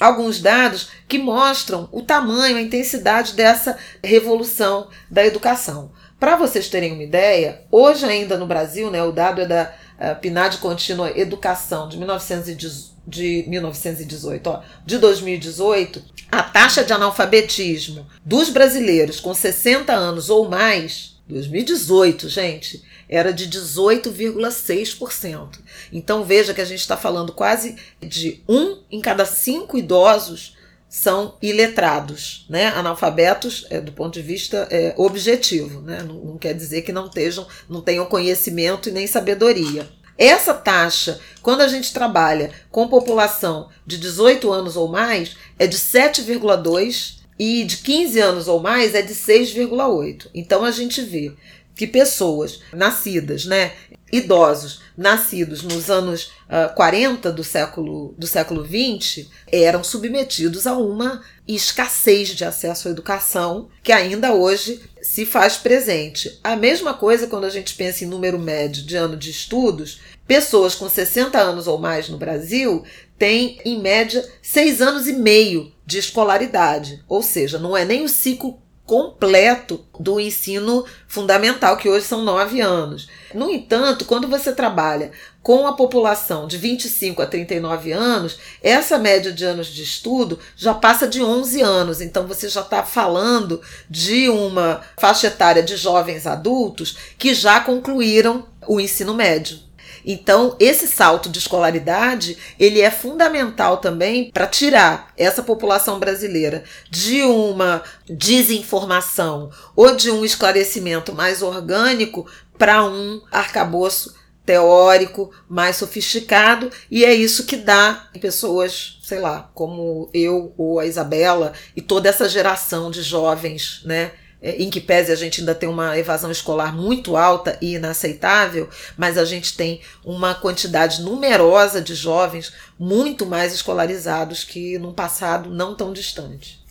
alguns 0.00 0.40
dados 0.40 0.88
que 1.08 1.18
mostram 1.18 1.88
o 1.92 2.02
tamanho, 2.02 2.56
a 2.56 2.62
intensidade 2.62 3.34
dessa 3.34 3.78
revolução 4.02 4.88
da 5.10 5.24
educação. 5.24 5.90
Para 6.18 6.36
vocês 6.36 6.68
terem 6.68 6.92
uma 6.92 7.02
ideia, 7.02 7.62
hoje 7.70 8.04
ainda 8.06 8.38
no 8.38 8.46
Brasil, 8.46 8.90
né, 8.90 9.02
o 9.02 9.12
dado 9.12 9.42
é 9.42 9.46
da 9.46 9.74
uh, 9.98 10.20
PNAD 10.20 10.58
Contínua 10.58 11.12
Educação 11.16 11.88
de 11.88 11.98
1918, 11.98 12.96
de 13.06 13.44
1918, 13.46 14.50
ó, 14.50 14.62
de 14.84 14.98
2018, 14.98 16.02
a 16.32 16.42
taxa 16.42 16.82
de 16.82 16.92
analfabetismo 16.92 18.04
dos 18.24 18.50
brasileiros 18.50 19.20
com 19.20 19.32
60 19.32 19.92
anos 19.92 20.28
ou 20.28 20.48
mais, 20.48 21.16
2018, 21.28 22.28
gente, 22.28 22.82
era 23.08 23.32
de 23.32 23.48
18,6%. 23.48 25.60
Então 25.92 26.24
veja 26.24 26.52
que 26.52 26.60
a 26.60 26.64
gente 26.64 26.80
está 26.80 26.96
falando 26.96 27.32
quase 27.32 27.76
de 28.00 28.42
um 28.48 28.78
em 28.90 29.00
cada 29.00 29.24
cinco 29.24 29.78
idosos 29.78 30.56
são 30.88 31.36
iletrados, 31.42 32.46
né? 32.48 32.68
analfabetos 32.68 33.66
é, 33.70 33.80
do 33.80 33.92
ponto 33.92 34.14
de 34.14 34.22
vista 34.22 34.68
é, 34.70 34.94
objetivo. 34.96 35.80
Né? 35.80 36.02
Não, 36.02 36.14
não 36.14 36.38
quer 36.38 36.54
dizer 36.54 36.82
que 36.82 36.92
não, 36.92 37.06
estejam, 37.06 37.46
não 37.68 37.80
tenham 37.80 38.06
conhecimento 38.06 38.88
e 38.88 38.92
nem 38.92 39.06
sabedoria. 39.06 39.88
Essa 40.16 40.54
taxa, 40.54 41.20
quando 41.42 41.60
a 41.60 41.68
gente 41.68 41.92
trabalha 41.92 42.50
com 42.70 42.88
população 42.88 43.68
de 43.84 43.98
18 43.98 44.50
anos 44.50 44.76
ou 44.76 44.88
mais, 44.88 45.36
é 45.58 45.66
de 45.66 45.76
7,2 45.76 47.16
e 47.38 47.64
de 47.64 47.78
15 47.78 48.20
anos 48.20 48.48
ou 48.48 48.60
mais 48.60 48.94
é 48.94 49.02
de 49.02 49.14
6,8. 49.14 50.28
Então 50.34 50.64
a 50.64 50.70
gente 50.70 51.02
vê 51.02 51.34
que 51.76 51.86
pessoas 51.86 52.60
nascidas, 52.72 53.44
né, 53.44 53.72
idosos 54.10 54.80
nascidos 54.96 55.62
nos 55.62 55.90
anos 55.90 56.32
uh, 56.48 56.74
40 56.74 57.30
do 57.30 57.44
século, 57.44 58.14
do 58.16 58.26
século 58.26 58.64
20 58.64 59.28
eram 59.52 59.84
submetidos 59.84 60.66
a 60.66 60.74
uma 60.76 61.22
escassez 61.46 62.28
de 62.28 62.44
acesso 62.44 62.88
à 62.88 62.90
educação 62.90 63.68
que 63.82 63.92
ainda 63.92 64.32
hoje 64.32 64.80
se 65.02 65.26
faz 65.26 65.56
presente. 65.56 66.40
A 66.42 66.56
mesma 66.56 66.94
coisa 66.94 67.26
quando 67.26 67.44
a 67.44 67.50
gente 67.50 67.74
pensa 67.74 68.04
em 68.04 68.08
número 68.08 68.38
médio 68.38 68.82
de 68.82 68.96
ano 68.96 69.16
de 69.16 69.30
estudos, 69.30 70.00
pessoas 70.26 70.74
com 70.74 70.88
60 70.88 71.38
anos 71.38 71.66
ou 71.66 71.78
mais 71.78 72.08
no 72.08 72.16
Brasil 72.16 72.84
têm, 73.18 73.60
em 73.64 73.80
média, 73.80 74.26
seis 74.40 74.80
anos 74.80 75.06
e 75.06 75.12
meio 75.12 75.72
de 75.84 75.98
escolaridade, 75.98 77.04
ou 77.08 77.22
seja, 77.22 77.58
não 77.58 77.76
é 77.76 77.84
nem 77.84 78.02
o 78.02 78.08
ciclo 78.08 78.60
completo 78.86 79.84
do 79.98 80.20
ensino 80.20 80.84
fundamental, 81.08 81.76
que 81.76 81.88
hoje 81.88 82.06
são 82.06 82.22
nove 82.22 82.60
anos. 82.60 83.08
No 83.34 83.50
entanto, 83.50 84.04
quando 84.04 84.28
você 84.28 84.52
trabalha 84.52 85.10
com 85.42 85.66
a 85.66 85.74
população 85.74 86.46
de 86.46 86.56
25 86.56 87.20
a 87.20 87.26
39 87.26 87.92
anos, 87.92 88.38
essa 88.62 88.98
média 88.98 89.32
de 89.32 89.44
anos 89.44 89.66
de 89.66 89.82
estudo 89.82 90.38
já 90.56 90.72
passa 90.72 91.06
de 91.06 91.20
11 91.20 91.60
anos. 91.60 92.00
Então, 92.00 92.26
você 92.26 92.48
já 92.48 92.60
está 92.60 92.82
falando 92.84 93.60
de 93.90 94.28
uma 94.28 94.80
faixa 94.96 95.26
etária 95.26 95.62
de 95.62 95.76
jovens 95.76 96.26
adultos 96.26 96.96
que 97.18 97.34
já 97.34 97.60
concluíram 97.60 98.46
o 98.68 98.80
ensino 98.80 99.14
médio. 99.14 99.65
Então, 100.06 100.54
esse 100.60 100.86
salto 100.86 101.28
de 101.28 101.40
escolaridade, 101.40 102.38
ele 102.60 102.80
é 102.80 102.92
fundamental 102.92 103.78
também 103.78 104.30
para 104.30 104.46
tirar 104.46 105.12
essa 105.16 105.42
população 105.42 105.98
brasileira 105.98 106.62
de 106.88 107.22
uma 107.22 107.82
desinformação 108.08 109.50
ou 109.74 109.96
de 109.96 110.08
um 110.08 110.24
esclarecimento 110.24 111.12
mais 111.12 111.42
orgânico 111.42 112.24
para 112.56 112.84
um 112.84 113.20
arcabouço 113.32 114.14
teórico 114.46 115.32
mais 115.48 115.74
sofisticado 115.74 116.70
e 116.88 117.04
é 117.04 117.12
isso 117.12 117.44
que 117.44 117.56
dá 117.56 118.08
em 118.14 118.20
pessoas, 118.20 118.98
sei 119.02 119.18
lá, 119.18 119.50
como 119.52 120.08
eu 120.14 120.54
ou 120.56 120.78
a 120.78 120.86
Isabela 120.86 121.52
e 121.74 121.82
toda 121.82 122.08
essa 122.08 122.28
geração 122.28 122.92
de 122.92 123.02
jovens, 123.02 123.82
né? 123.84 124.12
Em 124.58 124.70
que 124.70 124.80
pese 124.80 125.10
a 125.10 125.16
gente 125.16 125.40
ainda 125.40 125.54
tem 125.54 125.68
uma 125.68 125.98
evasão 125.98 126.30
escolar 126.30 126.74
muito 126.74 127.16
alta 127.16 127.58
e 127.60 127.74
inaceitável, 127.74 128.68
mas 128.96 129.18
a 129.18 129.24
gente 129.24 129.56
tem 129.56 129.80
uma 130.04 130.34
quantidade 130.34 131.02
numerosa 131.02 131.80
de 131.80 131.94
jovens 131.94 132.52
muito 132.78 133.26
mais 133.26 133.52
escolarizados 133.52 134.44
que 134.44 134.78
num 134.78 134.92
passado 134.92 135.50
não 135.50 135.74
tão 135.74 135.92
distante. 135.92 136.64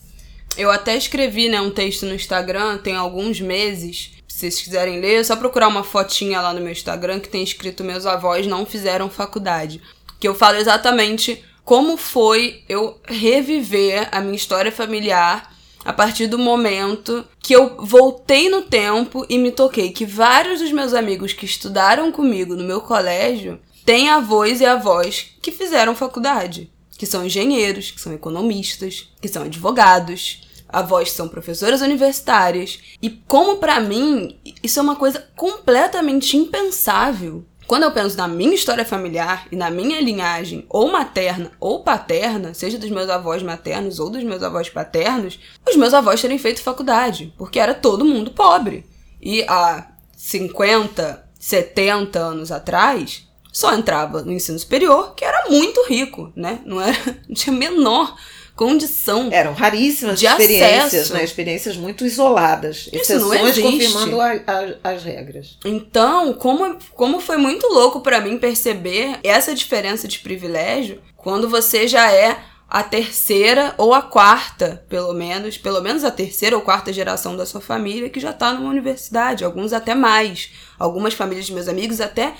Eu 0.57 0.71
até 0.71 0.95
escrevi 0.95 1.49
né, 1.49 1.59
um 1.59 1.71
texto 1.71 2.05
no 2.05 2.15
Instagram, 2.15 2.77
tem 2.77 2.95
alguns 2.95 3.41
meses. 3.41 4.11
Se 4.27 4.39
vocês 4.39 4.61
quiserem 4.61 5.01
ler, 5.01 5.19
é 5.19 5.23
só 5.23 5.35
procurar 5.35 5.67
uma 5.67 5.83
fotinha 5.83 6.41
lá 6.41 6.53
no 6.53 6.61
meu 6.61 6.71
Instagram 6.71 7.19
que 7.19 7.29
tem 7.29 7.43
escrito 7.43 7.83
Meus 7.83 8.05
avós 8.05 8.47
não 8.47 8.65
fizeram 8.65 9.09
faculdade. 9.09 9.81
Que 10.19 10.27
eu 10.27 10.35
falo 10.35 10.57
exatamente 10.57 11.43
como 11.63 11.97
foi 11.97 12.63
eu 12.69 12.99
reviver 13.05 14.07
a 14.11 14.21
minha 14.21 14.35
história 14.35 14.71
familiar 14.71 15.54
a 15.85 15.93
partir 15.93 16.25
do 16.25 16.39
momento 16.39 17.23
que 17.39 17.53
eu 17.53 17.77
voltei 17.77 18.49
no 18.49 18.63
tempo 18.63 19.23
e 19.29 19.37
me 19.37 19.51
toquei 19.51 19.91
que 19.91 20.03
vários 20.03 20.59
dos 20.59 20.71
meus 20.71 20.95
amigos 20.95 21.31
que 21.31 21.45
estudaram 21.45 22.11
comigo 22.11 22.55
no 22.55 22.63
meu 22.63 22.81
colégio 22.81 23.59
têm 23.85 24.09
avós 24.09 24.59
e 24.61 24.65
avós 24.65 25.27
que 25.43 25.51
fizeram 25.51 25.95
faculdade, 25.95 26.71
que 26.97 27.05
são 27.05 27.23
engenheiros, 27.23 27.91
que 27.91 28.01
são 28.01 28.11
economistas, 28.11 29.11
que 29.21 29.27
são 29.27 29.43
advogados, 29.43 30.41
avós 30.67 31.11
que 31.11 31.15
são 31.15 31.27
professoras 31.27 31.81
universitárias. 31.81 32.79
E 32.99 33.09
como 33.09 33.57
para 33.57 33.79
mim, 33.79 34.39
isso 34.63 34.79
é 34.79 34.81
uma 34.81 34.95
coisa 34.95 35.27
completamente 35.35 36.35
impensável 36.35 37.45
quando 37.67 37.83
eu 37.83 37.91
penso 37.91 38.17
na 38.17 38.27
minha 38.27 38.53
história 38.53 38.85
familiar 38.85 39.47
e 39.51 39.55
na 39.55 39.69
minha 39.69 39.99
linhagem, 40.01 40.65
ou 40.69 40.91
materna 40.91 41.51
ou 41.59 41.83
paterna, 41.83 42.53
seja 42.53 42.77
dos 42.77 42.89
meus 42.89 43.09
avós 43.09 43.41
maternos 43.41 43.99
ou 43.99 44.09
dos 44.09 44.23
meus 44.23 44.43
avós 44.43 44.69
paternos, 44.69 45.39
os 45.67 45.75
meus 45.75 45.93
avós 45.93 46.21
terem 46.21 46.37
feito 46.37 46.61
faculdade, 46.61 47.33
porque 47.37 47.59
era 47.59 47.73
todo 47.73 48.05
mundo 48.05 48.31
pobre. 48.31 48.85
E 49.21 49.43
há 49.47 49.87
50, 50.15 51.27
70 51.39 52.19
anos 52.19 52.51
atrás, 52.51 53.27
só 53.51 53.73
entrava 53.73 54.21
no 54.21 54.31
ensino 54.31 54.59
superior, 54.59 55.15
que 55.15 55.23
era 55.23 55.49
muito 55.49 55.85
rico, 55.87 56.31
né? 56.35 56.59
Não, 56.65 56.81
era, 56.81 56.97
não 57.27 57.35
tinha 57.35 57.55
menor 57.55 58.15
condição. 58.55 59.29
Eram 59.31 59.53
raríssimas 59.53 60.19
de 60.19 60.25
experiências, 60.25 60.93
acesso. 60.93 61.13
né? 61.13 61.23
Experiências 61.23 61.75
muito 61.75 62.05
isoladas. 62.05 62.89
Isso 62.91 63.13
exceções 63.13 63.59
confirmando 63.59 64.21
a, 64.21 64.31
a, 64.31 64.91
as 64.91 65.03
regras. 65.03 65.57
Então, 65.65 66.33
como, 66.33 66.77
como 66.93 67.19
foi 67.19 67.37
muito 67.37 67.67
louco 67.67 68.01
para 68.01 68.21
mim 68.21 68.37
perceber 68.37 69.19
essa 69.23 69.53
diferença 69.53 70.07
de 70.07 70.19
privilégio 70.19 71.01
quando 71.17 71.49
você 71.49 71.87
já 71.87 72.11
é 72.11 72.37
a 72.67 72.81
terceira 72.81 73.75
ou 73.77 73.93
a 73.93 74.01
quarta, 74.01 74.83
pelo 74.89 75.13
menos, 75.13 75.57
pelo 75.57 75.81
menos 75.81 76.03
a 76.03 76.11
terceira 76.11 76.55
ou 76.55 76.61
quarta 76.61 76.91
geração 76.91 77.35
da 77.35 77.45
sua 77.45 77.61
família 77.61 78.09
que 78.09 78.19
já 78.19 78.31
está 78.31 78.53
numa 78.53 78.69
universidade, 78.69 79.45
alguns 79.45 79.71
até 79.71 79.93
mais. 79.93 80.51
Algumas 80.79 81.13
famílias 81.13 81.45
de 81.45 81.53
meus 81.53 81.67
amigos 81.67 82.01
até 82.01 82.33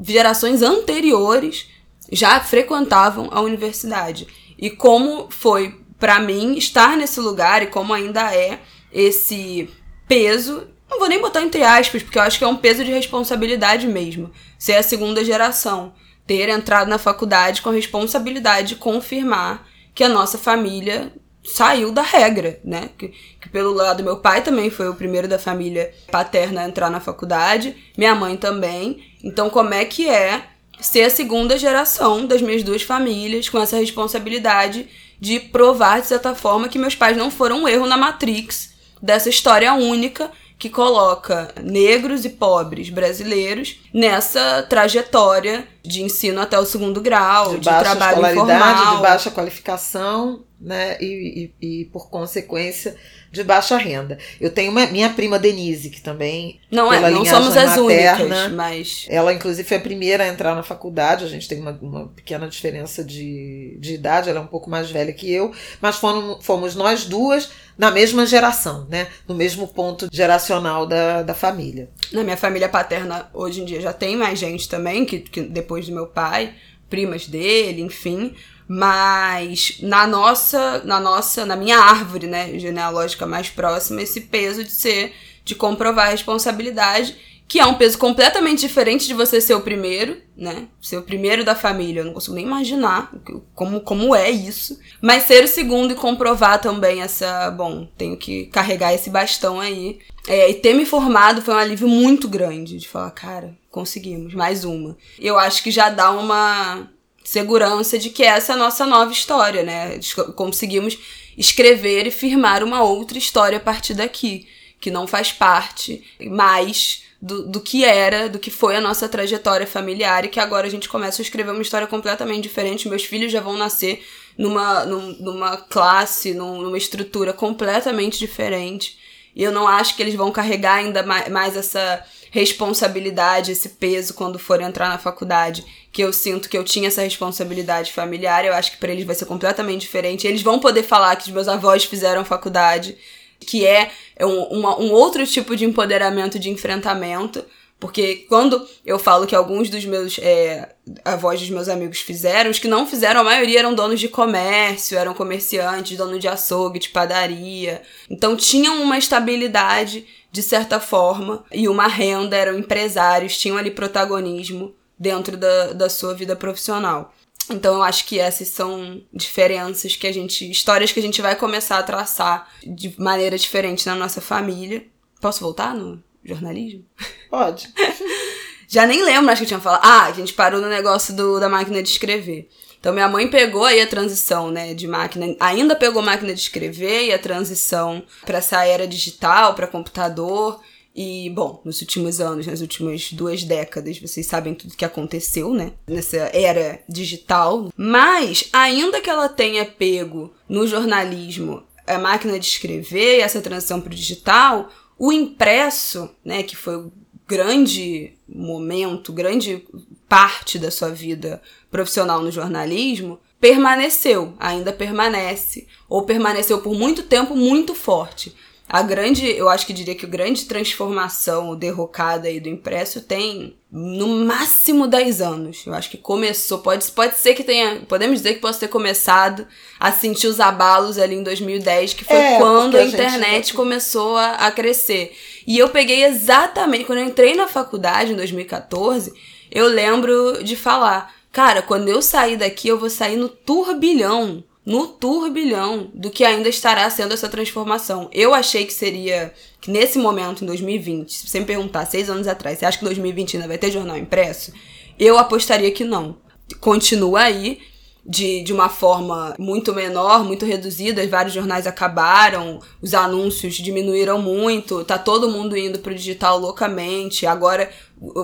gerações 0.00 0.62
anteriores 0.62 1.68
já 2.10 2.40
frequentavam 2.40 3.28
a 3.30 3.40
universidade. 3.40 4.26
E 4.58 4.70
como 4.70 5.28
foi 5.30 5.80
para 5.98 6.20
mim 6.20 6.56
estar 6.56 6.96
nesse 6.96 7.20
lugar 7.20 7.62
e 7.62 7.66
como 7.66 7.92
ainda 7.92 8.34
é 8.34 8.60
esse 8.92 9.68
peso, 10.06 10.66
não 10.90 10.98
vou 10.98 11.08
nem 11.08 11.20
botar 11.20 11.42
entre 11.42 11.62
aspas, 11.62 12.02
porque 12.02 12.18
eu 12.18 12.22
acho 12.22 12.38
que 12.38 12.44
é 12.44 12.48
um 12.48 12.56
peso 12.56 12.84
de 12.84 12.90
responsabilidade 12.90 13.86
mesmo. 13.86 14.30
Ser 14.58 14.74
a 14.74 14.82
segunda 14.82 15.24
geração, 15.24 15.92
ter 16.26 16.48
entrado 16.48 16.88
na 16.88 16.98
faculdade 16.98 17.62
com 17.62 17.68
a 17.68 17.74
responsabilidade 17.74 18.68
de 18.68 18.76
confirmar 18.76 19.66
que 19.94 20.02
a 20.02 20.08
nossa 20.08 20.38
família 20.38 21.12
saiu 21.44 21.92
da 21.92 22.02
regra, 22.02 22.60
né? 22.64 22.90
Que, 22.96 23.08
que, 23.40 23.48
pelo 23.48 23.72
lado 23.72 24.02
meu 24.02 24.18
pai 24.18 24.42
também 24.42 24.70
foi 24.70 24.88
o 24.88 24.94
primeiro 24.94 25.26
da 25.26 25.38
família 25.38 25.92
paterna 26.10 26.62
a 26.62 26.68
entrar 26.68 26.90
na 26.90 27.00
faculdade, 27.00 27.74
minha 27.96 28.14
mãe 28.14 28.36
também. 28.36 29.02
Então, 29.22 29.48
como 29.48 29.72
é 29.72 29.84
que 29.84 30.08
é 30.08 30.44
ser 30.80 31.02
a 31.02 31.10
segunda 31.10 31.58
geração 31.58 32.26
das 32.26 32.40
minhas 32.40 32.62
duas 32.62 32.82
famílias 32.82 33.48
com 33.48 33.60
essa 33.60 33.76
responsabilidade 33.76 34.86
de 35.20 35.40
provar, 35.40 36.00
de 36.00 36.06
certa 36.06 36.34
forma, 36.34 36.68
que 36.68 36.78
meus 36.78 36.94
pais 36.94 37.16
não 37.16 37.30
foram 37.30 37.62
um 37.62 37.68
erro 37.68 37.86
na 37.86 37.96
Matrix 37.96 38.74
dessa 39.02 39.28
história 39.28 39.72
única 39.74 40.30
que 40.58 40.68
coloca 40.68 41.54
negros 41.62 42.24
e 42.24 42.30
pobres 42.30 42.90
brasileiros 42.90 43.76
nessa 43.98 44.62
trajetória 44.62 45.66
de 45.82 46.02
ensino 46.02 46.40
até 46.40 46.56
o 46.56 46.64
segundo 46.64 47.00
grau, 47.00 47.54
de, 47.54 47.60
de 47.60 47.64
trabalho 47.64 48.24
informal. 48.30 48.96
de 48.96 49.02
baixa 49.02 49.30
qualificação, 49.30 50.44
né, 50.60 50.96
e, 51.00 51.52
e, 51.60 51.80
e 51.80 51.84
por 51.86 52.08
consequência 52.08 52.94
de 53.30 53.44
baixa 53.44 53.76
renda. 53.76 54.18
Eu 54.40 54.50
tenho 54.50 54.70
uma, 54.70 54.86
minha 54.86 55.10
prima 55.10 55.38
Denise, 55.38 55.90
que 55.90 56.00
também. 56.00 56.60
Não 56.70 56.92
é, 56.92 57.10
não 57.10 57.24
somos 57.24 57.56
as 57.56 57.76
materna, 57.76 58.24
únicas, 58.24 58.52
mas. 58.52 59.06
Ela, 59.08 59.34
inclusive, 59.34 59.68
foi 59.68 59.76
a 59.76 59.80
primeira 59.80 60.24
a 60.24 60.28
entrar 60.28 60.54
na 60.54 60.62
faculdade. 60.62 61.24
A 61.24 61.28
gente 61.28 61.46
tem 61.46 61.60
uma, 61.60 61.78
uma 61.82 62.08
pequena 62.08 62.48
diferença 62.48 63.04
de, 63.04 63.76
de 63.80 63.94
idade, 63.94 64.30
ela 64.30 64.38
é 64.38 64.42
um 64.42 64.46
pouco 64.46 64.70
mais 64.70 64.90
velha 64.90 65.12
que 65.12 65.30
eu, 65.30 65.52
mas 65.80 65.96
fomos, 65.96 66.44
fomos 66.44 66.74
nós 66.74 67.04
duas 67.04 67.50
na 67.76 67.90
mesma 67.90 68.26
geração, 68.26 68.86
né? 68.88 69.06
No 69.26 69.34
mesmo 69.34 69.68
ponto 69.68 70.08
geracional 70.10 70.86
da, 70.86 71.22
da 71.22 71.34
família. 71.34 71.90
Na 72.12 72.24
minha 72.24 72.36
família 72.36 72.68
paterna, 72.68 73.30
hoje 73.32 73.60
em 73.60 73.64
dia, 73.64 73.80
já 73.80 73.87
tem 73.92 74.16
mais 74.16 74.38
gente 74.38 74.68
também, 74.68 75.04
que, 75.04 75.20
que 75.20 75.42
depois 75.42 75.86
do 75.86 75.94
meu 75.94 76.06
pai, 76.06 76.54
primas 76.88 77.26
dele, 77.26 77.82
enfim. 77.82 78.34
Mas 78.66 79.78
na 79.80 80.06
nossa, 80.06 80.82
na 80.84 81.00
nossa, 81.00 81.46
na 81.46 81.56
minha 81.56 81.78
árvore, 81.78 82.26
né, 82.26 82.58
genealógica 82.58 83.26
mais 83.26 83.48
próxima, 83.48 84.02
esse 84.02 84.20
peso 84.22 84.62
de 84.62 84.70
ser, 84.70 85.14
de 85.44 85.54
comprovar 85.54 86.08
a 86.08 86.10
responsabilidade, 86.10 87.16
que 87.48 87.58
é 87.58 87.64
um 87.64 87.74
peso 87.74 87.96
completamente 87.96 88.60
diferente 88.60 89.06
de 89.06 89.14
você 89.14 89.40
ser 89.40 89.54
o 89.54 89.62
primeiro, 89.62 90.20
né? 90.36 90.68
Ser 90.82 90.98
o 90.98 91.02
primeiro 91.02 91.42
da 91.42 91.54
família, 91.54 92.00
eu 92.00 92.04
não 92.04 92.12
consigo 92.12 92.34
nem 92.34 92.44
imaginar 92.44 93.10
como, 93.54 93.80
como 93.80 94.14
é 94.14 94.30
isso. 94.30 94.78
Mas 95.00 95.22
ser 95.22 95.44
o 95.44 95.48
segundo 95.48 95.92
e 95.92 95.96
comprovar 95.96 96.60
também 96.60 97.00
essa, 97.00 97.50
bom, 97.50 97.88
tenho 97.96 98.18
que 98.18 98.46
carregar 98.46 98.92
esse 98.92 99.08
bastão 99.08 99.58
aí. 99.58 99.98
É, 100.26 100.50
e 100.50 100.54
ter 100.54 100.74
me 100.74 100.84
formado 100.84 101.40
foi 101.40 101.54
um 101.54 101.58
alívio 101.58 101.88
muito 101.88 102.28
grande 102.28 102.76
de 102.76 102.86
falar, 102.86 103.10
cara, 103.12 103.56
conseguimos, 103.70 104.34
mais 104.34 104.62
uma. 104.62 104.94
Eu 105.18 105.38
acho 105.38 105.62
que 105.62 105.70
já 105.70 105.88
dá 105.88 106.10
uma 106.10 106.86
segurança 107.24 107.98
de 107.98 108.10
que 108.10 108.24
essa 108.24 108.52
é 108.52 108.54
a 108.56 108.58
nossa 108.58 108.84
nova 108.84 109.10
história, 109.10 109.62
né? 109.62 109.98
Conseguimos 110.36 110.98
escrever 111.36 112.06
e 112.06 112.10
firmar 112.10 112.62
uma 112.62 112.82
outra 112.82 113.16
história 113.16 113.56
a 113.56 113.60
partir 113.60 113.94
daqui, 113.94 114.46
que 114.78 114.90
não 114.90 115.06
faz 115.06 115.32
parte 115.32 116.04
mais 116.20 117.07
do, 117.20 117.48
do 117.48 117.60
que 117.60 117.84
era, 117.84 118.28
do 118.28 118.38
que 118.38 118.50
foi 118.50 118.76
a 118.76 118.80
nossa 118.80 119.08
trajetória 119.08 119.66
familiar 119.66 120.24
e 120.24 120.28
que 120.28 120.38
agora 120.38 120.66
a 120.66 120.70
gente 120.70 120.88
começa 120.88 121.20
a 121.20 121.24
escrever 121.24 121.50
uma 121.50 121.62
história 121.62 121.86
completamente 121.86 122.44
diferente. 122.44 122.88
Meus 122.88 123.04
filhos 123.04 123.32
já 123.32 123.40
vão 123.40 123.56
nascer 123.56 124.04
numa, 124.36 124.84
numa 124.84 125.56
classe, 125.56 126.32
numa 126.32 126.78
estrutura 126.78 127.32
completamente 127.32 128.18
diferente. 128.18 128.96
E 129.34 129.42
eu 129.42 129.52
não 129.52 129.66
acho 129.66 129.96
que 129.96 130.02
eles 130.02 130.14
vão 130.14 130.30
carregar 130.30 130.74
ainda 130.74 131.02
mais 131.02 131.56
essa 131.56 132.04
responsabilidade, 132.30 133.52
esse 133.52 133.70
peso 133.70 134.14
quando 134.14 134.38
forem 134.38 134.66
entrar 134.66 134.88
na 134.88 134.98
faculdade, 134.98 135.64
que 135.90 136.02
eu 136.02 136.12
sinto 136.12 136.48
que 136.48 136.56
eu 136.56 136.64
tinha 136.64 136.88
essa 136.88 137.02
responsabilidade 137.02 137.92
familiar, 137.92 138.44
eu 138.44 138.52
acho 138.52 138.72
que 138.72 138.76
para 138.76 138.92
eles 138.92 139.06
vai 139.06 139.14
ser 139.14 139.26
completamente 139.26 139.82
diferente. 139.82 140.26
Eles 140.26 140.42
vão 140.42 140.58
poder 140.58 140.82
falar 140.82 141.16
que 141.16 141.28
os 141.28 141.34
meus 141.34 141.48
avós 141.48 141.84
fizeram 141.84 142.24
faculdade, 142.24 142.96
que 143.40 143.66
é 143.66 143.90
um, 144.20 144.42
uma, 144.58 144.78
um 144.78 144.92
outro 144.92 145.26
tipo 145.26 145.56
de 145.56 145.64
empoderamento, 145.64 146.38
de 146.38 146.50
enfrentamento. 146.50 147.44
Porque 147.80 148.26
quando 148.28 148.66
eu 148.84 148.98
falo 148.98 149.24
que 149.24 149.36
alguns 149.36 149.70
dos 149.70 149.84
meus 149.84 150.18
é, 150.18 150.74
avós 151.04 151.38
dos 151.38 151.48
meus 151.48 151.68
amigos 151.68 152.00
fizeram, 152.00 152.50
os 152.50 152.58
que 152.58 152.66
não 152.66 152.84
fizeram, 152.86 153.20
a 153.20 153.24
maioria 153.24 153.60
eram 153.60 153.72
donos 153.72 154.00
de 154.00 154.08
comércio, 154.08 154.98
eram 154.98 155.14
comerciantes, 155.14 155.96
dono 155.96 156.18
de 156.18 156.26
açougue, 156.26 156.80
de 156.80 156.88
padaria. 156.88 157.80
Então 158.10 158.36
tinham 158.36 158.82
uma 158.82 158.98
estabilidade 158.98 160.04
de 160.30 160.42
certa 160.42 160.78
forma, 160.78 161.44
e 161.52 161.68
uma 161.68 161.86
renda, 161.86 162.36
eram 162.36 162.58
empresários, 162.58 163.36
tinham 163.38 163.56
ali 163.56 163.70
protagonismo 163.70 164.74
dentro 164.98 165.36
da, 165.36 165.72
da 165.72 165.88
sua 165.88 166.14
vida 166.14 166.36
profissional. 166.36 167.14
Então 167.50 167.74
eu 167.74 167.82
acho 167.82 168.04
que 168.06 168.18
essas 168.18 168.48
são 168.48 169.02
diferenças 169.12 169.96
que 169.96 170.06
a 170.06 170.12
gente. 170.12 170.50
histórias 170.50 170.92
que 170.92 171.00
a 171.00 171.02
gente 171.02 171.22
vai 171.22 171.36
começar 171.36 171.78
a 171.78 171.82
traçar 171.82 172.48
de 172.62 172.94
maneira 172.98 173.38
diferente 173.38 173.86
na 173.86 173.94
nossa 173.94 174.20
família. 174.20 174.86
Posso 175.20 175.40
voltar 175.40 175.74
no 175.74 176.02
jornalismo? 176.24 176.84
Pode. 177.30 177.68
Já 178.68 178.86
nem 178.86 179.02
lembro 179.02 179.30
acho 179.30 179.40
que 179.40 179.44
eu 179.44 179.48
tinha 179.48 179.60
falado. 179.60 179.80
Ah, 179.82 180.04
a 180.04 180.12
gente 180.12 180.34
parou 180.34 180.60
no 180.60 180.68
negócio 180.68 181.14
do, 181.14 181.40
da 181.40 181.48
máquina 181.48 181.82
de 181.82 181.88
escrever. 181.88 182.48
Então 182.78 182.92
minha 182.92 183.08
mãe 183.08 183.28
pegou 183.28 183.64
aí 183.64 183.80
a 183.80 183.86
transição, 183.86 184.50
né, 184.50 184.72
de 184.72 184.86
máquina, 184.86 185.34
ainda 185.40 185.74
pegou 185.74 186.00
máquina 186.00 186.32
de 186.32 186.40
escrever 186.40 187.06
e 187.06 187.12
a 187.12 187.18
transição 187.18 188.04
para 188.24 188.38
essa 188.38 188.64
era 188.64 188.86
digital, 188.86 189.54
para 189.54 189.66
computador. 189.66 190.60
E, 191.00 191.30
bom, 191.30 191.62
nos 191.64 191.80
últimos 191.80 192.20
anos, 192.20 192.48
nas 192.48 192.60
últimas 192.60 193.12
duas 193.12 193.44
décadas, 193.44 194.00
vocês 194.00 194.26
sabem 194.26 194.52
tudo 194.52 194.74
que 194.74 194.84
aconteceu, 194.84 195.54
né? 195.54 195.70
Nessa 195.86 196.16
era 196.16 196.80
digital. 196.88 197.72
Mas, 197.76 198.48
ainda 198.52 199.00
que 199.00 199.08
ela 199.08 199.28
tenha 199.28 199.64
pego 199.64 200.34
no 200.48 200.66
jornalismo 200.66 201.62
a 201.86 201.98
máquina 201.98 202.36
de 202.36 202.46
escrever 202.46 203.18
e 203.18 203.20
essa 203.20 203.40
transição 203.40 203.80
para 203.80 203.92
o 203.92 203.94
digital, 203.94 204.72
o 204.98 205.12
impresso, 205.12 206.10
né, 206.24 206.42
que 206.42 206.56
foi 206.56 206.74
o 206.74 206.92
grande 207.28 208.14
momento, 208.28 209.12
grande 209.12 209.64
parte 210.08 210.58
da 210.58 210.68
sua 210.68 210.88
vida 210.88 211.40
profissional 211.70 212.20
no 212.20 212.32
jornalismo, 212.32 213.20
permaneceu, 213.40 214.34
ainda 214.36 214.72
permanece, 214.72 215.68
ou 215.88 216.02
permaneceu 216.02 216.60
por 216.60 216.74
muito 216.74 217.04
tempo 217.04 217.36
muito 217.36 217.72
forte. 217.72 218.34
A 218.68 218.82
grande, 218.82 219.26
eu 219.26 219.48
acho 219.48 219.66
que 219.66 219.72
diria 219.72 219.94
que 219.94 220.04
a 220.04 220.08
grande 220.08 220.44
transformação, 220.44 221.56
derrocada 221.56 222.28
aí 222.28 222.38
do 222.38 222.50
impresso 222.50 223.00
tem 223.00 223.56
no 223.72 224.26
máximo 224.26 224.86
10 224.86 225.22
anos. 225.22 225.66
Eu 225.66 225.72
acho 225.72 225.88
que 225.88 225.96
começou, 225.96 226.58
pode, 226.58 226.84
pode 226.90 227.16
ser 227.16 227.32
que 227.32 227.42
tenha, 227.42 227.80
podemos 227.88 228.18
dizer 228.18 228.34
que 228.34 228.40
possa 228.40 228.60
ter 228.60 228.68
começado 228.68 229.46
a 229.80 229.90
sentir 229.90 230.26
os 230.26 230.38
abalos 230.38 230.98
ali 230.98 231.14
em 231.14 231.22
2010, 231.22 231.94
que 231.94 232.04
foi 232.04 232.16
é, 232.16 232.36
quando 232.38 232.76
a, 232.76 232.80
a 232.80 232.84
internet 232.84 233.46
gente... 233.46 233.54
começou 233.54 234.18
a, 234.18 234.32
a 234.32 234.50
crescer. 234.50 235.16
E 235.46 235.58
eu 235.58 235.70
peguei 235.70 236.04
exatamente, 236.04 236.84
quando 236.84 236.98
eu 236.98 237.06
entrei 237.06 237.34
na 237.34 237.48
faculdade 237.48 238.12
em 238.12 238.16
2014, 238.16 239.14
eu 239.50 239.66
lembro 239.66 240.44
de 240.44 240.56
falar, 240.56 241.14
cara, 241.32 241.62
quando 241.62 241.88
eu 241.88 242.02
sair 242.02 242.36
daqui, 242.36 242.68
eu 242.68 242.78
vou 242.78 242.90
sair 242.90 243.16
no 243.16 243.30
turbilhão 243.30 244.44
no 244.68 244.86
turbilhão 244.86 245.90
do 245.94 246.10
que 246.10 246.22
ainda 246.22 246.46
estará 246.46 246.90
sendo 246.90 247.14
essa 247.14 247.26
transformação. 247.26 248.10
Eu 248.12 248.34
achei 248.34 248.66
que 248.66 248.72
seria 248.74 249.32
que 249.62 249.70
nesse 249.70 249.98
momento, 249.98 250.44
em 250.44 250.46
2020, 250.46 251.10
se 251.10 251.26
você 251.26 251.40
me 251.40 251.46
perguntar 251.46 251.86
seis 251.86 252.10
anos 252.10 252.28
atrás, 252.28 252.58
você 252.58 252.66
acha 252.66 252.76
que 252.76 252.84
2020 252.84 253.38
ainda 253.38 253.48
vai 253.48 253.56
ter 253.56 253.70
jornal 253.70 253.96
impresso? 253.96 254.52
Eu 254.98 255.18
apostaria 255.18 255.70
que 255.70 255.84
não. 255.84 256.18
Continua 256.60 257.20
aí. 257.22 257.60
de, 258.04 258.42
de 258.42 258.52
uma 258.52 258.68
forma 258.68 259.34
muito 259.38 259.74
menor, 259.74 260.22
muito 260.22 260.44
reduzida. 260.44 261.06
Vários 261.06 261.34
jornais 261.34 261.66
acabaram, 261.66 262.58
os 262.82 262.92
anúncios 262.92 263.54
diminuíram 263.54 264.20
muito, 264.20 264.84
tá 264.84 264.98
todo 264.98 265.30
mundo 265.30 265.56
indo 265.56 265.78
para 265.78 265.92
o 265.92 265.94
digital 265.94 266.38
loucamente. 266.38 267.26
Agora, 267.26 267.70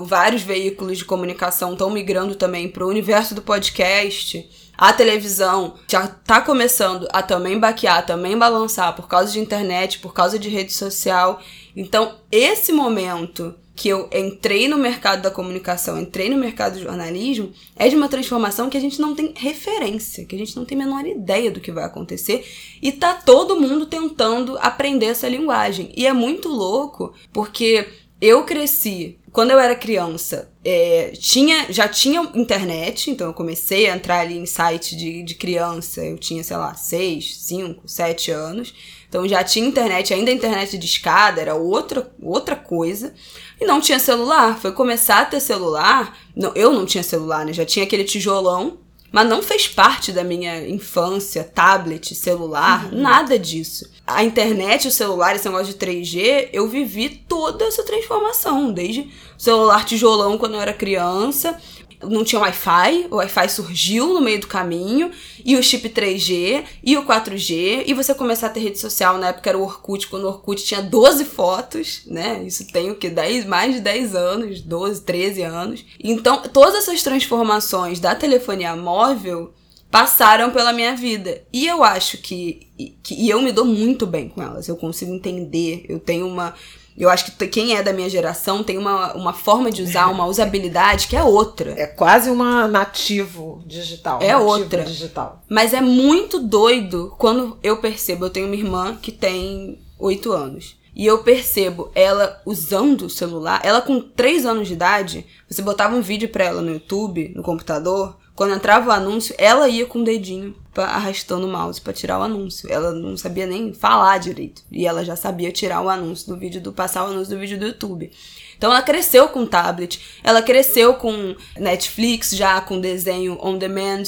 vários 0.03 0.43
veículos 0.43 0.99
de 0.99 1.05
comunicação 1.05 1.73
estão 1.73 1.89
migrando 1.89 2.35
também 2.35 2.67
para 2.67 2.85
o 2.85 2.89
universo 2.89 3.33
do 3.33 3.41
podcast. 3.41 4.47
A 4.77 4.91
televisão 4.91 5.75
já 5.89 6.07
tá 6.07 6.41
começando 6.41 7.07
a 7.11 7.21
também 7.21 7.59
baquear, 7.59 8.05
também 8.05 8.37
balançar 8.37 8.95
por 8.95 9.07
causa 9.07 9.31
de 9.31 9.39
internet, 9.39 9.99
por 9.99 10.13
causa 10.13 10.37
de 10.37 10.49
rede 10.49 10.73
social. 10.73 11.41
Então, 11.75 12.15
esse 12.31 12.71
momento 12.71 13.55
que 13.75 13.89
eu 13.89 14.09
entrei 14.13 14.69
no 14.69 14.77
mercado 14.77 15.21
da 15.21 15.29
comunicação, 15.29 15.99
entrei 15.99 16.29
no 16.29 16.37
mercado 16.37 16.75
do 16.75 16.83
jornalismo, 16.83 17.51
é 17.75 17.89
de 17.89 17.95
uma 17.95 18.07
transformação 18.07 18.69
que 18.69 18.77
a 18.77 18.81
gente 18.81 19.01
não 19.01 19.13
tem 19.13 19.33
referência, 19.35 20.25
que 20.25 20.33
a 20.33 20.37
gente 20.37 20.55
não 20.55 20.63
tem 20.63 20.79
a 20.79 20.85
menor 20.85 21.05
ideia 21.05 21.51
do 21.51 21.59
que 21.59 21.73
vai 21.73 21.83
acontecer, 21.83 22.45
e 22.81 22.91
tá 22.93 23.13
todo 23.13 23.59
mundo 23.59 23.85
tentando 23.85 24.57
aprender 24.59 25.07
essa 25.07 25.27
linguagem. 25.27 25.91
E 25.95 26.07
é 26.07 26.13
muito 26.13 26.47
louco, 26.47 27.13
porque 27.33 27.85
eu 28.21 28.43
cresci, 28.43 29.19
quando 29.31 29.51
eu 29.51 29.59
era 29.59 29.75
criança, 29.75 30.49
é, 30.63 31.11
tinha, 31.19 31.65
já 31.69 31.87
tinha 31.89 32.21
internet, 32.33 33.11
então 33.11 33.27
eu 33.27 33.33
comecei 33.33 33.89
a 33.89 33.95
entrar 33.95 34.19
ali 34.21 34.37
em 34.37 34.45
site 34.45 34.95
de, 34.95 35.23
de 35.23 35.35
criança, 35.35 36.05
eu 36.05 36.17
tinha, 36.17 36.41
sei 36.41 36.55
lá, 36.55 36.73
6, 36.73 37.37
5, 37.39 37.87
7 37.87 38.31
anos. 38.31 38.73
Então 39.09 39.27
já 39.27 39.43
tinha 39.43 39.67
internet, 39.67 40.13
ainda 40.13 40.31
a 40.31 40.33
internet 40.33 40.77
de 40.77 40.85
escada 40.85 41.41
era 41.41 41.53
outra, 41.53 42.09
outra 42.21 42.55
coisa. 42.55 43.13
E 43.59 43.65
não 43.65 43.79
tinha 43.79 43.99
celular. 43.99 44.57
Foi 44.57 44.71
começar 44.71 45.21
a 45.21 45.25
ter 45.25 45.39
celular. 45.39 46.17
Não, 46.35 46.53
eu 46.55 46.71
não 46.73 46.85
tinha 46.85 47.03
celular, 47.03 47.45
né? 47.45 47.53
Já 47.53 47.65
tinha 47.65 47.85
aquele 47.85 48.03
tijolão. 48.03 48.79
Mas 49.11 49.29
não 49.29 49.41
fez 49.41 49.67
parte 49.67 50.11
da 50.11 50.25
minha 50.25 50.67
infância, 50.67 51.43
tablet, 51.43 52.13
celular, 52.13 52.91
uhum. 52.91 53.01
nada 53.01 53.39
disso. 53.39 53.89
A 54.07 54.23
internet, 54.23 54.87
o 54.87 54.91
celular, 54.91 55.35
esse 55.35 55.47
negócio 55.49 55.73
de 55.73 55.79
3G, 55.79 56.49
eu 56.53 56.67
vivi 56.67 57.09
toda 57.27 57.65
essa 57.65 57.83
transformação. 57.83 58.71
Desde 58.71 59.09
celular 59.37 59.83
tijolão 59.83 60.37
quando 60.37 60.53
eu 60.53 60.61
era 60.61 60.73
criança, 60.73 61.59
não 62.03 62.23
tinha 62.23 62.39
Wi-Fi, 62.41 63.07
o 63.09 63.15
Wi-Fi 63.15 63.49
surgiu 63.49 64.13
no 64.13 64.21
meio 64.21 64.39
do 64.39 64.47
caminho, 64.47 65.11
e 65.43 65.55
o 65.55 65.63
chip 65.63 65.89
3G, 65.89 66.63
e 66.83 66.97
o 66.97 67.03
4G, 67.03 67.83
e 67.85 67.93
você 67.93 68.13
começar 68.13 68.47
a 68.47 68.49
ter 68.51 68.59
rede 68.59 68.79
social, 68.79 69.17
na 69.17 69.29
época 69.29 69.49
era 69.49 69.57
o 69.57 69.63
Orkut, 69.63 70.07
quando 70.07 70.25
o 70.25 70.27
Orkut 70.27 70.63
tinha 70.63 70.81
12 70.81 71.25
fotos, 71.25 72.01
né? 72.05 72.43
Isso 72.45 72.67
tem 72.71 72.91
o 72.91 72.95
que? 72.95 73.09
10, 73.09 73.45
mais 73.45 73.75
de 73.75 73.81
10 73.81 74.15
anos, 74.15 74.61
12, 74.61 75.01
13 75.01 75.41
anos. 75.41 75.85
Então, 76.03 76.41
todas 76.53 76.75
essas 76.75 77.01
transformações 77.01 77.99
da 77.99 78.13
telefonia 78.13 78.75
móvel 78.75 79.51
passaram 79.89 80.51
pela 80.51 80.73
minha 80.73 80.95
vida. 80.95 81.43
E 81.51 81.65
eu 81.67 81.83
acho 81.83 82.17
que, 82.17 82.67
que 83.01 83.15
e 83.15 83.29
eu 83.29 83.41
me 83.41 83.51
dou 83.51 83.65
muito 83.65 84.05
bem 84.05 84.29
com 84.29 84.41
elas. 84.41 84.67
Eu 84.67 84.75
consigo 84.75 85.13
entender, 85.13 85.85
eu 85.87 85.99
tenho 85.99 86.27
uma 86.27 86.53
eu 86.97 87.09
acho 87.09 87.25
que 87.25 87.47
quem 87.47 87.75
é 87.75 87.83
da 87.83 87.91
minha 87.91 88.09
geração 88.09 88.63
tem 88.63 88.77
uma, 88.77 89.13
uma 89.15 89.33
forma 89.33 89.69
de 89.69 89.81
usar, 89.81 90.07
uma 90.07 90.25
usabilidade 90.25 91.07
que 91.07 91.15
é 91.15 91.23
outra. 91.23 91.71
É 91.77 91.85
quase 91.85 92.29
uma 92.29 92.67
nativo 92.69 93.61
digital. 93.65 94.19
É 94.21 94.31
nativo 94.31 94.49
outra. 94.49 94.83
digital. 94.85 95.43
Mas 95.49 95.73
é 95.73 95.81
muito 95.81 96.39
doido 96.39 97.13
quando 97.17 97.59
eu 97.61 97.77
percebo. 97.77 98.25
Eu 98.25 98.29
tenho 98.29 98.45
uma 98.45 98.55
irmã 98.55 98.97
que 99.01 99.11
tem 99.11 99.77
oito 99.99 100.31
anos. 100.31 100.77
E 100.95 101.05
eu 101.05 101.17
percebo 101.17 101.91
ela 101.93 102.41
usando 102.45 103.07
o 103.07 103.09
celular. 103.09 103.59
Ela 103.65 103.81
com 103.81 103.99
três 103.99 104.45
anos 104.45 104.69
de 104.69 104.73
idade, 104.73 105.25
você 105.49 105.61
botava 105.61 105.93
um 105.93 106.01
vídeo 106.01 106.29
pra 106.29 106.45
ela 106.45 106.61
no 106.61 106.71
YouTube, 106.71 107.33
no 107.35 107.43
computador. 107.43 108.17
Quando 108.35 108.53
entrava 108.53 108.89
o 108.89 108.91
anúncio, 108.91 109.33
ela 109.37 109.69
ia 109.69 109.85
com 109.85 109.99
o 109.99 110.03
dedinho 110.03 110.53
arrastando 110.75 111.47
o 111.47 111.49
mouse 111.49 111.79
para 111.79 111.93
tirar 111.93 112.19
o 112.19 112.23
anúncio. 112.23 112.69
Ela 112.69 112.91
não 112.91 113.15
sabia 113.15 113.47
nem 113.47 113.73
falar 113.73 114.17
direito. 114.17 114.61
E 114.69 114.85
ela 114.85 115.05
já 115.05 115.15
sabia 115.15 115.53
tirar 115.53 115.81
o 115.81 115.89
anúncio 115.89 116.27
do 116.27 116.37
vídeo 116.37 116.59
do 116.59 116.73
passar 116.73 117.05
o 117.05 117.11
anúncio 117.11 117.33
do 117.33 117.39
vídeo 117.39 117.57
do 117.57 117.67
YouTube. 117.67 118.11
Então 118.57 118.71
ela 118.71 118.81
cresceu 118.81 119.29
com 119.29 119.45
tablet, 119.45 120.01
ela 120.23 120.41
cresceu 120.41 120.95
com 120.95 121.35
Netflix 121.57 122.31
já 122.31 122.59
com 122.59 122.79
desenho 122.79 123.37
on 123.41 123.57
demand. 123.57 124.03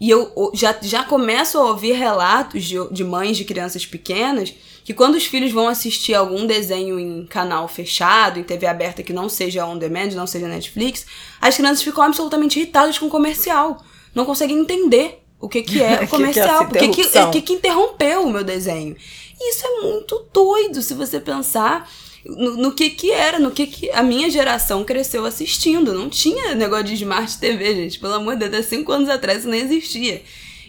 E 0.00 0.10
eu 0.10 0.32
já, 0.54 0.76
já 0.80 1.04
começo 1.04 1.58
a 1.58 1.64
ouvir 1.64 1.92
relatos 1.92 2.64
de, 2.64 2.76
de 2.90 3.04
mães 3.04 3.36
de 3.36 3.44
crianças 3.44 3.84
pequenas 3.86 4.54
que 4.88 4.94
quando 4.94 5.16
os 5.16 5.26
filhos 5.26 5.52
vão 5.52 5.68
assistir 5.68 6.14
algum 6.14 6.46
desenho 6.46 6.98
em 6.98 7.26
canal 7.26 7.68
fechado, 7.68 8.40
em 8.40 8.42
TV 8.42 8.66
aberta 8.66 9.02
que 9.02 9.12
não 9.12 9.28
seja 9.28 9.66
on 9.66 9.76
demand, 9.76 10.12
não 10.14 10.26
seja 10.26 10.48
Netflix, 10.48 11.04
as 11.38 11.54
crianças 11.54 11.82
ficam 11.82 12.02
absolutamente 12.02 12.58
irritadas 12.58 12.96
com 12.96 13.04
o 13.04 13.10
comercial. 13.10 13.84
Não 14.14 14.24
conseguem 14.24 14.58
entender 14.58 15.22
o 15.38 15.46
que, 15.46 15.60
que 15.60 15.82
é 15.82 16.04
o 16.04 16.08
comercial, 16.08 16.62
o 16.62 16.68
que, 16.68 16.88
que, 16.88 17.04
que, 17.04 17.42
que 17.42 17.52
interrompeu 17.52 18.22
o 18.22 18.32
meu 18.32 18.42
desenho. 18.42 18.96
E 19.38 19.50
isso 19.50 19.66
é 19.66 19.82
muito 19.82 20.26
doido 20.32 20.80
se 20.80 20.94
você 20.94 21.20
pensar 21.20 21.86
no, 22.24 22.56
no, 22.56 22.72
que 22.72 22.88
que 22.88 23.12
era, 23.12 23.38
no 23.38 23.50
que 23.50 23.66
que 23.66 23.90
a 23.90 24.02
minha 24.02 24.30
geração 24.30 24.84
cresceu 24.84 25.26
assistindo. 25.26 25.92
Não 25.92 26.08
tinha 26.08 26.54
negócio 26.54 26.86
de 26.86 26.94
Smart 26.94 27.36
TV, 27.36 27.74
gente. 27.74 27.98
Pelo 27.98 28.14
amor 28.14 28.36
de 28.36 28.48
Deus, 28.48 28.64
há 28.64 28.68
cinco 28.70 28.90
anos 28.90 29.10
atrás 29.10 29.40
isso 29.40 29.48
nem 29.50 29.60
existia. 29.60 30.22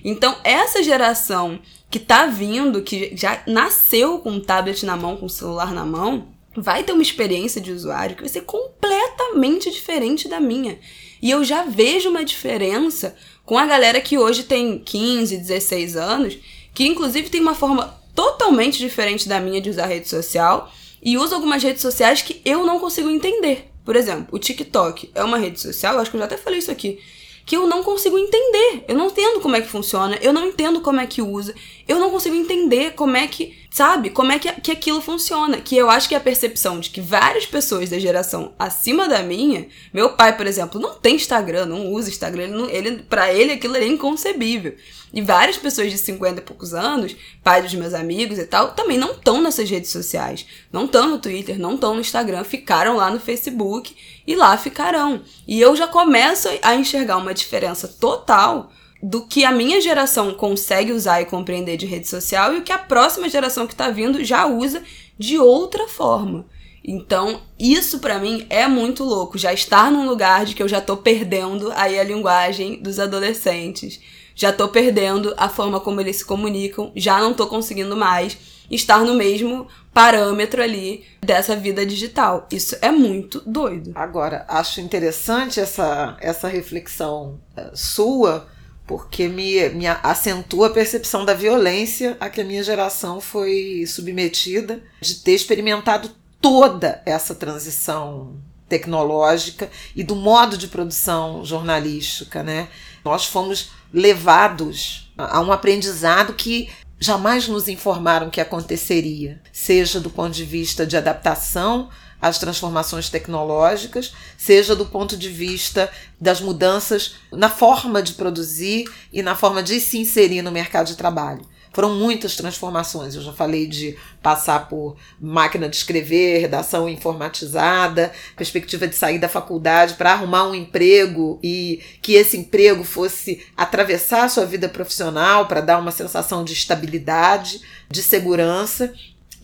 Então, 0.03 0.35
essa 0.43 0.83
geração 0.83 1.57
que 1.89 1.99
tá 1.99 2.25
vindo, 2.25 2.83
que 2.83 3.15
já 3.15 3.41
nasceu 3.47 4.19
com 4.19 4.31
um 4.31 4.39
tablet 4.39 4.85
na 4.85 4.95
mão, 4.95 5.17
com 5.17 5.25
um 5.25 5.29
celular 5.29 5.73
na 5.73 5.85
mão, 5.85 6.27
vai 6.55 6.83
ter 6.83 6.93
uma 6.93 7.01
experiência 7.01 7.59
de 7.59 7.71
usuário 7.71 8.15
que 8.15 8.21
vai 8.21 8.29
ser 8.29 8.41
completamente 8.41 9.71
diferente 9.71 10.27
da 10.27 10.39
minha. 10.39 10.79
E 11.21 11.29
eu 11.29 11.43
já 11.43 11.63
vejo 11.63 12.09
uma 12.09 12.23
diferença 12.23 13.15
com 13.45 13.57
a 13.57 13.65
galera 13.65 13.99
que 13.99 14.17
hoje 14.17 14.43
tem 14.43 14.79
15, 14.79 15.37
16 15.37 15.97
anos, 15.97 16.37
que 16.73 16.85
inclusive 16.85 17.29
tem 17.29 17.41
uma 17.41 17.55
forma 17.55 17.99
totalmente 18.13 18.77
diferente 18.77 19.27
da 19.27 19.39
minha 19.39 19.61
de 19.61 19.69
usar 19.69 19.85
rede 19.85 20.07
social 20.07 20.71
e 21.01 21.17
usa 21.17 21.35
algumas 21.35 21.63
redes 21.63 21.81
sociais 21.81 22.21
que 22.21 22.41
eu 22.45 22.65
não 22.65 22.79
consigo 22.79 23.09
entender. 23.09 23.69
Por 23.83 23.95
exemplo, 23.95 24.27
o 24.31 24.39
TikTok 24.39 25.09
é 25.15 25.23
uma 25.23 25.37
rede 25.37 25.59
social, 25.59 25.97
acho 25.97 26.11
que 26.11 26.17
eu 26.17 26.19
já 26.19 26.25
até 26.25 26.37
falei 26.37 26.59
isso 26.59 26.71
aqui, 26.71 26.99
que 27.45 27.57
eu 27.57 27.65
não 27.65 27.81
consigo 27.81 28.17
entender. 28.17 28.85
Eu 28.87 28.95
não 28.95 29.07
entendo 29.07 29.39
como 29.39 29.55
é 29.55 29.61
que 29.61 29.67
funciona, 29.67 30.17
eu 30.21 30.31
não 30.31 30.47
entendo 30.47 30.81
como 30.81 30.99
é 30.99 31.07
que 31.07 31.21
usa, 31.21 31.55
eu 31.89 31.99
não 31.99 32.11
consigo 32.11 32.35
entender 32.35 32.91
como 32.91 33.17
é 33.17 33.27
que, 33.27 33.57
sabe, 33.71 34.11
como 34.11 34.31
é 34.31 34.37
que, 34.37 34.51
que 34.61 34.71
aquilo 34.71 35.01
funciona. 35.01 35.57
Que 35.57 35.75
eu 35.75 35.89
acho 35.89 36.07
que 36.07 36.13
a 36.13 36.19
percepção 36.19 36.79
de 36.79 36.91
que 36.91 37.01
várias 37.01 37.47
pessoas 37.47 37.89
da 37.89 37.97
geração 37.97 38.53
acima 38.59 39.09
da 39.09 39.23
minha, 39.23 39.67
meu 39.91 40.11
pai, 40.13 40.37
por 40.37 40.45
exemplo, 40.45 40.79
não 40.79 40.93
tem 40.93 41.15
Instagram, 41.15 41.65
não 41.65 41.87
usa 41.87 42.11
Instagram, 42.11 42.67
ele, 42.69 42.89
ele 42.89 43.03
para 43.03 43.33
ele 43.33 43.53
aquilo 43.53 43.75
é 43.75 43.87
inconcebível. 43.87 44.75
E 45.11 45.19
várias 45.19 45.57
pessoas 45.57 45.89
de 45.89 45.97
50 45.97 46.39
e 46.39 46.43
poucos 46.43 46.75
anos, 46.75 47.15
pais 47.43 47.63
dos 47.63 47.73
meus 47.73 47.95
amigos 47.95 48.37
e 48.37 48.45
tal, 48.45 48.73
também 48.73 48.99
não 48.99 49.13
estão 49.13 49.41
nessas 49.41 49.67
redes 49.67 49.89
sociais. 49.89 50.45
Não 50.71 50.85
estão 50.85 51.09
no 51.09 51.17
Twitter, 51.17 51.57
não 51.59 51.73
estão 51.73 51.95
no 51.95 52.01
Instagram, 52.01 52.43
ficaram 52.43 52.97
lá 52.97 53.09
no 53.09 53.19
Facebook 53.19 53.95
e 54.27 54.35
lá 54.35 54.55
ficarão. 54.57 55.23
E 55.47 55.59
eu 55.59 55.75
já 55.75 55.87
começo 55.87 56.47
a 56.61 56.75
enxergar 56.75 57.17
uma 57.17 57.33
diferença 57.33 57.87
total 57.87 58.71
do 59.01 59.25
que 59.25 59.45
a 59.45 59.51
minha 59.51 59.79
geração 59.79 60.33
consegue 60.33 60.91
usar 60.91 61.21
e 61.21 61.25
compreender 61.25 61.77
de 61.77 61.85
rede 61.85 62.07
social 62.07 62.53
e 62.53 62.57
o 62.57 62.61
que 62.61 62.71
a 62.71 62.77
próxima 62.77 63.29
geração 63.29 63.65
que 63.65 63.73
está 63.73 63.89
vindo 63.89 64.23
já 64.23 64.45
usa 64.45 64.83
de 65.17 65.37
outra 65.37 65.87
forma. 65.87 66.45
Então, 66.83 67.41
isso 67.57 67.99
para 67.99 68.19
mim 68.19 68.45
é 68.49 68.67
muito 68.67 69.03
louco, 69.03 69.37
já 69.37 69.53
estar 69.53 69.91
num 69.91 70.07
lugar 70.07 70.45
de 70.45 70.55
que 70.55 70.63
eu 70.63 70.67
já 70.67 70.81
tô 70.81 70.97
perdendo 70.97 71.71
aí 71.75 71.99
a 71.99 72.03
linguagem 72.03 72.81
dos 72.81 72.99
adolescentes, 72.99 73.99
já 74.33 74.51
tô 74.53 74.69
perdendo 74.69 75.33
a 75.37 75.49
forma 75.49 75.79
como 75.79 75.99
eles 75.99 76.17
se 76.17 76.25
comunicam, 76.25 76.91
já 76.95 77.19
não 77.19 77.33
tô 77.33 77.47
conseguindo 77.47 77.95
mais 77.95 78.37
estar 78.71 79.03
no 79.03 79.13
mesmo 79.13 79.67
parâmetro 79.93 80.61
ali 80.63 81.03
dessa 81.19 81.55
vida 81.55 81.85
digital. 81.85 82.47
Isso 82.51 82.77
é 82.81 82.91
muito 82.91 83.41
doido. 83.45 83.91
Agora, 83.95 84.45
acho 84.47 84.79
interessante 84.79 85.59
essa, 85.59 86.15
essa 86.21 86.47
reflexão 86.47 87.39
uh, 87.57 87.75
sua, 87.75 88.47
porque 88.89 89.27
me, 89.27 89.69
me 89.69 89.85
acentua 89.85 90.65
a 90.65 90.71
percepção 90.71 91.23
da 91.23 91.35
violência 91.35 92.17
a 92.19 92.27
que 92.27 92.41
a 92.41 92.43
minha 92.43 92.63
geração 92.63 93.21
foi 93.21 93.85
submetida, 93.85 94.81
de 94.99 95.13
ter 95.17 95.33
experimentado 95.33 96.09
toda 96.41 96.99
essa 97.05 97.35
transição 97.35 98.33
tecnológica 98.67 99.69
e 99.95 100.03
do 100.03 100.15
modo 100.15 100.57
de 100.57 100.67
produção 100.67 101.45
jornalística, 101.45 102.41
né? 102.41 102.67
Nós 103.05 103.27
fomos 103.27 103.69
levados 103.93 105.13
a 105.15 105.39
um 105.39 105.51
aprendizado 105.51 106.33
que 106.33 106.67
jamais 106.99 107.47
nos 107.47 107.67
informaram 107.67 108.31
que 108.31 108.41
aconteceria, 108.41 109.39
seja 109.53 109.99
do 109.99 110.09
ponto 110.09 110.33
de 110.33 110.45
vista 110.45 110.83
de 110.83 110.97
adaptação 110.97 111.89
às 112.21 112.37
transformações 112.37 113.09
tecnológicas, 113.09 114.13
seja 114.37 114.75
do 114.75 114.85
ponto 114.85 115.17
de 115.17 115.29
vista 115.29 115.89
das 116.19 116.41
mudanças 116.41 117.15
na 117.31 117.49
forma 117.49 118.01
de 118.01 118.13
produzir 118.13 118.89
e 119.11 119.21
na 119.21 119.35
forma 119.35 119.63
de 119.63 119.79
se 119.79 119.97
inserir 119.97 120.41
no 120.41 120.51
mercado 120.51 120.87
de 120.87 120.97
trabalho. 120.97 121.45
Foram 121.71 121.95
muitas 121.95 122.35
transformações. 122.35 123.15
Eu 123.15 123.21
já 123.21 123.31
falei 123.31 123.67
de 123.67 123.95
passar 124.21 124.67
por 124.67 124.97
máquina 125.19 125.69
de 125.69 125.75
escrever, 125.75 126.39
redação 126.39 126.89
informatizada, 126.89 128.11
perspectiva 128.35 128.87
de 128.87 128.95
sair 128.95 129.19
da 129.19 129.29
faculdade 129.29 129.93
para 129.93 130.13
arrumar 130.13 130.45
um 130.45 130.55
emprego 130.55 131.39
e 131.43 131.79
que 132.01 132.13
esse 132.13 132.37
emprego 132.37 132.83
fosse 132.83 133.45
atravessar 133.55 134.25
a 134.25 134.29
sua 134.29 134.45
vida 134.45 134.67
profissional 134.67 135.47
para 135.47 135.61
dar 135.61 135.79
uma 135.79 135.91
sensação 135.91 136.43
de 136.43 136.53
estabilidade, 136.53 137.61
de 137.89 138.01
segurança 138.01 138.93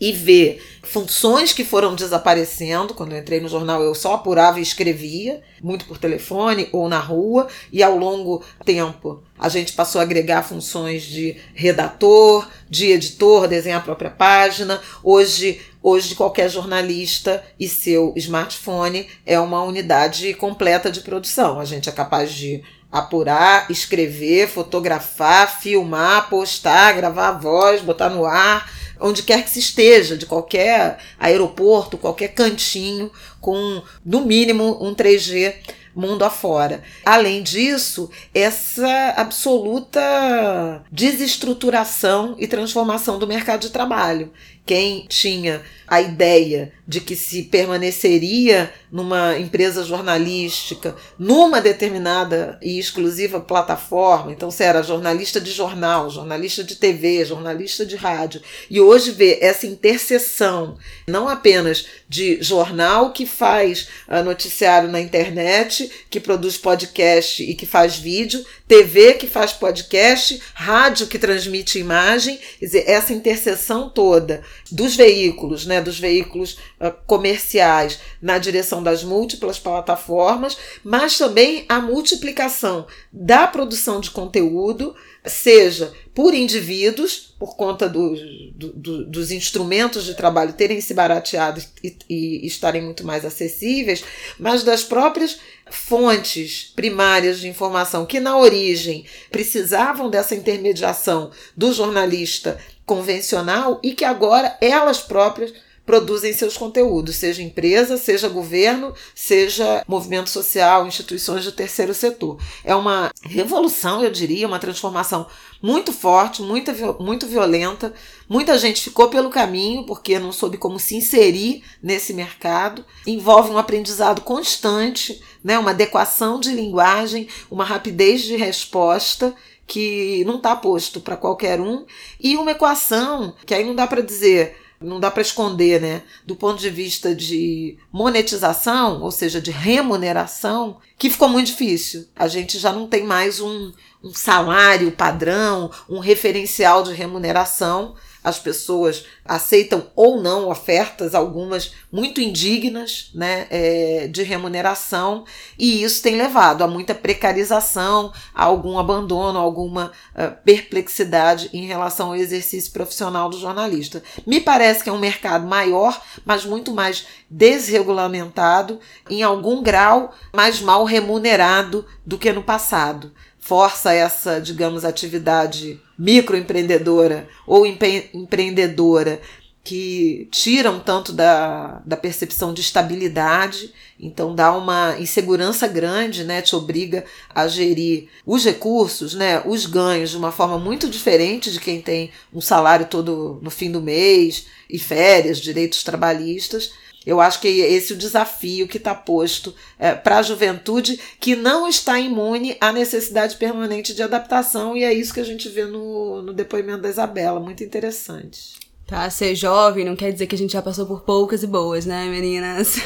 e 0.00 0.12
ver 0.12 0.62
funções 0.82 1.52
que 1.52 1.64
foram 1.64 1.94
desaparecendo. 1.94 2.94
Quando 2.94 3.12
eu 3.12 3.18
entrei 3.18 3.40
no 3.40 3.48
jornal, 3.48 3.82
eu 3.82 3.94
só 3.94 4.14
apurava 4.14 4.58
e 4.58 4.62
escrevia, 4.62 5.42
muito 5.62 5.84
por 5.86 5.98
telefone 5.98 6.68
ou 6.72 6.88
na 6.88 6.98
rua, 6.98 7.48
e 7.72 7.82
ao 7.82 7.96
longo 7.96 8.42
tempo 8.64 9.22
a 9.38 9.48
gente 9.48 9.72
passou 9.72 10.00
a 10.00 10.04
agregar 10.04 10.42
funções 10.42 11.02
de 11.02 11.36
redator, 11.54 12.48
de 12.68 12.86
editor, 12.86 13.48
desenhar 13.48 13.80
a 13.80 13.84
própria 13.84 14.10
página. 14.10 14.80
Hoje, 15.02 15.60
hoje 15.82 16.14
qualquer 16.14 16.48
jornalista 16.48 17.42
e 17.58 17.68
seu 17.68 18.12
smartphone 18.16 19.08
é 19.24 19.38
uma 19.38 19.62
unidade 19.62 20.32
completa 20.34 20.90
de 20.90 21.00
produção. 21.00 21.60
A 21.60 21.64
gente 21.64 21.88
é 21.88 21.92
capaz 21.92 22.32
de 22.32 22.62
apurar, 22.90 23.70
escrever, 23.70 24.48
fotografar, 24.48 25.60
filmar, 25.60 26.30
postar, 26.30 26.92
gravar 26.92 27.28
a 27.28 27.32
voz, 27.32 27.82
botar 27.82 28.08
no 28.08 28.24
ar 28.24 28.70
onde 29.00 29.22
quer 29.22 29.42
que 29.42 29.50
se 29.50 29.58
esteja, 29.58 30.16
de 30.16 30.26
qualquer 30.26 30.98
aeroporto, 31.18 31.98
qualquer 31.98 32.28
cantinho, 32.28 33.10
com 33.40 33.82
no 34.04 34.22
mínimo 34.22 34.78
um 34.80 34.94
3G 34.94 35.54
mundo 35.96 36.24
afora. 36.24 36.82
Além 37.04 37.42
disso, 37.42 38.10
essa 38.34 39.14
absoluta 39.16 40.84
desestruturação 40.92 42.36
e 42.38 42.46
transformação 42.46 43.18
do 43.18 43.26
mercado 43.26 43.62
de 43.62 43.70
trabalho. 43.70 44.30
Quem 44.66 45.06
tinha 45.08 45.62
a 45.86 46.00
ideia 46.00 46.72
de 46.86 47.00
que 47.00 47.16
se 47.16 47.44
permaneceria 47.44 48.72
numa 48.90 49.38
empresa 49.38 49.84
jornalística, 49.84 50.94
numa 51.18 51.60
determinada 51.60 52.58
e 52.62 52.78
exclusiva 52.78 53.40
plataforma, 53.40 54.32
então 54.32 54.50
você 54.50 54.64
era 54.64 54.82
jornalista 54.82 55.40
de 55.40 55.50
jornal, 55.50 56.08
jornalista 56.10 56.62
de 56.62 56.76
TV, 56.76 57.24
jornalista 57.24 57.84
de 57.84 57.96
rádio, 57.96 58.40
e 58.70 58.80
hoje 58.80 59.10
vê 59.10 59.38
essa 59.40 59.66
interseção, 59.66 60.76
não 61.08 61.28
apenas 61.28 61.86
de 62.08 62.40
jornal 62.40 63.12
que 63.12 63.26
faz 63.26 63.88
uh, 64.08 64.22
noticiário 64.24 64.88
na 64.88 65.00
internet, 65.00 65.90
que 66.08 66.20
produz 66.20 66.56
podcast 66.56 67.42
e 67.42 67.54
que 67.54 67.66
faz 67.66 67.96
vídeo, 67.96 68.44
TV 68.68 69.14
que 69.14 69.26
faz 69.26 69.52
podcast, 69.52 70.40
rádio 70.54 71.08
que 71.08 71.18
transmite 71.18 71.78
imagem, 71.78 72.38
quer 72.58 72.66
dizer, 72.66 72.84
essa 72.88 73.12
interseção 73.12 73.88
toda 73.88 74.42
dos 74.70 74.96
veículos, 74.96 75.66
né, 75.66 75.80
dos 75.80 75.98
veículos 75.98 76.58
uh, 76.80 76.92
comerciais 77.06 77.98
na 78.20 78.38
direção 78.38 78.82
das 78.82 79.04
múltiplas 79.04 79.58
plataformas, 79.58 80.56
mas 80.82 81.16
também 81.16 81.64
a 81.68 81.80
multiplicação 81.80 82.86
da 83.12 83.46
produção 83.46 84.00
de 84.00 84.10
conteúdo, 84.10 84.94
seja 85.24 85.92
por 86.14 86.32
indivíduos, 86.32 87.34
por 87.38 87.56
conta 87.56 87.88
dos, 87.88 88.18
do, 88.54 89.04
dos 89.04 89.30
instrumentos 89.30 90.04
de 90.04 90.14
trabalho 90.14 90.54
terem 90.54 90.80
se 90.80 90.94
barateado 90.94 91.62
e, 91.84 91.96
e 92.08 92.46
estarem 92.46 92.82
muito 92.82 93.04
mais 93.04 93.24
acessíveis, 93.24 94.02
mas 94.38 94.62
das 94.62 94.82
próprias 94.82 95.38
fontes 95.70 96.72
primárias 96.74 97.40
de 97.40 97.48
informação 97.48 98.06
que 98.06 98.20
na 98.20 98.38
origem 98.38 99.04
precisavam 99.30 100.08
dessa 100.08 100.34
intermediação 100.34 101.30
do 101.56 101.72
jornalista 101.72 102.58
convencional 102.86 103.80
e 103.82 103.92
que 103.92 104.04
agora 104.04 104.56
elas 104.60 105.00
próprias 105.00 105.52
produzem 105.86 106.32
seus 106.32 106.56
conteúdos, 106.56 107.14
seja 107.14 107.42
empresa, 107.42 107.96
seja 107.96 108.28
governo, 108.28 108.92
seja 109.14 109.84
movimento 109.86 110.28
social, 110.28 110.84
instituições 110.84 111.44
do 111.44 111.52
terceiro 111.52 111.94
setor. 111.94 112.38
É 112.64 112.74
uma 112.74 113.12
revolução, 113.22 114.02
eu 114.02 114.10
diria, 114.10 114.48
uma 114.48 114.58
transformação 114.58 115.28
muito 115.62 115.92
forte, 115.92 116.42
muito, 116.42 116.72
muito 117.00 117.26
violenta. 117.26 117.94
Muita 118.28 118.58
gente 118.58 118.82
ficou 118.82 119.08
pelo 119.08 119.30
caminho 119.30 119.86
porque 119.86 120.18
não 120.18 120.32
soube 120.32 120.58
como 120.58 120.80
se 120.80 120.96
inserir 120.96 121.62
nesse 121.80 122.12
mercado. 122.12 122.84
Envolve 123.06 123.50
um 123.50 123.58
aprendizado 123.58 124.20
constante, 124.22 125.22
né, 125.42 125.56
uma 125.56 125.70
adequação 125.70 126.40
de 126.40 126.50
linguagem, 126.50 127.28
uma 127.48 127.64
rapidez 127.64 128.22
de 128.22 128.34
resposta 128.34 129.32
que 129.66 130.24
não 130.24 130.36
está 130.36 130.54
posto 130.54 131.00
para 131.00 131.16
qualquer 131.16 131.60
um 131.60 131.84
e 132.20 132.36
uma 132.36 132.52
equação 132.52 133.34
que 133.44 133.54
aí 133.54 133.64
não 133.64 133.74
dá 133.74 133.86
para 133.86 134.00
dizer 134.00 134.56
não 134.80 135.00
dá 135.00 135.10
para 135.10 135.22
esconder, 135.22 135.80
né? 135.80 136.02
Do 136.26 136.36
ponto 136.36 136.60
de 136.60 136.68
vista 136.68 137.14
de 137.14 137.78
monetização, 137.90 139.02
ou 139.02 139.10
seja, 139.10 139.40
de 139.40 139.50
remuneração, 139.50 140.78
que 140.98 141.10
ficou 141.10 141.28
muito 141.28 141.46
difícil. 141.46 142.06
A 142.14 142.28
gente 142.28 142.58
já 142.58 142.72
não 142.72 142.86
tem 142.86 143.04
mais 143.04 143.40
um, 143.40 143.72
um 144.02 144.12
salário 144.12 144.92
padrão, 144.92 145.70
um 145.88 145.98
referencial 145.98 146.82
de 146.82 146.92
remuneração 146.92 147.94
as 148.26 148.40
pessoas 148.40 149.04
aceitam 149.24 149.86
ou 149.94 150.20
não 150.20 150.50
ofertas, 150.50 151.14
algumas 151.14 151.72
muito 151.92 152.20
indignas 152.20 153.12
né, 153.14 153.46
é, 153.50 154.08
de 154.08 154.24
remuneração, 154.24 155.24
e 155.56 155.84
isso 155.84 156.02
tem 156.02 156.16
levado 156.16 156.64
a 156.64 156.66
muita 156.66 156.92
precarização, 156.92 158.12
a 158.34 158.42
algum 158.42 158.80
abandono, 158.80 159.38
a 159.38 159.42
alguma 159.42 159.92
uh, 160.16 160.36
perplexidade 160.44 161.50
em 161.52 161.66
relação 161.66 162.08
ao 162.08 162.16
exercício 162.16 162.72
profissional 162.72 163.30
do 163.30 163.38
jornalista. 163.38 164.02
Me 164.26 164.40
parece 164.40 164.82
que 164.82 164.90
é 164.90 164.92
um 164.92 164.98
mercado 164.98 165.46
maior, 165.46 166.02
mas 166.24 166.44
muito 166.44 166.74
mais 166.74 167.06
desregulamentado, 167.30 168.80
em 169.08 169.22
algum 169.22 169.62
grau 169.62 170.12
mais 170.34 170.60
mal 170.60 170.82
remunerado 170.82 171.86
do 172.04 172.18
que 172.18 172.32
no 172.32 172.42
passado 172.42 173.12
força 173.46 173.92
essa, 173.92 174.40
digamos, 174.40 174.84
atividade 174.84 175.80
microempreendedora 175.96 177.28
ou 177.46 177.64
empre 177.64 178.10
empreendedora 178.12 179.20
que 179.62 180.28
tiram 180.30 180.78
tanto 180.78 181.12
da, 181.12 181.82
da 181.84 181.96
percepção 181.96 182.54
de 182.54 182.60
estabilidade, 182.60 183.72
então 183.98 184.32
dá 184.32 184.52
uma 184.52 184.96
insegurança 184.98 185.66
grande, 185.66 186.22
né? 186.22 186.40
Te 186.40 186.54
obriga 186.54 187.04
a 187.34 187.48
gerir 187.48 188.08
os 188.24 188.44
recursos, 188.44 189.14
né? 189.14 189.42
Os 189.44 189.66
ganhos 189.66 190.10
de 190.10 190.16
uma 190.16 190.30
forma 190.30 190.58
muito 190.58 190.88
diferente 190.88 191.50
de 191.50 191.58
quem 191.58 191.80
tem 191.80 192.10
um 192.32 192.40
salário 192.40 192.86
todo 192.86 193.40
no 193.42 193.50
fim 193.50 193.70
do 193.70 193.82
mês 193.82 194.46
e 194.70 194.78
férias, 194.78 195.38
direitos 195.38 195.82
trabalhistas. 195.82 196.72
Eu 197.06 197.20
acho 197.20 197.40
que 197.40 197.46
esse 197.46 197.92
é 197.92 197.96
o 197.96 197.98
desafio 197.98 198.66
que 198.66 198.78
está 198.78 198.94
posto 198.94 199.54
é, 199.78 199.94
para 199.94 200.18
a 200.18 200.22
juventude 200.22 200.98
que 201.20 201.36
não 201.36 201.68
está 201.68 202.00
imune 202.00 202.56
à 202.60 202.72
necessidade 202.72 203.36
permanente 203.36 203.94
de 203.94 204.02
adaptação, 204.02 204.76
e 204.76 204.82
é 204.82 204.92
isso 204.92 205.14
que 205.14 205.20
a 205.20 205.24
gente 205.24 205.48
vê 205.48 205.64
no, 205.64 206.20
no 206.22 206.32
depoimento 206.32 206.82
da 206.82 206.88
Isabela. 206.88 207.38
Muito 207.38 207.62
interessante. 207.62 208.66
Tá, 208.86 209.10
ser 209.10 209.34
jovem 209.34 209.84
não 209.84 209.96
quer 209.96 210.12
dizer 210.12 210.28
que 210.28 210.36
a 210.36 210.38
gente 210.38 210.52
já 210.52 210.62
passou 210.62 210.86
por 210.86 211.00
poucas 211.00 211.42
e 211.42 211.46
boas, 211.46 211.84
né, 211.84 212.06
meninas? 212.06 212.76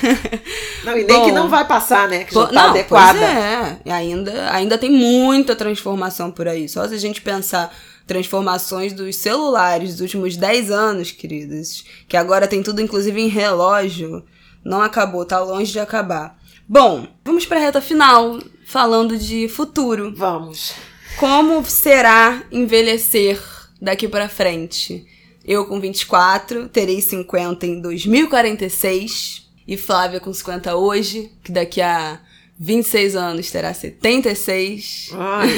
Não, 0.82 0.96
e 0.96 1.04
nem 1.04 1.18
Bom, 1.18 1.26
que 1.26 1.32
não 1.32 1.46
vai 1.46 1.66
passar, 1.66 2.08
né? 2.08 2.24
Que 2.24 2.34
já 2.34 2.46
tá 2.46 2.52
não, 2.54 2.70
adequada. 2.70 3.18
Pois 3.18 3.30
é, 3.30 3.92
ainda, 3.92 4.50
ainda 4.50 4.78
tem 4.78 4.90
muita 4.90 5.54
transformação 5.54 6.30
por 6.30 6.48
aí. 6.48 6.66
Só 6.70 6.88
se 6.88 6.94
a 6.94 6.98
gente 6.98 7.20
pensar 7.20 7.70
transformações 8.10 8.92
dos 8.92 9.14
celulares 9.14 9.92
dos 9.92 10.00
últimos 10.00 10.36
10 10.36 10.72
anos, 10.72 11.12
queridas, 11.12 11.84
que 12.08 12.16
agora 12.16 12.48
tem 12.48 12.60
tudo 12.60 12.82
inclusive 12.82 13.20
em 13.20 13.28
relógio, 13.28 14.24
não 14.64 14.82
acabou, 14.82 15.24
tá 15.24 15.38
longe 15.38 15.70
de 15.70 15.78
acabar. 15.78 16.36
Bom, 16.68 17.06
vamos 17.24 17.46
para 17.46 17.58
a 17.58 17.60
reta 17.60 17.80
final, 17.80 18.40
falando 18.66 19.16
de 19.16 19.46
futuro. 19.46 20.12
Vamos. 20.16 20.72
Como 21.20 21.64
será 21.64 22.42
envelhecer 22.50 23.40
daqui 23.80 24.08
para 24.08 24.28
frente? 24.28 25.06
Eu 25.44 25.66
com 25.66 25.78
24, 25.78 26.68
terei 26.68 27.00
50 27.00 27.64
em 27.64 27.80
2046 27.80 29.48
e 29.68 29.76
Flávia 29.76 30.18
com 30.18 30.32
50 30.32 30.74
hoje, 30.74 31.30
que 31.44 31.52
daqui 31.52 31.80
a 31.80 32.18
26 32.62 33.16
anos, 33.16 33.50
terá 33.50 33.72
76. 33.72 35.12
Ai, 35.14 35.48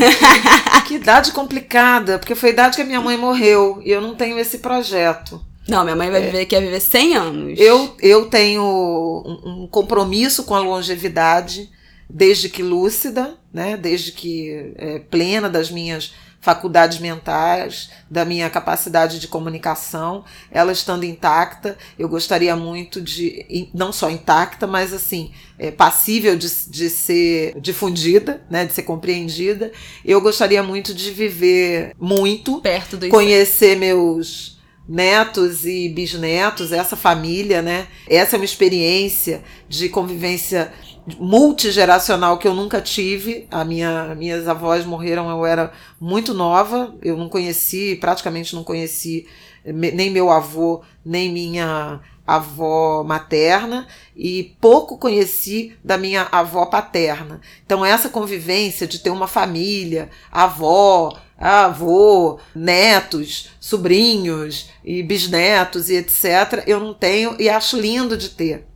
que, 0.82 0.88
que 0.88 0.94
idade 0.94 1.32
complicada, 1.32 2.16
porque 2.16 2.36
foi 2.36 2.50
a 2.50 2.52
idade 2.52 2.76
que 2.76 2.82
a 2.82 2.86
minha 2.86 3.00
mãe 3.00 3.16
morreu 3.16 3.82
e 3.84 3.90
eu 3.90 4.00
não 4.00 4.14
tenho 4.14 4.38
esse 4.38 4.58
projeto. 4.58 5.44
Não, 5.66 5.82
minha 5.82 5.96
mãe 5.96 6.10
vai 6.10 6.22
é. 6.22 6.26
viver, 6.26 6.46
quer 6.46 6.60
viver 6.60 6.78
100 6.78 7.16
anos. 7.16 7.58
Eu, 7.58 7.96
eu 8.00 8.26
tenho 8.26 8.62
um, 8.62 9.62
um 9.64 9.66
compromisso 9.66 10.44
com 10.44 10.54
a 10.54 10.60
longevidade. 10.60 11.68
desde 12.08 12.48
que 12.48 12.62
lúcida, 12.62 13.36
né? 13.52 13.76
Desde 13.76 14.12
que 14.12 14.72
é, 14.76 15.00
plena 15.00 15.48
das 15.48 15.70
minhas 15.70 16.14
faculdades 16.42 16.98
mentais, 16.98 17.88
da 18.10 18.24
minha 18.24 18.50
capacidade 18.50 19.20
de 19.20 19.28
comunicação, 19.28 20.24
ela 20.50 20.72
estando 20.72 21.04
intacta, 21.04 21.78
eu 21.96 22.08
gostaria 22.08 22.54
muito 22.56 23.00
de, 23.00 23.70
não 23.72 23.92
só 23.92 24.10
intacta, 24.10 24.66
mas 24.66 24.92
assim, 24.92 25.30
é, 25.56 25.70
passível 25.70 26.36
de, 26.36 26.48
de 26.68 26.90
ser 26.90 27.54
difundida, 27.60 28.44
né, 28.50 28.66
de 28.66 28.72
ser 28.72 28.82
compreendida. 28.82 29.70
Eu 30.04 30.20
gostaria 30.20 30.64
muito 30.64 30.92
de 30.92 31.12
viver 31.12 31.94
muito, 31.98 32.60
perto 32.60 32.96
do 32.96 33.08
conhecer 33.08 33.76
meus 33.76 34.60
netos 34.88 35.64
e 35.64 35.88
bisnetos, 35.88 36.72
essa 36.72 36.96
família, 36.96 37.62
né? 37.62 37.86
Essa 38.08 38.34
é 38.34 38.38
uma 38.38 38.44
experiência 38.44 39.42
de 39.68 39.88
convivência 39.88 40.72
multigeracional 41.18 42.38
que 42.38 42.46
eu 42.46 42.54
nunca 42.54 42.80
tive. 42.80 43.46
A 43.50 43.64
minha, 43.64 44.14
minhas 44.14 44.46
avós 44.48 44.84
morreram, 44.84 45.30
eu 45.30 45.44
era 45.44 45.72
muito 46.00 46.34
nova, 46.34 46.94
eu 47.02 47.16
não 47.16 47.28
conheci, 47.28 47.96
praticamente 47.96 48.54
não 48.54 48.64
conheci 48.64 49.26
nem 49.64 50.10
meu 50.10 50.30
avô, 50.30 50.82
nem 51.04 51.32
minha 51.32 52.00
avó 52.26 53.02
materna 53.02 53.86
e 54.16 54.56
pouco 54.60 54.96
conheci 54.96 55.76
da 55.82 55.98
minha 55.98 56.28
avó 56.30 56.66
paterna. 56.66 57.40
Então 57.64 57.84
essa 57.84 58.08
convivência 58.08 58.86
de 58.86 58.98
ter 59.00 59.10
uma 59.10 59.26
família, 59.26 60.08
avó, 60.30 61.16
avô, 61.36 62.38
netos, 62.54 63.50
sobrinhos 63.60 64.70
e 64.84 65.02
bisnetos 65.02 65.90
e 65.90 65.96
etc, 65.96 66.64
eu 66.66 66.80
não 66.80 66.94
tenho 66.94 67.36
e 67.40 67.48
acho 67.48 67.78
lindo 67.78 68.16
de 68.16 68.30
ter 68.30 68.66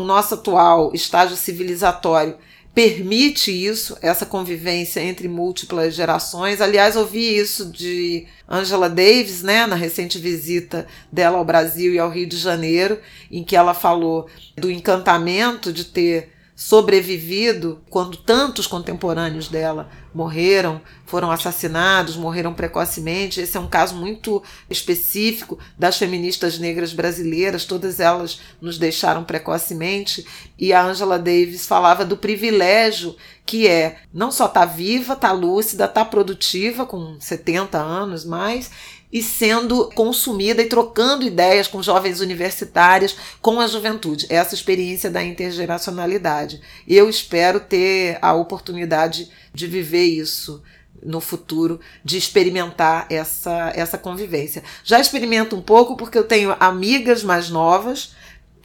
o 0.00 0.04
nosso 0.04 0.34
atual 0.34 0.90
estágio 0.94 1.36
civilizatório 1.36 2.36
permite 2.76 3.50
isso, 3.50 3.96
essa 4.02 4.26
convivência 4.26 5.00
entre 5.00 5.28
múltiplas 5.28 5.94
gerações. 5.94 6.60
Aliás, 6.60 6.94
ouvi 6.94 7.34
isso 7.34 7.72
de 7.72 8.26
Angela 8.46 8.90
Davis, 8.90 9.42
né, 9.42 9.66
na 9.66 9.74
recente 9.74 10.18
visita 10.18 10.86
dela 11.10 11.38
ao 11.38 11.44
Brasil 11.44 11.94
e 11.94 11.98
ao 11.98 12.10
Rio 12.10 12.26
de 12.26 12.36
Janeiro, 12.36 13.00
em 13.32 13.42
que 13.42 13.56
ela 13.56 13.72
falou 13.72 14.28
do 14.54 14.70
encantamento 14.70 15.72
de 15.72 15.86
ter 15.86 16.35
sobrevivido 16.56 17.82
quando 17.90 18.16
tantos 18.16 18.66
contemporâneos 18.66 19.48
dela 19.48 19.90
morreram, 20.14 20.80
foram 21.04 21.30
assassinados, 21.30 22.16
morreram 22.16 22.54
precocemente. 22.54 23.42
Esse 23.42 23.58
é 23.58 23.60
um 23.60 23.68
caso 23.68 23.94
muito 23.94 24.42
específico 24.70 25.58
das 25.78 25.98
feministas 25.98 26.58
negras 26.58 26.94
brasileiras, 26.94 27.66
todas 27.66 28.00
elas 28.00 28.40
nos 28.58 28.78
deixaram 28.78 29.22
precocemente. 29.22 30.26
E 30.58 30.72
a 30.72 30.82
Angela 30.82 31.18
Davis 31.18 31.66
falava 31.66 32.06
do 32.06 32.16
privilégio 32.16 33.14
que 33.44 33.68
é 33.68 33.98
não 34.12 34.32
só 34.32 34.46
estar 34.46 34.60
tá 34.60 34.66
viva, 34.66 35.12
estar 35.12 35.28
tá 35.28 35.34
lúcida, 35.34 35.84
estar 35.84 36.04
tá 36.04 36.10
produtiva 36.10 36.84
com 36.84 37.20
70 37.20 37.78
anos 37.78 38.24
mais 38.24 38.70
e 39.12 39.22
sendo 39.22 39.90
consumida 39.94 40.62
e 40.62 40.66
trocando 40.66 41.26
ideias 41.26 41.68
com 41.68 41.82
jovens 41.82 42.20
universitários, 42.20 43.16
com 43.40 43.60
a 43.60 43.66
juventude. 43.66 44.26
Essa 44.28 44.54
experiência 44.54 45.10
da 45.10 45.22
intergeracionalidade. 45.22 46.60
Eu 46.86 47.08
espero 47.08 47.60
ter 47.60 48.18
a 48.20 48.32
oportunidade 48.32 49.30
de 49.54 49.66
viver 49.66 50.04
isso 50.04 50.62
no 51.02 51.20
futuro, 51.20 51.80
de 52.04 52.16
experimentar 52.16 53.06
essa, 53.10 53.72
essa 53.74 53.96
convivência. 53.96 54.62
Já 54.82 54.98
experimento 54.98 55.54
um 55.54 55.62
pouco 55.62 55.96
porque 55.96 56.18
eu 56.18 56.24
tenho 56.24 56.56
amigas 56.58 57.22
mais 57.22 57.48
novas 57.48 58.14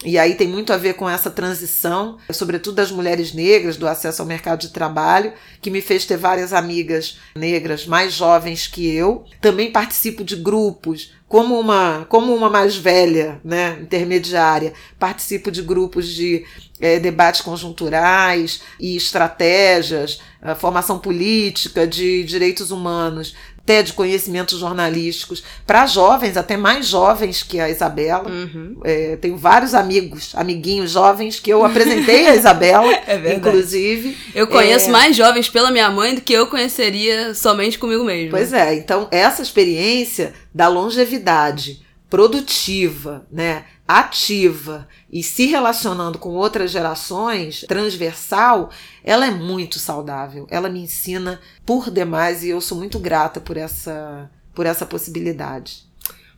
e 0.04 0.18
aí 0.18 0.34
tem 0.34 0.48
muito 0.48 0.74
a 0.74 0.78
ver 0.78 0.96
com 0.96 1.08
essa 1.08 1.30
transição, 1.30 2.18
sobretudo 2.32 2.76
das 2.76 2.92
mulheres 2.92 3.34
negras, 3.34 3.78
do 3.78 3.88
acesso 3.88 4.22
ao 4.22 4.28
mercado 4.28 4.62
de 4.62 4.70
trabalho, 4.70 5.34
que 5.62 5.70
me 5.70 5.82
fez 5.82 6.06
ter 6.06 6.18
várias 6.18 6.54
amigas 6.54 7.20
negras 7.36 7.86
mais 7.86 8.14
jovens 8.14 8.66
que 8.66 8.88
eu. 8.88 9.26
Também 9.40 9.72
participo 9.72 10.24
de 10.24 10.36
grupos, 10.36 11.14
como 11.28 11.60
uma, 11.60 12.06
como 12.10 12.36
uma 12.36 12.50
mais 12.50 12.76
velha, 12.76 13.40
né, 13.44 13.78
intermediária, 13.82 14.74
participo 15.00 15.52
de 15.52 15.62
grupos 15.62 16.08
de 16.08 16.46
é, 16.80 17.00
debates 17.00 17.42
conjunturais 17.42 18.62
e 18.80 18.98
estratégias, 18.98 20.20
formação 20.58 20.98
política, 20.98 21.86
de 21.86 22.24
direitos 22.24 22.72
humanos, 22.72 23.36
até 23.64 23.84
de 23.84 23.94
conhecimentos 23.94 24.60
jornalísticos 24.60 25.44
para 25.66 25.86
jovens, 25.86 26.36
até 26.36 26.58
mais 26.58 26.88
jovens 26.88 27.44
que 27.44 27.60
a 27.60 27.70
Isabela. 27.70 28.30
Uhum. 28.30 28.78
É, 28.84 29.16
tenho 29.18 29.38
vários 29.38 29.74
amigos, 29.74 30.34
amiguinhos 30.36 30.92
jovens 30.92 31.40
que 31.40 31.52
eu 31.52 31.64
apresentei 31.64 32.28
a 32.28 32.36
Isabela, 32.36 32.92
é 33.08 33.34
inclusive. 33.36 34.18
Eu 34.34 34.48
conheço 34.48 34.90
é... 34.90 34.92
mais 34.92 35.16
jovens 35.16 35.48
pela 35.48 35.72
minha 35.72 35.90
mãe 35.90 36.16
do 36.16 36.22
que 36.22 36.34
eu 36.34 36.48
conheceria 36.48 37.34
somente 37.34 37.78
comigo 37.78 38.04
mesmo. 38.04 38.32
Pois 38.32 38.52
é, 38.52 38.76
então 38.76 39.08
essa 39.12 39.42
experiência 39.42 40.34
da 40.54 40.68
longevidade 40.68 41.82
produtiva, 42.10 43.26
né, 43.32 43.64
ativa 44.00 44.88
e 45.12 45.22
se 45.22 45.46
relacionando 45.46 46.18
com 46.18 46.30
outras 46.30 46.72
gerações, 46.72 47.66
transversal, 47.68 48.70
ela 49.04 49.26
é 49.26 49.32
muito 49.32 49.80
saudável. 49.80 50.48
Ela 50.50 50.70
me 50.70 50.82
ensina 50.82 51.40
por 51.66 51.90
demais 51.90 52.44
e 52.44 52.50
eu 52.50 52.62
sou 52.62 52.78
muito 52.78 53.00
grata 53.00 53.40
por 53.40 53.58
essa 53.58 54.30
por 54.54 54.66
essa 54.66 54.86
possibilidade. 54.86 55.90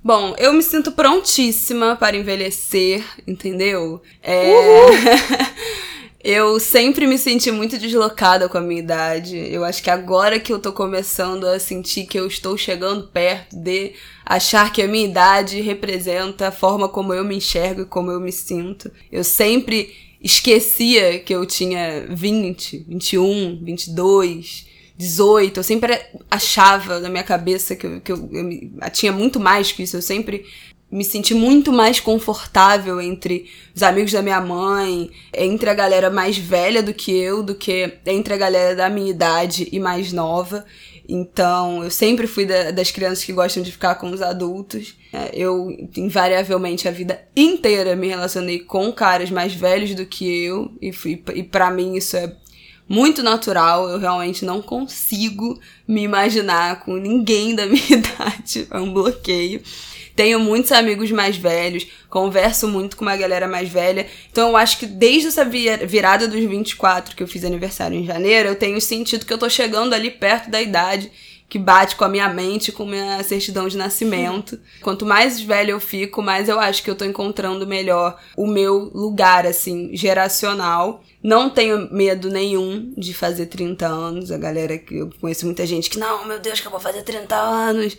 Bom, 0.03 0.35
eu 0.37 0.53
me 0.53 0.61
sinto 0.61 0.91
prontíssima 0.91 1.95
para 1.95 2.17
envelhecer, 2.17 3.03
entendeu? 3.25 4.01
É... 4.21 4.53
Eu 6.23 6.57
sempre 6.57 7.05
me 7.05 7.17
senti 7.17 7.51
muito 7.51 7.77
deslocada 7.77 8.47
com 8.47 8.57
a 8.57 8.61
minha 8.61 8.79
idade. 8.79 9.37
Eu 9.37 9.65
acho 9.65 9.83
que 9.83 9.89
agora 9.89 10.39
que 10.39 10.53
eu 10.53 10.59
tô 10.59 10.71
começando 10.71 11.43
a 11.43 11.59
sentir 11.59 12.05
que 12.05 12.17
eu 12.17 12.25
estou 12.25 12.57
chegando 12.57 13.09
perto 13.09 13.57
de 13.57 13.93
achar 14.25 14.71
que 14.71 14.81
a 14.81 14.87
minha 14.87 15.05
idade 15.05 15.61
representa 15.61 16.47
a 16.47 16.51
forma 16.51 16.87
como 16.87 17.13
eu 17.13 17.23
me 17.23 17.35
enxergo 17.35 17.81
e 17.81 17.85
como 17.85 18.11
eu 18.11 18.19
me 18.19 18.31
sinto. 18.31 18.91
Eu 19.11 19.23
sempre 19.23 19.93
esquecia 20.21 21.19
que 21.19 21.33
eu 21.33 21.45
tinha 21.45 22.07
20, 22.09 22.85
21, 22.87 23.59
22, 23.63 24.67
18. 24.97 25.59
Eu 25.59 25.63
sempre 25.63 25.99
achava 26.31 26.99
na 26.99 27.09
minha 27.09 27.23
cabeça 27.23 27.75
que 27.75 27.85
eu, 27.85 28.01
que 28.01 28.11
eu, 28.11 28.29
eu, 28.31 28.51
eu 28.51 28.89
tinha 28.91 29.11
muito 29.11 29.39
mais 29.39 29.71
que 29.71 29.83
isso. 29.83 29.97
Eu 29.97 30.01
sempre 30.01 30.45
me 30.93 31.03
senti 31.03 31.33
muito 31.33 31.73
mais 31.73 31.99
confortável 31.99 33.01
entre 33.01 33.49
os 33.75 33.81
amigos 33.81 34.11
da 34.11 34.21
minha 34.21 34.39
mãe, 34.39 35.09
entre 35.33 35.67
a 35.67 35.73
galera 35.73 36.11
mais 36.11 36.37
velha 36.37 36.83
do 36.83 36.93
que 36.93 37.11
eu, 37.11 37.41
do 37.41 37.55
que 37.55 37.97
entre 38.05 38.35
a 38.35 38.37
galera 38.37 38.75
da 38.75 38.89
minha 38.91 39.09
idade 39.09 39.67
e 39.71 39.79
mais 39.79 40.13
nova. 40.13 40.63
Então, 41.15 41.83
eu 41.83 41.91
sempre 41.91 42.25
fui 42.25 42.43
da, 42.43 42.71
das 42.71 42.89
crianças 42.89 43.23
que 43.23 43.31
gostam 43.31 43.61
de 43.61 43.71
ficar 43.71 43.93
com 43.95 44.09
os 44.09 44.19
adultos. 44.19 44.95
É, 45.13 45.29
eu, 45.31 45.69
invariavelmente, 45.95 46.87
a 46.87 46.91
vida 46.91 47.23
inteira 47.35 47.95
me 47.95 48.07
relacionei 48.07 48.57
com 48.57 48.91
caras 48.91 49.29
mais 49.29 49.53
velhos 49.53 49.93
do 49.93 50.07
que 50.07 50.43
eu, 50.43 50.75
e, 50.81 50.91
fui, 50.91 51.21
e 51.35 51.43
para 51.43 51.69
mim 51.69 51.95
isso 51.95 52.17
é 52.17 52.35
muito 52.89 53.21
natural. 53.21 53.87
Eu 53.87 53.99
realmente 53.99 54.43
não 54.43 54.59
consigo 54.59 55.59
me 55.87 56.01
imaginar 56.01 56.79
com 56.79 56.95
ninguém 56.95 57.53
da 57.53 57.67
minha 57.67 57.85
idade. 57.93 58.67
É 58.71 58.79
um 58.79 58.91
bloqueio. 58.91 59.61
Tenho 60.15 60.39
muitos 60.39 60.71
amigos 60.71 61.11
mais 61.11 61.35
velhos, 61.35 61.87
converso 62.09 62.67
muito 62.67 62.95
com 62.95 63.03
uma 63.03 63.15
galera 63.15 63.47
mais 63.47 63.69
velha. 63.69 64.07
Então 64.31 64.49
eu 64.49 64.57
acho 64.57 64.77
que 64.77 64.85
desde 64.85 65.29
essa 65.29 65.43
virada 65.45 66.27
dos 66.27 66.43
24, 66.43 67.15
que 67.15 67.23
eu 67.23 67.27
fiz 67.27 67.43
aniversário 67.43 67.97
em 67.97 68.05
janeiro, 68.05 68.49
eu 68.49 68.55
tenho 68.55 68.79
sentido 68.79 69.25
que 69.25 69.33
eu 69.33 69.37
tô 69.37 69.49
chegando 69.49 69.93
ali 69.93 70.11
perto 70.11 70.49
da 70.49 70.61
idade 70.61 71.11
que 71.53 71.59
bate 71.59 71.95
com 71.95 72.03
a 72.03 72.09
minha 72.09 72.27
mente, 72.29 72.71
com 72.71 72.83
minha 72.83 73.21
certidão 73.23 73.67
de 73.67 73.77
nascimento. 73.77 74.59
Quanto 74.81 75.05
mais 75.05 75.39
velha 75.39 75.69
eu 75.69 75.79
fico, 75.79 76.19
mais 76.19 76.49
eu 76.49 76.59
acho 76.59 76.81
que 76.81 76.89
eu 76.89 76.95
tô 76.95 77.05
encontrando 77.05 77.67
melhor 77.67 78.19
o 78.35 78.47
meu 78.47 78.89
lugar, 78.91 79.45
assim, 79.45 79.95
geracional. 79.95 81.03
Não 81.21 81.51
tenho 81.51 81.93
medo 81.93 82.27
nenhum 82.27 82.91
de 82.97 83.13
fazer 83.13 83.45
30 83.45 83.85
anos. 83.85 84.31
A 84.31 84.37
galera 84.39 84.79
que 84.79 84.95
eu 84.95 85.11
conheço 85.21 85.45
muita 85.45 85.63
gente 85.67 85.91
que, 85.91 85.99
não, 85.99 86.25
meu 86.25 86.39
Deus, 86.39 86.59
que 86.59 86.65
eu 86.65 86.71
vou 86.71 86.79
fazer 86.79 87.03
30 87.03 87.35
anos. 87.35 87.95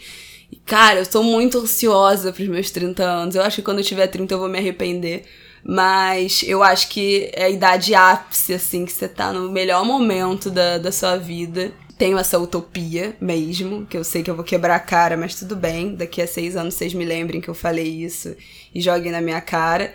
Cara, 0.66 1.00
eu 1.00 1.04
sou 1.04 1.22
muito 1.22 1.58
ansiosa 1.58 2.32
pros 2.32 2.48
meus 2.48 2.70
30 2.70 3.02
anos. 3.02 3.34
Eu 3.34 3.42
acho 3.42 3.56
que 3.56 3.62
quando 3.62 3.78
eu 3.78 3.84
tiver 3.84 4.06
30 4.06 4.34
eu 4.34 4.38
vou 4.38 4.48
me 4.48 4.58
arrepender. 4.58 5.24
Mas 5.64 6.42
eu 6.46 6.62
acho 6.62 6.88
que 6.88 7.30
é 7.32 7.44
a 7.44 7.50
idade 7.50 7.94
ápice, 7.94 8.52
assim, 8.52 8.84
que 8.84 8.92
você 8.92 9.08
tá 9.08 9.32
no 9.32 9.50
melhor 9.50 9.84
momento 9.84 10.50
da, 10.50 10.76
da 10.76 10.92
sua 10.92 11.16
vida. 11.16 11.72
Tenho 11.96 12.18
essa 12.18 12.38
utopia 12.38 13.16
mesmo, 13.20 13.86
que 13.86 13.96
eu 13.96 14.04
sei 14.04 14.22
que 14.22 14.30
eu 14.30 14.34
vou 14.34 14.44
quebrar 14.44 14.76
a 14.76 14.80
cara, 14.80 15.16
mas 15.16 15.34
tudo 15.34 15.56
bem. 15.56 15.94
Daqui 15.94 16.20
a 16.20 16.26
seis 16.26 16.56
anos 16.56 16.74
vocês 16.74 16.92
me 16.92 17.04
lembrem 17.04 17.40
que 17.40 17.48
eu 17.48 17.54
falei 17.54 17.86
isso 17.86 18.36
e 18.74 18.80
joguem 18.80 19.12
na 19.12 19.20
minha 19.22 19.40
cara. 19.40 19.94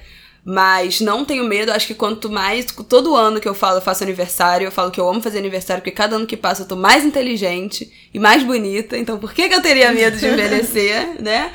Mas 0.51 0.99
não 0.99 1.23
tenho 1.23 1.43
medo, 1.43 1.71
acho 1.71 1.85
que 1.85 1.93
quanto 1.93 2.27
mais. 2.27 2.65
Todo 2.65 3.15
ano 3.15 3.39
que 3.39 3.47
eu 3.47 3.53
falo, 3.53 3.77
eu 3.77 3.81
faço 3.83 4.03
aniversário, 4.03 4.65
eu 4.65 4.71
falo 4.71 4.89
que 4.89 4.99
eu 4.99 5.07
amo 5.07 5.21
fazer 5.21 5.37
aniversário, 5.37 5.79
porque 5.79 5.95
cada 5.95 6.15
ano 6.15 6.25
que 6.25 6.35
passa 6.35 6.63
eu 6.63 6.67
tô 6.67 6.75
mais 6.75 7.05
inteligente 7.05 7.87
e 8.11 8.17
mais 8.17 8.43
bonita. 8.43 8.97
Então 8.97 9.19
por 9.19 9.31
que, 9.31 9.47
que 9.47 9.53
eu 9.53 9.61
teria 9.61 9.91
medo 9.91 10.17
de 10.17 10.25
envelhecer, 10.25 11.17
né? 11.21 11.53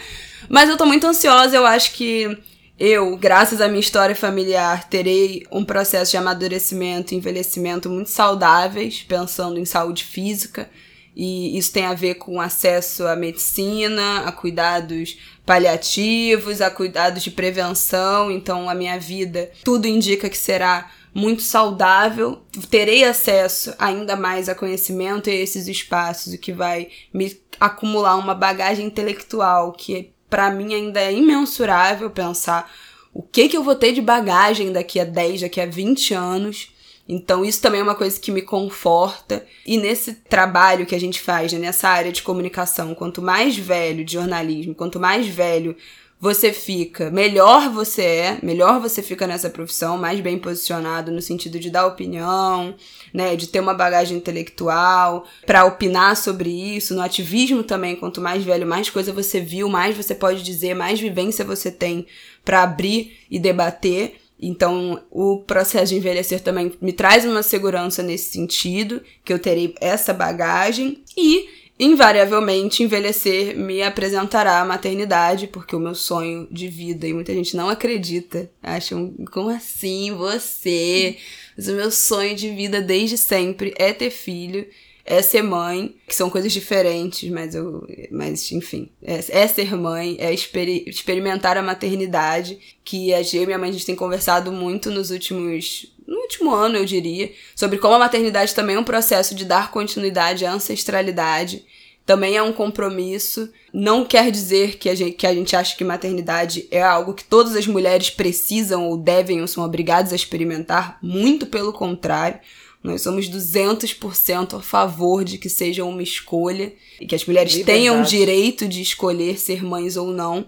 Mas 0.48 0.70
eu 0.70 0.76
tô 0.76 0.86
muito 0.86 1.08
ansiosa, 1.08 1.56
eu 1.56 1.66
acho 1.66 1.92
que 1.92 2.38
eu, 2.78 3.16
graças 3.16 3.60
à 3.60 3.66
minha 3.66 3.80
história 3.80 4.14
familiar, 4.14 4.88
terei 4.88 5.44
um 5.50 5.64
processo 5.64 6.12
de 6.12 6.16
amadurecimento 6.16 7.12
e 7.12 7.16
envelhecimento 7.16 7.90
muito 7.90 8.10
saudáveis, 8.10 9.02
pensando 9.02 9.58
em 9.58 9.64
saúde 9.64 10.04
física. 10.04 10.70
E 11.16 11.58
isso 11.58 11.72
tem 11.72 11.84
a 11.84 11.94
ver 11.94 12.14
com 12.14 12.40
acesso 12.40 13.08
à 13.08 13.16
medicina, 13.16 14.20
a 14.20 14.30
cuidados 14.30 15.16
paliativos, 15.44 16.60
a 16.60 16.70
cuidados 16.70 17.22
de 17.22 17.30
prevenção. 17.30 18.30
Então, 18.30 18.68
a 18.68 18.74
minha 18.74 18.98
vida, 18.98 19.50
tudo 19.62 19.86
indica 19.86 20.28
que 20.28 20.38
será 20.38 20.90
muito 21.12 21.42
saudável. 21.42 22.42
Terei 22.70 23.04
acesso 23.04 23.74
ainda 23.78 24.16
mais 24.16 24.48
a 24.48 24.54
conhecimento 24.54 25.30
e 25.30 25.32
a 25.32 25.36
esses 25.36 25.68
espaços, 25.68 26.34
o 26.34 26.38
que 26.38 26.52
vai 26.52 26.88
me 27.12 27.40
acumular 27.60 28.16
uma 28.16 28.34
bagagem 28.34 28.86
intelectual 28.86 29.72
que 29.72 30.12
para 30.28 30.50
mim 30.50 30.74
ainda 30.74 31.00
é 31.00 31.12
imensurável 31.12 32.10
pensar 32.10 32.68
o 33.12 33.22
que 33.22 33.48
que 33.48 33.56
eu 33.56 33.62
vou 33.62 33.76
ter 33.76 33.92
de 33.92 34.02
bagagem 34.02 34.72
daqui 34.72 34.98
a 34.98 35.04
10, 35.04 35.42
daqui 35.42 35.60
a 35.60 35.66
20 35.66 36.14
anos. 36.14 36.73
Então, 37.08 37.44
isso 37.44 37.60
também 37.60 37.80
é 37.80 37.82
uma 37.82 37.94
coisa 37.94 38.18
que 38.18 38.32
me 38.32 38.42
conforta. 38.42 39.44
E 39.66 39.76
nesse 39.76 40.14
trabalho 40.14 40.86
que 40.86 40.94
a 40.94 41.00
gente 41.00 41.20
faz, 41.20 41.52
né, 41.52 41.58
nessa 41.58 41.88
área 41.88 42.10
de 42.10 42.22
comunicação, 42.22 42.94
quanto 42.94 43.20
mais 43.20 43.56
velho 43.56 44.04
de 44.04 44.14
jornalismo, 44.14 44.74
quanto 44.74 44.98
mais 44.98 45.26
velho 45.26 45.76
você 46.24 46.54
fica, 46.54 47.10
melhor 47.10 47.68
você 47.68 48.02
é, 48.02 48.38
melhor 48.42 48.80
você 48.80 49.02
fica 49.02 49.26
nessa 49.26 49.50
profissão, 49.50 49.98
mais 49.98 50.20
bem 50.20 50.38
posicionado 50.38 51.12
no 51.12 51.20
sentido 51.20 51.58
de 51.58 51.68
dar 51.68 51.86
opinião, 51.86 52.74
né, 53.12 53.36
de 53.36 53.46
ter 53.46 53.60
uma 53.60 53.74
bagagem 53.74 54.16
intelectual 54.16 55.26
para 55.44 55.66
opinar 55.66 56.16
sobre 56.16 56.48
isso. 56.48 56.94
No 56.94 57.02
ativismo 57.02 57.62
também, 57.62 57.94
quanto 57.94 58.22
mais 58.22 58.42
velho, 58.42 58.66
mais 58.66 58.88
coisa 58.88 59.12
você 59.12 59.38
viu, 59.38 59.68
mais 59.68 59.94
você 59.94 60.14
pode 60.14 60.42
dizer, 60.42 60.72
mais 60.72 60.98
vivência 60.98 61.44
você 61.44 61.70
tem 61.70 62.06
para 62.42 62.62
abrir 62.62 63.18
e 63.30 63.38
debater. 63.38 64.23
Então, 64.40 65.02
o 65.10 65.38
processo 65.38 65.92
de 65.92 65.98
envelhecer 65.98 66.40
também 66.40 66.72
me 66.80 66.92
traz 66.92 67.24
uma 67.24 67.42
segurança 67.42 68.02
nesse 68.02 68.32
sentido, 68.32 69.00
que 69.24 69.32
eu 69.32 69.38
terei 69.38 69.74
essa 69.80 70.12
bagagem 70.12 71.02
e 71.16 71.48
invariavelmente 71.78 72.82
envelhecer 72.82 73.56
me 73.56 73.82
apresentará 73.82 74.60
à 74.60 74.64
maternidade, 74.64 75.48
porque 75.48 75.74
o 75.74 75.80
meu 75.80 75.94
sonho 75.94 76.46
de 76.50 76.68
vida, 76.68 77.06
e 77.06 77.12
muita 77.12 77.34
gente 77.34 77.56
não 77.56 77.68
acredita, 77.68 78.50
acham, 78.62 79.12
como 79.32 79.50
assim 79.50 80.12
você? 80.12 81.16
Mas 81.56 81.68
o 81.68 81.72
meu 81.72 81.90
sonho 81.90 82.36
de 82.36 82.50
vida 82.50 82.80
desde 82.80 83.18
sempre 83.18 83.74
é 83.76 83.92
ter 83.92 84.10
filho, 84.10 84.66
é 85.04 85.20
ser 85.20 85.42
mãe, 85.42 85.94
que 86.06 86.14
são 86.14 86.30
coisas 86.30 86.52
diferentes, 86.52 87.30
mas 87.30 87.54
eu. 87.54 87.86
Mas, 88.10 88.50
enfim. 88.52 88.90
É, 89.02 89.42
é 89.42 89.46
ser 89.46 89.76
mãe, 89.76 90.16
é 90.18 90.32
exper 90.32 90.68
experimentar 90.88 91.58
a 91.58 91.62
maternidade, 91.62 92.58
que 92.82 93.12
a 93.12 93.22
G 93.22 93.42
e 93.42 93.46
minha 93.46 93.58
mãe 93.58 93.68
a 93.68 93.72
gente 93.72 93.86
tem 93.86 93.94
conversado 93.94 94.50
muito 94.50 94.90
nos 94.90 95.10
últimos 95.10 95.92
no 96.06 96.18
último 96.18 96.54
ano, 96.54 96.76
eu 96.76 96.84
diria, 96.84 97.32
sobre 97.56 97.78
como 97.78 97.94
a 97.94 97.98
maternidade 97.98 98.54
também 98.54 98.76
é 98.76 98.78
um 98.78 98.84
processo 98.84 99.34
de 99.34 99.44
dar 99.44 99.70
continuidade 99.70 100.44
à 100.44 100.52
ancestralidade. 100.52 101.64
Também 102.04 102.36
é 102.36 102.42
um 102.42 102.52
compromisso. 102.52 103.50
Não 103.72 104.04
quer 104.04 104.30
dizer 104.30 104.76
que 104.76 104.90
a, 104.90 104.94
gente, 104.94 105.12
que 105.12 105.26
a 105.26 105.34
gente 105.34 105.56
acha 105.56 105.74
que 105.74 105.82
maternidade 105.82 106.68
é 106.70 106.82
algo 106.82 107.14
que 107.14 107.24
todas 107.24 107.56
as 107.56 107.66
mulheres 107.66 108.10
precisam 108.10 108.86
ou 108.86 108.98
devem 108.98 109.40
ou 109.40 109.48
são 109.48 109.64
obrigadas 109.64 110.12
a 110.12 110.16
experimentar. 110.16 110.98
Muito 111.00 111.46
pelo 111.46 111.72
contrário. 111.72 112.38
Nós 112.84 113.00
somos 113.00 113.30
200% 113.30 114.58
a 114.58 114.60
favor 114.60 115.24
de 115.24 115.38
que 115.38 115.48
seja 115.48 115.82
uma 115.86 116.02
escolha 116.02 116.70
e 117.00 117.06
que 117.06 117.14
as 117.14 117.24
mulheres 117.24 117.64
tenham 117.64 118.02
o 118.02 118.04
direito 118.04 118.68
de 118.68 118.82
escolher 118.82 119.40
ser 119.40 119.64
mães 119.64 119.96
ou 119.96 120.08
não. 120.08 120.46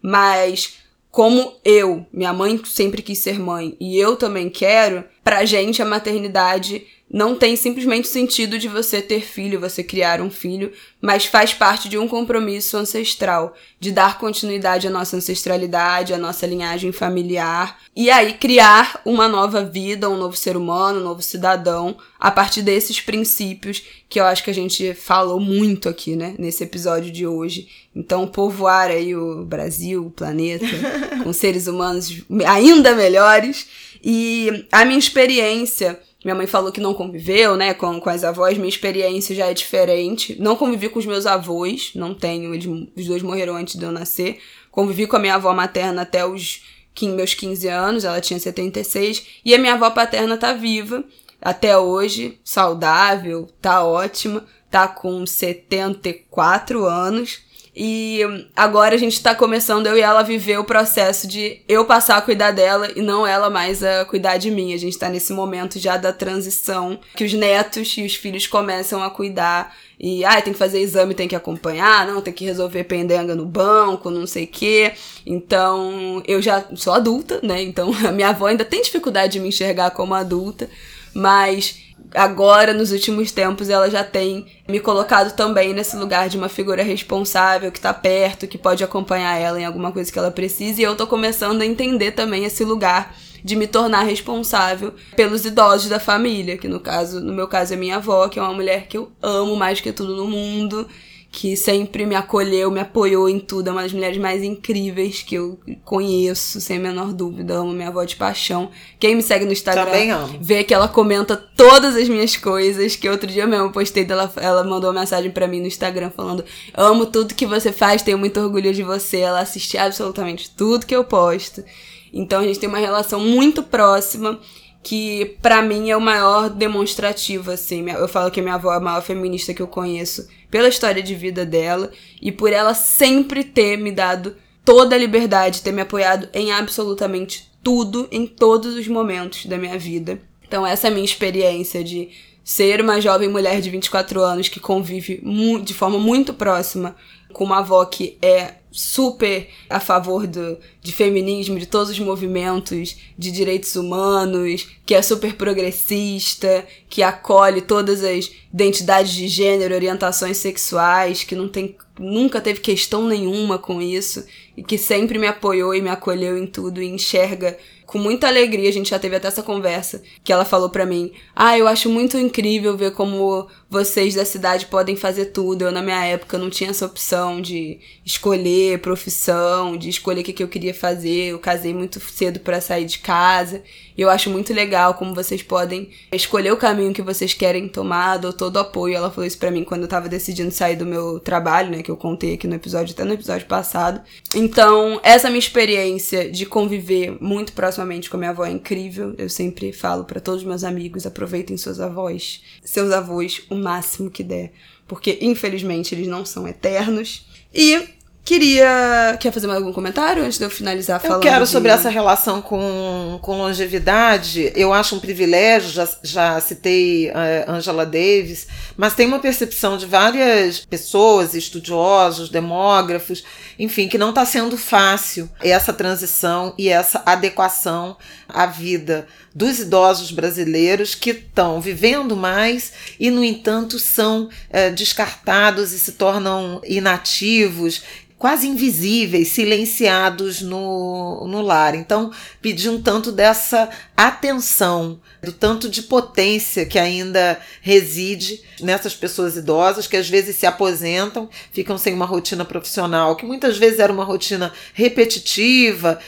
Mas 0.00 0.78
como 1.10 1.52
eu, 1.62 2.06
minha 2.10 2.32
mãe 2.32 2.58
sempre 2.64 3.02
quis 3.02 3.18
ser 3.18 3.38
mãe 3.38 3.76
e 3.78 3.98
eu 3.98 4.16
também 4.16 4.48
quero, 4.48 5.04
pra 5.22 5.44
gente 5.44 5.82
a 5.82 5.84
maternidade 5.84 6.86
não 7.14 7.36
tem 7.36 7.54
simplesmente 7.54 8.08
sentido 8.08 8.58
de 8.58 8.66
você 8.66 9.00
ter 9.00 9.20
filho, 9.20 9.60
você 9.60 9.84
criar 9.84 10.20
um 10.20 10.28
filho, 10.28 10.72
mas 11.00 11.24
faz 11.24 11.54
parte 11.54 11.88
de 11.88 11.96
um 11.96 12.08
compromisso 12.08 12.76
ancestral, 12.76 13.54
de 13.78 13.92
dar 13.92 14.18
continuidade 14.18 14.88
à 14.88 14.90
nossa 14.90 15.16
ancestralidade, 15.16 16.12
à 16.12 16.18
nossa 16.18 16.44
linhagem 16.44 16.90
familiar, 16.90 17.78
e 17.94 18.10
aí 18.10 18.32
criar 18.32 19.00
uma 19.04 19.28
nova 19.28 19.62
vida, 19.62 20.10
um 20.10 20.18
novo 20.18 20.36
ser 20.36 20.56
humano, 20.56 20.98
um 20.98 21.04
novo 21.04 21.22
cidadão, 21.22 21.96
a 22.18 22.32
partir 22.32 22.62
desses 22.62 23.00
princípios 23.00 23.80
que 24.08 24.18
eu 24.18 24.24
acho 24.24 24.42
que 24.42 24.50
a 24.50 24.54
gente 24.54 24.92
falou 24.92 25.38
muito 25.38 25.88
aqui, 25.88 26.16
né, 26.16 26.34
nesse 26.36 26.64
episódio 26.64 27.12
de 27.12 27.28
hoje. 27.28 27.68
Então, 27.94 28.26
povoar 28.26 28.90
aí 28.90 29.14
o 29.14 29.44
Brasil, 29.44 30.06
o 30.06 30.10
planeta, 30.10 30.66
com 31.22 31.32
seres 31.32 31.68
humanos 31.68 32.24
ainda 32.44 32.92
melhores. 32.96 33.68
E 34.02 34.66
a 34.70 34.84
minha 34.84 34.98
experiência 34.98 35.98
minha 36.24 36.34
mãe 36.34 36.46
falou 36.46 36.72
que 36.72 36.80
não 36.80 36.94
conviveu, 36.94 37.54
né, 37.54 37.74
com, 37.74 38.00
com 38.00 38.10
as 38.10 38.24
avós. 38.24 38.56
Minha 38.56 38.68
experiência 38.68 39.36
já 39.36 39.46
é 39.46 39.54
diferente. 39.54 40.34
Não 40.40 40.56
convivi 40.56 40.88
com 40.88 40.98
os 40.98 41.06
meus 41.06 41.26
avós, 41.26 41.90
não 41.94 42.14
tenho. 42.14 42.54
Eles, 42.54 42.66
os 42.96 43.06
dois 43.06 43.22
morreram 43.22 43.56
antes 43.56 43.78
de 43.78 43.84
eu 43.84 43.92
nascer. 43.92 44.40
Convivi 44.70 45.06
com 45.06 45.16
a 45.16 45.18
minha 45.18 45.34
avó 45.34 45.52
materna 45.52 46.02
até 46.02 46.24
os 46.24 46.62
meus 47.02 47.34
15 47.34 47.68
anos, 47.68 48.04
ela 48.04 48.20
tinha 48.20 48.38
76. 48.38 49.26
E 49.44 49.54
a 49.54 49.58
minha 49.58 49.74
avó 49.74 49.90
paterna 49.90 50.38
tá 50.38 50.52
viva 50.52 51.04
até 51.40 51.76
hoje, 51.76 52.40
saudável, 52.42 53.48
tá 53.60 53.84
ótima. 53.84 54.44
Tá 54.70 54.88
com 54.88 55.24
74 55.24 56.84
anos. 56.84 57.42
E 57.76 58.20
agora 58.54 58.94
a 58.94 58.98
gente 58.98 59.20
tá 59.20 59.34
começando, 59.34 59.88
eu 59.88 59.98
e 59.98 60.00
ela, 60.00 60.20
a 60.20 60.22
viver 60.22 60.58
o 60.58 60.64
processo 60.64 61.26
de 61.26 61.60
eu 61.68 61.84
passar 61.84 62.16
a 62.16 62.22
cuidar 62.22 62.52
dela 62.52 62.88
e 62.94 63.02
não 63.02 63.26
ela 63.26 63.50
mais 63.50 63.82
a 63.82 64.04
cuidar 64.04 64.36
de 64.36 64.48
mim. 64.48 64.72
A 64.72 64.76
gente 64.76 64.96
tá 64.96 65.08
nesse 65.08 65.32
momento 65.32 65.80
já 65.80 65.96
da 65.96 66.12
transição, 66.12 67.00
que 67.16 67.24
os 67.24 67.32
netos 67.32 67.96
e 67.96 68.04
os 68.04 68.14
filhos 68.14 68.46
começam 68.46 69.02
a 69.02 69.10
cuidar. 69.10 69.74
E, 69.98 70.24
ah, 70.24 70.40
tem 70.40 70.52
que 70.52 70.58
fazer 70.58 70.80
exame, 70.80 71.14
tem 71.14 71.26
que 71.26 71.34
acompanhar, 71.34 72.06
não, 72.06 72.20
tem 72.20 72.32
que 72.32 72.44
resolver 72.44 72.84
pendenga 72.84 73.34
no 73.34 73.44
banco, 73.44 74.10
não 74.10 74.26
sei 74.26 74.44
o 74.44 74.48
quê. 74.48 74.92
Então, 75.26 76.22
eu 76.28 76.40
já 76.40 76.64
sou 76.76 76.92
adulta, 76.92 77.40
né? 77.42 77.60
Então, 77.60 77.92
a 78.06 78.12
minha 78.12 78.28
avó 78.28 78.46
ainda 78.46 78.64
tem 78.64 78.82
dificuldade 78.82 79.32
de 79.34 79.40
me 79.40 79.48
enxergar 79.48 79.90
como 79.90 80.14
adulta, 80.14 80.70
mas 81.12 81.83
agora, 82.14 82.72
nos 82.72 82.92
últimos 82.92 83.32
tempos, 83.32 83.68
ela 83.68 83.90
já 83.90 84.04
tem 84.04 84.46
me 84.68 84.78
colocado 84.78 85.34
também 85.34 85.74
nesse 85.74 85.96
lugar 85.96 86.28
de 86.28 86.36
uma 86.38 86.48
figura 86.48 86.82
responsável, 86.82 87.72
que 87.72 87.80
tá 87.80 87.92
perto, 87.92 88.46
que 88.46 88.56
pode 88.56 88.84
acompanhar 88.84 89.36
ela 89.36 89.60
em 89.60 89.64
alguma 89.64 89.90
coisa 89.90 90.10
que 90.12 90.18
ela 90.18 90.30
precise. 90.30 90.80
E 90.80 90.84
eu 90.84 90.96
tô 90.96 91.06
começando 91.06 91.60
a 91.60 91.66
entender 91.66 92.12
também 92.12 92.44
esse 92.44 92.64
lugar 92.64 93.14
de 93.42 93.56
me 93.56 93.66
tornar 93.66 94.04
responsável 94.04 94.94
pelos 95.14 95.44
idosos 95.44 95.90
da 95.90 96.00
família, 96.00 96.56
que 96.56 96.68
no 96.68 96.80
caso, 96.80 97.20
no 97.20 97.32
meu 97.32 97.46
caso 97.46 97.74
é 97.74 97.76
minha 97.76 97.96
avó, 97.96 98.28
que 98.28 98.38
é 98.38 98.42
uma 98.42 98.54
mulher 98.54 98.86
que 98.86 98.96
eu 98.96 99.12
amo 99.20 99.54
mais 99.54 99.80
que 99.80 99.92
tudo 99.92 100.16
no 100.16 100.26
mundo 100.26 100.88
que 101.34 101.56
sempre 101.56 102.06
me 102.06 102.14
acolheu, 102.14 102.70
me 102.70 102.78
apoiou 102.78 103.28
em 103.28 103.40
tudo. 103.40 103.66
É 103.66 103.72
uma 103.72 103.82
das 103.82 103.92
mulheres 103.92 104.16
mais 104.18 104.40
incríveis 104.40 105.20
que 105.20 105.34
eu 105.34 105.58
conheço, 105.84 106.60
sem 106.60 106.76
a 106.76 106.80
menor 106.80 107.12
dúvida. 107.12 107.54
Amo 107.54 107.72
minha 107.72 107.88
avó 107.88 108.04
de 108.04 108.14
paixão. 108.14 108.70
Quem 109.00 109.16
me 109.16 109.22
segue 109.22 109.44
no 109.44 109.52
Instagram 109.52 110.28
vê 110.40 110.62
que 110.62 110.72
ela 110.72 110.86
comenta 110.86 111.36
todas 111.36 111.96
as 111.96 112.08
minhas 112.08 112.36
coisas. 112.36 112.94
Que 112.94 113.08
outro 113.08 113.26
dia 113.26 113.48
mesmo 113.48 113.66
eu 113.66 113.72
postei 113.72 114.04
dela, 114.04 114.32
ela 114.36 114.62
mandou 114.62 114.90
uma 114.90 115.00
mensagem 115.00 115.28
para 115.28 115.48
mim 115.48 115.58
no 115.58 115.66
Instagram 115.66 116.10
falando: 116.10 116.44
Amo 116.72 117.04
tudo 117.04 117.34
que 117.34 117.46
você 117.46 117.72
faz, 117.72 118.00
tenho 118.00 118.16
muito 118.16 118.38
orgulho 118.38 118.72
de 118.72 118.84
você. 118.84 119.18
Ela 119.18 119.40
assiste 119.40 119.76
absolutamente 119.76 120.48
tudo 120.50 120.86
que 120.86 120.94
eu 120.94 121.02
posto. 121.02 121.64
Então 122.12 122.42
a 122.42 122.44
gente 122.44 122.60
tem 122.60 122.68
uma 122.68 122.78
relação 122.78 123.18
muito 123.18 123.60
próxima 123.60 124.38
que 124.84 125.36
para 125.42 125.62
mim 125.62 125.90
é 125.90 125.96
o 125.96 126.00
maior 126.00 126.48
demonstrativo, 126.48 127.50
assim. 127.50 127.90
Eu 127.90 128.06
falo 128.06 128.30
que 128.30 128.40
minha 128.40 128.54
avó 128.54 128.72
é 128.72 128.76
a 128.76 128.80
maior 128.80 129.02
feminista 129.02 129.52
que 129.52 129.62
eu 129.62 129.66
conheço 129.66 130.28
pela 130.54 130.68
história 130.68 131.02
de 131.02 131.16
vida 131.16 131.44
dela 131.44 131.90
e 132.22 132.30
por 132.30 132.52
ela 132.52 132.74
sempre 132.74 133.42
ter 133.42 133.76
me 133.76 133.90
dado 133.90 134.36
toda 134.64 134.94
a 134.94 134.98
liberdade, 134.98 135.60
ter 135.62 135.72
me 135.72 135.80
apoiado 135.80 136.28
em 136.32 136.52
absolutamente 136.52 137.50
tudo, 137.60 138.06
em 138.12 138.24
todos 138.24 138.76
os 138.76 138.86
momentos 138.86 139.46
da 139.46 139.58
minha 139.58 139.76
vida. 139.76 140.20
Então, 140.46 140.64
essa 140.64 140.86
é 140.86 140.90
a 140.90 140.92
minha 140.92 141.04
experiência 141.04 141.82
de 141.82 142.08
ser 142.44 142.80
uma 142.80 143.00
jovem 143.00 143.28
mulher 143.28 143.60
de 143.60 143.68
24 143.68 144.22
anos 144.22 144.48
que 144.48 144.60
convive 144.60 145.20
de 145.64 145.74
forma 145.74 145.98
muito 145.98 146.32
próxima 146.32 146.94
com 147.32 147.42
uma 147.42 147.58
avó 147.58 147.84
que 147.84 148.16
é 148.22 148.54
super 148.74 149.48
a 149.70 149.78
favor 149.78 150.26
do, 150.26 150.58
de 150.82 150.92
feminismo, 150.92 151.60
de 151.60 151.66
todos 151.66 151.90
os 151.90 151.98
movimentos 152.00 152.96
de 153.16 153.30
direitos 153.30 153.76
humanos, 153.76 154.66
que 154.84 154.96
é 154.96 155.00
super 155.00 155.34
progressista, 155.34 156.66
que 156.90 157.00
acolhe 157.00 157.60
todas 157.60 158.02
as 158.02 158.32
identidades 158.52 159.12
de 159.12 159.28
gênero, 159.28 159.74
orientações 159.74 160.38
sexuais, 160.38 161.22
que 161.22 161.36
não 161.36 161.48
tem 161.48 161.76
nunca 161.96 162.40
teve 162.40 162.58
questão 162.58 163.06
nenhuma 163.06 163.56
com 163.56 163.80
isso 163.80 164.26
e 164.56 164.62
que 164.62 164.78
sempre 164.78 165.18
me 165.18 165.26
apoiou 165.26 165.74
e 165.74 165.82
me 165.82 165.88
acolheu 165.88 166.38
em 166.38 166.46
tudo 166.46 166.82
e 166.82 166.86
enxerga 166.86 167.56
com 167.86 167.98
muita 167.98 168.26
alegria, 168.26 168.68
a 168.68 168.72
gente 168.72 168.90
já 168.90 168.98
teve 168.98 169.14
até 169.14 169.28
essa 169.28 169.42
conversa, 169.42 170.02
que 170.22 170.32
ela 170.32 170.44
falou 170.44 170.70
para 170.70 170.86
mim: 170.86 171.12
"Ah, 171.34 171.58
eu 171.58 171.68
acho 171.68 171.88
muito 171.90 172.18
incrível 172.18 172.76
ver 172.76 172.92
como 172.92 173.46
vocês 173.74 174.14
da 174.14 174.24
cidade 174.24 174.66
podem 174.66 174.94
fazer 174.94 175.26
tudo. 175.26 175.62
Eu 175.62 175.72
na 175.72 175.82
minha 175.82 176.04
época 176.06 176.38
não 176.38 176.48
tinha 176.48 176.70
essa 176.70 176.86
opção 176.86 177.40
de 177.40 177.80
escolher 178.06 178.78
profissão, 178.78 179.76
de 179.76 179.88
escolher 179.88 180.20
o 180.20 180.24
que, 180.24 180.32
que 180.32 180.42
eu 180.44 180.48
queria 180.48 180.72
fazer. 180.72 181.32
Eu 181.32 181.40
casei 181.40 181.74
muito 181.74 181.98
cedo 182.00 182.38
para 182.38 182.60
sair 182.60 182.84
de 182.84 183.00
casa. 183.00 183.62
E 183.96 184.00
eu 184.00 184.08
acho 184.08 184.30
muito 184.30 184.52
legal 184.52 184.94
como 184.94 185.14
vocês 185.14 185.42
podem 185.42 185.90
escolher 186.12 186.52
o 186.52 186.56
caminho 186.56 186.94
que 186.94 187.02
vocês 187.02 187.34
querem 187.34 187.68
tomar. 187.68 188.18
Dou 188.18 188.32
todo 188.32 188.56
o 188.56 188.60
apoio. 188.60 188.94
Ela 188.94 189.10
falou 189.10 189.26
isso 189.26 189.38
pra 189.38 189.50
mim 189.50 189.64
quando 189.64 189.82
eu 189.82 189.88
tava 189.88 190.08
decidindo 190.08 190.52
sair 190.52 190.76
do 190.76 190.86
meu 190.86 191.18
trabalho, 191.18 191.70
né? 191.70 191.82
Que 191.82 191.90
eu 191.90 191.96
contei 191.96 192.34
aqui 192.34 192.46
no 192.46 192.54
episódio, 192.54 192.94
até 192.94 193.02
no 193.02 193.14
episódio 193.14 193.46
passado. 193.48 194.00
Então, 194.44 195.00
essa 195.02 195.28
minha 195.30 195.38
experiência 195.38 196.30
de 196.30 196.44
conviver 196.44 197.16
muito 197.18 197.54
proximamente 197.54 198.10
com 198.10 198.18
a 198.18 198.18
minha 198.18 198.30
avó 198.30 198.44
é 198.44 198.50
incrível. 198.50 199.14
Eu 199.16 199.30
sempre 199.30 199.72
falo 199.72 200.04
para 200.04 200.20
todos 200.20 200.42
os 200.42 200.46
meus 200.46 200.64
amigos: 200.64 201.06
aproveitem 201.06 201.56
suas 201.56 201.80
avós, 201.80 202.42
seus 202.62 202.92
avós, 202.92 203.40
o 203.48 203.54
máximo 203.54 204.10
que 204.10 204.22
der. 204.22 204.52
Porque, 204.86 205.16
infelizmente, 205.22 205.94
eles 205.94 206.06
não 206.06 206.26
são 206.26 206.46
eternos. 206.46 207.26
E 207.54 207.88
Queria. 208.24 209.18
Quer 209.20 209.30
fazer 209.30 209.46
mais 209.46 209.58
algum 209.58 209.72
comentário 209.72 210.24
antes 210.24 210.38
de 210.38 210.44
eu 210.44 210.50
finalizar 210.50 210.98
falando? 210.98 211.16
Eu 211.16 211.20
quero 211.20 211.44
de... 211.44 211.50
sobre 211.50 211.70
essa 211.70 211.90
relação 211.90 212.40
com, 212.40 213.18
com 213.20 213.36
longevidade. 213.36 214.50
Eu 214.56 214.72
acho 214.72 214.96
um 214.96 214.98
privilégio, 214.98 215.70
já, 215.70 215.88
já 216.02 216.40
citei 216.40 217.10
uh, 217.10 217.50
Angela 217.50 217.84
Davis, 217.84 218.46
mas 218.78 218.94
tem 218.94 219.06
uma 219.06 219.18
percepção 219.18 219.76
de 219.76 219.84
várias 219.84 220.60
pessoas, 220.60 221.34
estudiosos, 221.34 222.30
demógrafos, 222.30 223.22
enfim, 223.58 223.88
que 223.88 223.98
não 223.98 224.08
está 224.08 224.24
sendo 224.24 224.56
fácil 224.56 225.28
essa 225.42 225.72
transição 225.72 226.54
e 226.56 226.70
essa 226.70 227.02
adequação 227.04 227.94
à 228.26 228.46
vida 228.46 229.06
dos 229.34 229.58
idosos 229.58 230.12
brasileiros 230.12 230.94
que 230.94 231.10
estão 231.10 231.60
vivendo 231.60 232.16
mais 232.16 232.72
e, 233.00 233.10
no 233.10 233.24
entanto, 233.24 233.78
são 233.78 234.28
é, 234.48 234.70
descartados 234.70 235.72
e 235.72 235.78
se 235.78 235.92
tornam 235.92 236.60
inativos 236.64 237.82
quase 238.24 238.48
invisíveis, 238.48 239.28
silenciados 239.28 240.40
no, 240.40 241.26
no 241.28 241.42
lar. 241.42 241.74
Então, 241.74 242.10
pedi 242.40 242.70
um 242.70 242.80
tanto 242.80 243.12
dessa 243.12 243.68
atenção, 243.94 244.98
do 245.22 245.30
tanto 245.30 245.68
de 245.68 245.82
potência 245.82 246.64
que 246.64 246.78
ainda 246.78 247.38
reside 247.60 248.40
nessas 248.62 248.94
pessoas 248.94 249.36
idosas 249.36 249.86
que 249.86 249.96
às 249.96 250.08
vezes 250.08 250.36
se 250.36 250.46
aposentam, 250.46 251.28
ficam 251.52 251.76
sem 251.76 251.92
uma 251.92 252.06
rotina 252.06 252.46
profissional, 252.46 253.14
que 253.14 253.26
muitas 253.26 253.58
vezes 253.58 253.78
era 253.78 253.92
uma 253.92 254.04
rotina 254.04 254.52
repetitiva, 254.72 255.98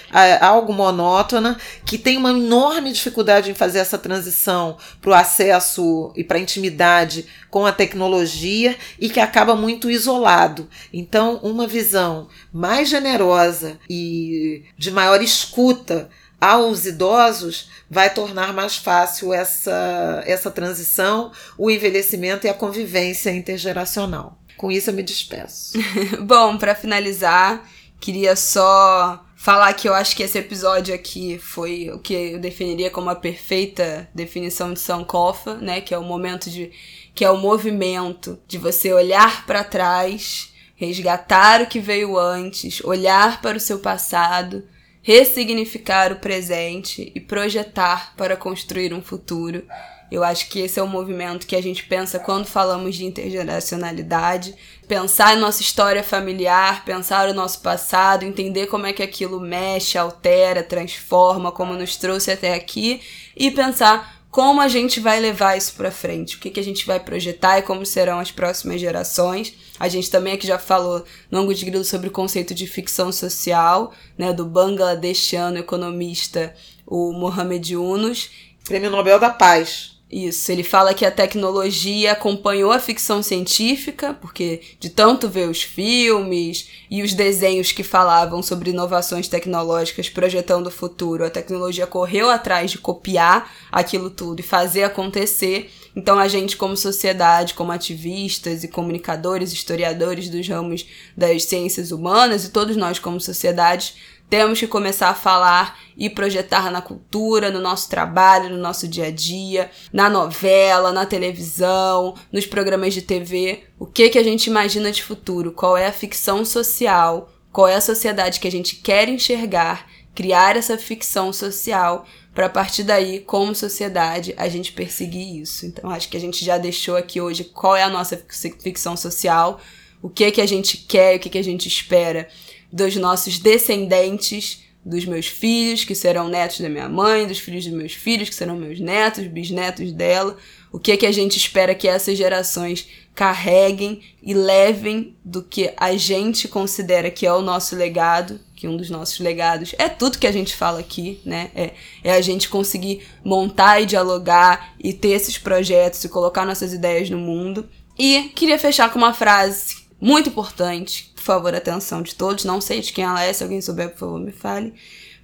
algo 0.40 0.72
monótona, 0.72 1.58
que 1.84 1.98
tem 1.98 2.16
uma 2.16 2.30
enorme 2.30 2.92
dificuldade 2.92 3.15
em 3.50 3.54
fazer 3.54 3.78
essa 3.78 3.98
transição 3.98 4.76
para 5.00 5.10
o 5.10 5.14
acesso 5.14 6.12
e 6.16 6.24
para 6.24 6.38
a 6.38 6.40
intimidade 6.40 7.26
com 7.50 7.66
a 7.66 7.72
tecnologia 7.72 8.76
e 8.98 9.08
que 9.08 9.20
acaba 9.20 9.54
muito 9.54 9.90
isolado. 9.90 10.68
Então, 10.92 11.36
uma 11.42 11.66
visão 11.66 12.28
mais 12.52 12.88
generosa 12.88 13.78
e 13.88 14.64
de 14.76 14.90
maior 14.90 15.22
escuta 15.22 16.08
aos 16.40 16.84
idosos 16.84 17.70
vai 17.90 18.12
tornar 18.12 18.52
mais 18.52 18.76
fácil 18.76 19.32
essa, 19.32 20.22
essa 20.26 20.50
transição, 20.50 21.32
o 21.56 21.70
envelhecimento 21.70 22.46
e 22.46 22.50
a 22.50 22.54
convivência 22.54 23.30
intergeracional. 23.30 24.38
Com 24.56 24.70
isso 24.70 24.90
eu 24.90 24.94
me 24.94 25.02
despeço. 25.02 25.78
Bom, 26.22 26.56
para 26.56 26.74
finalizar, 26.74 27.68
queria 28.00 28.34
só 28.36 29.25
falar 29.46 29.72
que 29.74 29.88
eu 29.88 29.94
acho 29.94 30.16
que 30.16 30.24
esse 30.24 30.36
episódio 30.36 30.92
aqui 30.92 31.38
foi 31.38 31.88
o 31.90 32.00
que 32.00 32.12
eu 32.12 32.40
definiria 32.40 32.90
como 32.90 33.08
a 33.10 33.14
perfeita 33.14 34.10
definição 34.12 34.74
de 34.74 34.80
Sankofa, 34.80 35.54
né, 35.58 35.80
que 35.80 35.94
é 35.94 35.98
o 35.98 36.02
momento 36.02 36.50
de 36.50 36.72
que 37.14 37.24
é 37.24 37.30
o 37.30 37.36
movimento 37.36 38.40
de 38.48 38.58
você 38.58 38.92
olhar 38.92 39.46
para 39.46 39.62
trás, 39.62 40.52
resgatar 40.74 41.62
o 41.62 41.68
que 41.68 41.78
veio 41.78 42.18
antes, 42.18 42.82
olhar 42.82 43.40
para 43.40 43.56
o 43.56 43.60
seu 43.60 43.78
passado, 43.78 44.64
ressignificar 45.00 46.10
o 46.10 46.16
presente 46.16 47.12
e 47.14 47.20
projetar 47.20 48.16
para 48.16 48.36
construir 48.36 48.92
um 48.92 49.00
futuro. 49.00 49.62
Eu 50.10 50.22
acho 50.22 50.48
que 50.48 50.60
esse 50.60 50.78
é 50.78 50.82
o 50.82 50.88
movimento 50.88 51.46
que 51.46 51.56
a 51.56 51.62
gente 51.62 51.84
pensa 51.84 52.18
quando 52.18 52.46
falamos 52.46 52.94
de 52.94 53.04
intergeracionalidade. 53.04 54.54
Pensar 54.86 55.36
em 55.36 55.40
nossa 55.40 55.62
história 55.62 56.02
familiar, 56.02 56.84
pensar 56.84 57.28
o 57.28 57.34
nosso 57.34 57.60
passado, 57.60 58.24
entender 58.24 58.66
como 58.66 58.86
é 58.86 58.92
que 58.92 59.02
aquilo 59.02 59.40
mexe, 59.40 59.98
altera, 59.98 60.62
transforma, 60.62 61.50
como 61.50 61.74
nos 61.74 61.96
trouxe 61.96 62.30
até 62.30 62.54
aqui 62.54 63.00
e 63.36 63.50
pensar 63.50 64.16
como 64.30 64.60
a 64.60 64.68
gente 64.68 65.00
vai 65.00 65.18
levar 65.18 65.56
isso 65.56 65.72
para 65.74 65.90
frente, 65.90 66.36
o 66.36 66.38
que, 66.38 66.50
que 66.50 66.60
a 66.60 66.62
gente 66.62 66.86
vai 66.86 67.00
projetar 67.00 67.58
e 67.58 67.62
como 67.62 67.86
serão 67.86 68.20
as 68.20 68.30
próximas 68.30 68.78
gerações. 68.78 69.54
A 69.80 69.88
gente 69.88 70.10
também 70.10 70.34
aqui 70.34 70.46
já 70.46 70.58
falou 70.58 71.04
no 71.30 71.38
ângulo 71.38 71.54
de 71.54 71.64
grilo 71.64 71.84
sobre 71.84 72.08
o 72.08 72.12
conceito 72.12 72.54
de 72.54 72.66
ficção 72.66 73.10
social, 73.10 73.94
né, 74.16 74.34
do 74.34 74.44
bangladeshiano 74.44 75.56
economista 75.56 76.54
o 76.86 77.12
Mohamed 77.12 77.72
Yunus. 77.72 78.30
Prêmio 78.64 78.90
Nobel 78.90 79.18
da 79.18 79.30
Paz. 79.30 79.95
Isso, 80.08 80.52
ele 80.52 80.62
fala 80.62 80.94
que 80.94 81.04
a 81.04 81.10
tecnologia 81.10 82.12
acompanhou 82.12 82.70
a 82.70 82.78
ficção 82.78 83.24
científica, 83.24 84.14
porque 84.14 84.62
de 84.78 84.88
tanto 84.88 85.28
ver 85.28 85.48
os 85.48 85.62
filmes 85.62 86.68
e 86.88 87.02
os 87.02 87.12
desenhos 87.12 87.72
que 87.72 87.82
falavam 87.82 88.40
sobre 88.40 88.70
inovações 88.70 89.26
tecnológicas 89.26 90.08
projetando 90.08 90.68
o 90.68 90.70
futuro, 90.70 91.24
a 91.24 91.30
tecnologia 91.30 91.88
correu 91.88 92.30
atrás 92.30 92.70
de 92.70 92.78
copiar 92.78 93.52
aquilo 93.72 94.08
tudo 94.08 94.38
e 94.38 94.44
fazer 94.44 94.84
acontecer. 94.84 95.72
Então 95.96 96.20
a 96.20 96.28
gente, 96.28 96.56
como 96.56 96.76
sociedade, 96.76 97.54
como 97.54 97.72
ativistas 97.72 98.62
e 98.62 98.68
comunicadores, 98.68 99.52
historiadores 99.52 100.28
dos 100.28 100.46
ramos 100.46 100.86
das 101.16 101.44
ciências 101.44 101.90
humanas 101.90 102.44
e 102.44 102.50
todos 102.50 102.76
nós 102.76 103.00
como 103.00 103.20
sociedade, 103.20 103.94
temos 104.28 104.58
que 104.58 104.66
começar 104.66 105.08
a 105.08 105.14
falar 105.14 105.78
e 105.96 106.10
projetar 106.10 106.70
na 106.70 106.82
cultura, 106.82 107.50
no 107.50 107.60
nosso 107.60 107.88
trabalho, 107.88 108.50
no 108.50 108.58
nosso 108.58 108.86
dia 108.88 109.06
a 109.06 109.10
dia, 109.10 109.70
na 109.92 110.10
novela, 110.10 110.92
na 110.92 111.06
televisão, 111.06 112.14
nos 112.32 112.46
programas 112.46 112.92
de 112.92 113.02
TV. 113.02 113.64
O 113.78 113.86
que 113.86 114.10
que 114.10 114.18
a 114.18 114.22
gente 114.22 114.48
imagina 114.48 114.90
de 114.90 115.02
futuro? 115.02 115.52
Qual 115.52 115.76
é 115.76 115.86
a 115.86 115.92
ficção 115.92 116.44
social? 116.44 117.30
Qual 117.52 117.68
é 117.68 117.76
a 117.76 117.80
sociedade 117.80 118.40
que 118.40 118.48
a 118.48 118.50
gente 118.50 118.76
quer 118.76 119.08
enxergar? 119.08 119.86
Criar 120.14 120.56
essa 120.56 120.76
ficção 120.76 121.32
social 121.32 122.06
para 122.34 122.48
partir 122.48 122.82
daí, 122.82 123.20
como 123.20 123.54
sociedade, 123.54 124.34
a 124.36 124.48
gente 124.48 124.72
perseguir 124.72 125.40
isso. 125.40 125.64
Então, 125.64 125.88
acho 125.88 126.08
que 126.08 126.16
a 126.16 126.20
gente 126.20 126.44
já 126.44 126.58
deixou 126.58 126.96
aqui 126.96 127.20
hoje 127.20 127.44
qual 127.44 127.74
é 127.74 127.82
a 127.82 127.88
nossa 127.88 128.22
ficção 128.60 128.94
social, 128.94 129.58
o 130.02 130.10
que 130.10 130.30
que 130.30 130.40
a 130.42 130.46
gente 130.46 130.76
quer, 130.76 131.16
o 131.16 131.18
que 131.18 131.30
que 131.30 131.38
a 131.38 131.44
gente 131.44 131.66
espera 131.66 132.28
dos 132.76 132.94
nossos 132.96 133.38
descendentes, 133.38 134.62
dos 134.84 135.06
meus 135.06 135.26
filhos, 135.26 135.82
que 135.82 135.94
serão 135.94 136.28
netos 136.28 136.60
da 136.60 136.68
minha 136.68 136.88
mãe, 136.88 137.26
dos 137.26 137.38
filhos 137.38 137.64
dos 137.64 137.72
meus 137.72 137.94
filhos, 137.94 138.28
que 138.28 138.34
serão 138.34 138.54
meus 138.54 138.78
netos, 138.78 139.26
bisnetos 139.26 139.90
dela. 139.90 140.36
O 140.70 140.78
que 140.78 140.92
é 140.92 140.96
que 140.96 141.06
a 141.06 141.10
gente 141.12 141.38
espera 141.38 141.74
que 141.74 141.88
essas 141.88 142.18
gerações 142.18 142.86
carreguem 143.14 144.02
e 144.22 144.34
levem 144.34 145.16
do 145.24 145.42
que 145.42 145.72
a 145.74 145.96
gente 145.96 146.46
considera 146.48 147.10
que 147.10 147.26
é 147.26 147.32
o 147.32 147.40
nosso 147.40 147.74
legado, 147.74 148.38
que 148.54 148.68
um 148.68 148.76
dos 148.76 148.90
nossos 148.90 149.18
legados 149.20 149.74
é 149.78 149.88
tudo 149.88 150.18
que 150.18 150.26
a 150.26 150.32
gente 150.32 150.54
fala 150.54 150.78
aqui, 150.80 151.18
né? 151.24 151.50
É, 151.54 151.72
é 152.04 152.12
a 152.12 152.20
gente 152.20 152.48
conseguir 152.50 153.06
montar 153.24 153.80
e 153.80 153.86
dialogar 153.86 154.74
e 154.78 154.92
ter 154.92 155.12
esses 155.12 155.38
projetos 155.38 156.04
e 156.04 156.10
colocar 156.10 156.44
nossas 156.44 156.74
ideias 156.74 157.08
no 157.08 157.18
mundo. 157.18 157.66
E 157.98 158.30
queria 158.34 158.58
fechar 158.58 158.92
com 158.92 158.98
uma 158.98 159.14
frase 159.14 159.86
muito 159.98 160.28
importante 160.28 161.15
favor, 161.26 161.54
atenção 161.54 162.02
de 162.02 162.14
todos. 162.14 162.44
Não 162.44 162.60
sei 162.60 162.80
de 162.80 162.92
quem 162.92 163.04
ela 163.04 163.22
é, 163.22 163.32
se 163.32 163.42
alguém 163.42 163.60
souber, 163.60 163.90
por 163.90 163.98
favor, 163.98 164.20
me 164.20 164.32
fale. 164.32 164.72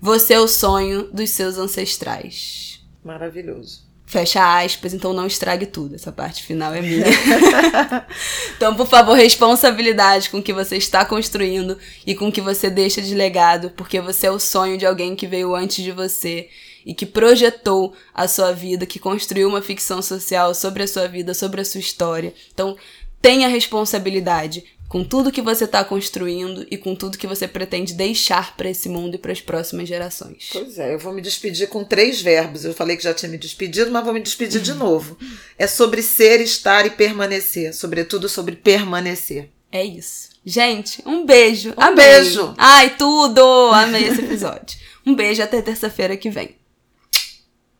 Você 0.01 0.35
é 0.35 0.41
o 0.41 0.49
sonho 0.49 1.05
dos 1.13 1.31
seus 1.31 1.57
ancestrais. 1.57 2.81
Maravilhoso. 3.05 3.91
Fecha 4.05 4.63
aspas, 4.63 4.93
então 4.93 5.13
não 5.13 5.27
estrague 5.27 5.65
tudo. 5.65 5.95
Essa 5.95 6.13
parte 6.13 6.43
final 6.43 6.75
é 6.75 6.83
minha. 6.83 7.07
então, 8.57 8.75
por 8.75 8.87
favor, 8.87 9.17
responsabilidade 9.17 10.29
com 10.29 10.39
o 10.39 10.43
que 10.43 10.53
você 10.53 10.77
está 10.77 11.05
construindo 11.05 11.79
e 12.07 12.15
com 12.15 12.29
o 12.29 12.33
que 12.33 12.41
você 12.41 12.69
deixa 12.69 13.01
de 13.01 13.15
legado, 13.15 13.71
porque 13.71 14.01
você 14.01 14.27
é 14.27 14.31
o 14.31 14.39
sonho 14.39 14.77
de 14.77 14.85
alguém 14.85 15.17
que 15.17 15.27
veio 15.27 15.55
antes 15.55 15.83
de 15.83 15.93
você 15.93 16.49
e 16.85 16.93
que 16.93 17.07
projetou 17.07 17.95
a 18.13 18.27
sua 18.29 18.53
vida, 18.53 18.85
que 18.85 18.99
construiu 18.99 19.49
uma 19.49 19.63
ficção 19.63 20.03
social 20.03 20.55
sobre 20.55 20.83
a 20.83 20.89
sua 20.89 21.07
vida, 21.07 21.33
sobre 21.33 21.61
a 21.61 21.65
sua 21.65 21.81
história. 21.81 22.35
Então, 22.53 22.77
tenha 23.21 23.49
responsabilidade 23.49 24.65
com 24.93 25.03
tudo 25.03 25.33
que 25.33 25.41
você 25.41 25.65
está 25.65 25.83
construindo 25.83 26.67
e 26.71 26.77
com 26.77 26.95
tudo 26.95 27.17
que 27.17 27.27
você 27.27 27.49
pretende 27.49 27.95
deixar 27.95 28.55
para 28.59 28.69
esse 28.69 28.91
mundo 28.91 29.15
e 29.15 29.19
para 29.19 29.33
as 29.33 29.41
próximas 29.41 29.89
gerações. 29.89 30.51
Pois 30.53 30.79
é, 30.79 30.93
eu 30.93 30.99
vou 30.99 31.15
me 31.15 31.23
despedir 31.23 31.67
com 31.71 31.83
três 31.83 32.21
verbos. 32.21 32.63
Eu 32.63 32.75
falei 32.75 32.95
que 32.95 33.03
já 33.03 33.15
tinha 33.15 33.31
me 33.31 33.39
despedido, 33.39 33.91
mas 33.91 34.05
vou 34.05 34.13
me 34.13 34.21
despedir 34.21 34.61
de 34.61 34.75
novo. 34.75 35.17
É 35.59 35.67
sobre 35.67 36.03
ser, 36.03 36.43
estar 36.43 36.85
e 36.85 36.91
permanecer, 36.91 37.73
sobretudo 37.73 38.29
sobre 38.29 38.55
permanecer. 38.55 39.49
É 39.73 39.83
isso. 39.83 40.29
Gente, 40.45 41.03
um 41.07 41.25
beijo. 41.25 41.71
Um 41.71 41.83
Amei. 41.83 42.05
beijo. 42.05 42.55
Ai, 42.59 42.95
tudo! 42.95 43.41
Amei 43.73 44.05
esse 44.05 44.21
episódio. 44.21 44.79
um 45.07 45.15
beijo 45.15 45.43
até 45.43 45.63
terça-feira 45.63 46.19
que 46.19 46.29
vem. 46.29 46.55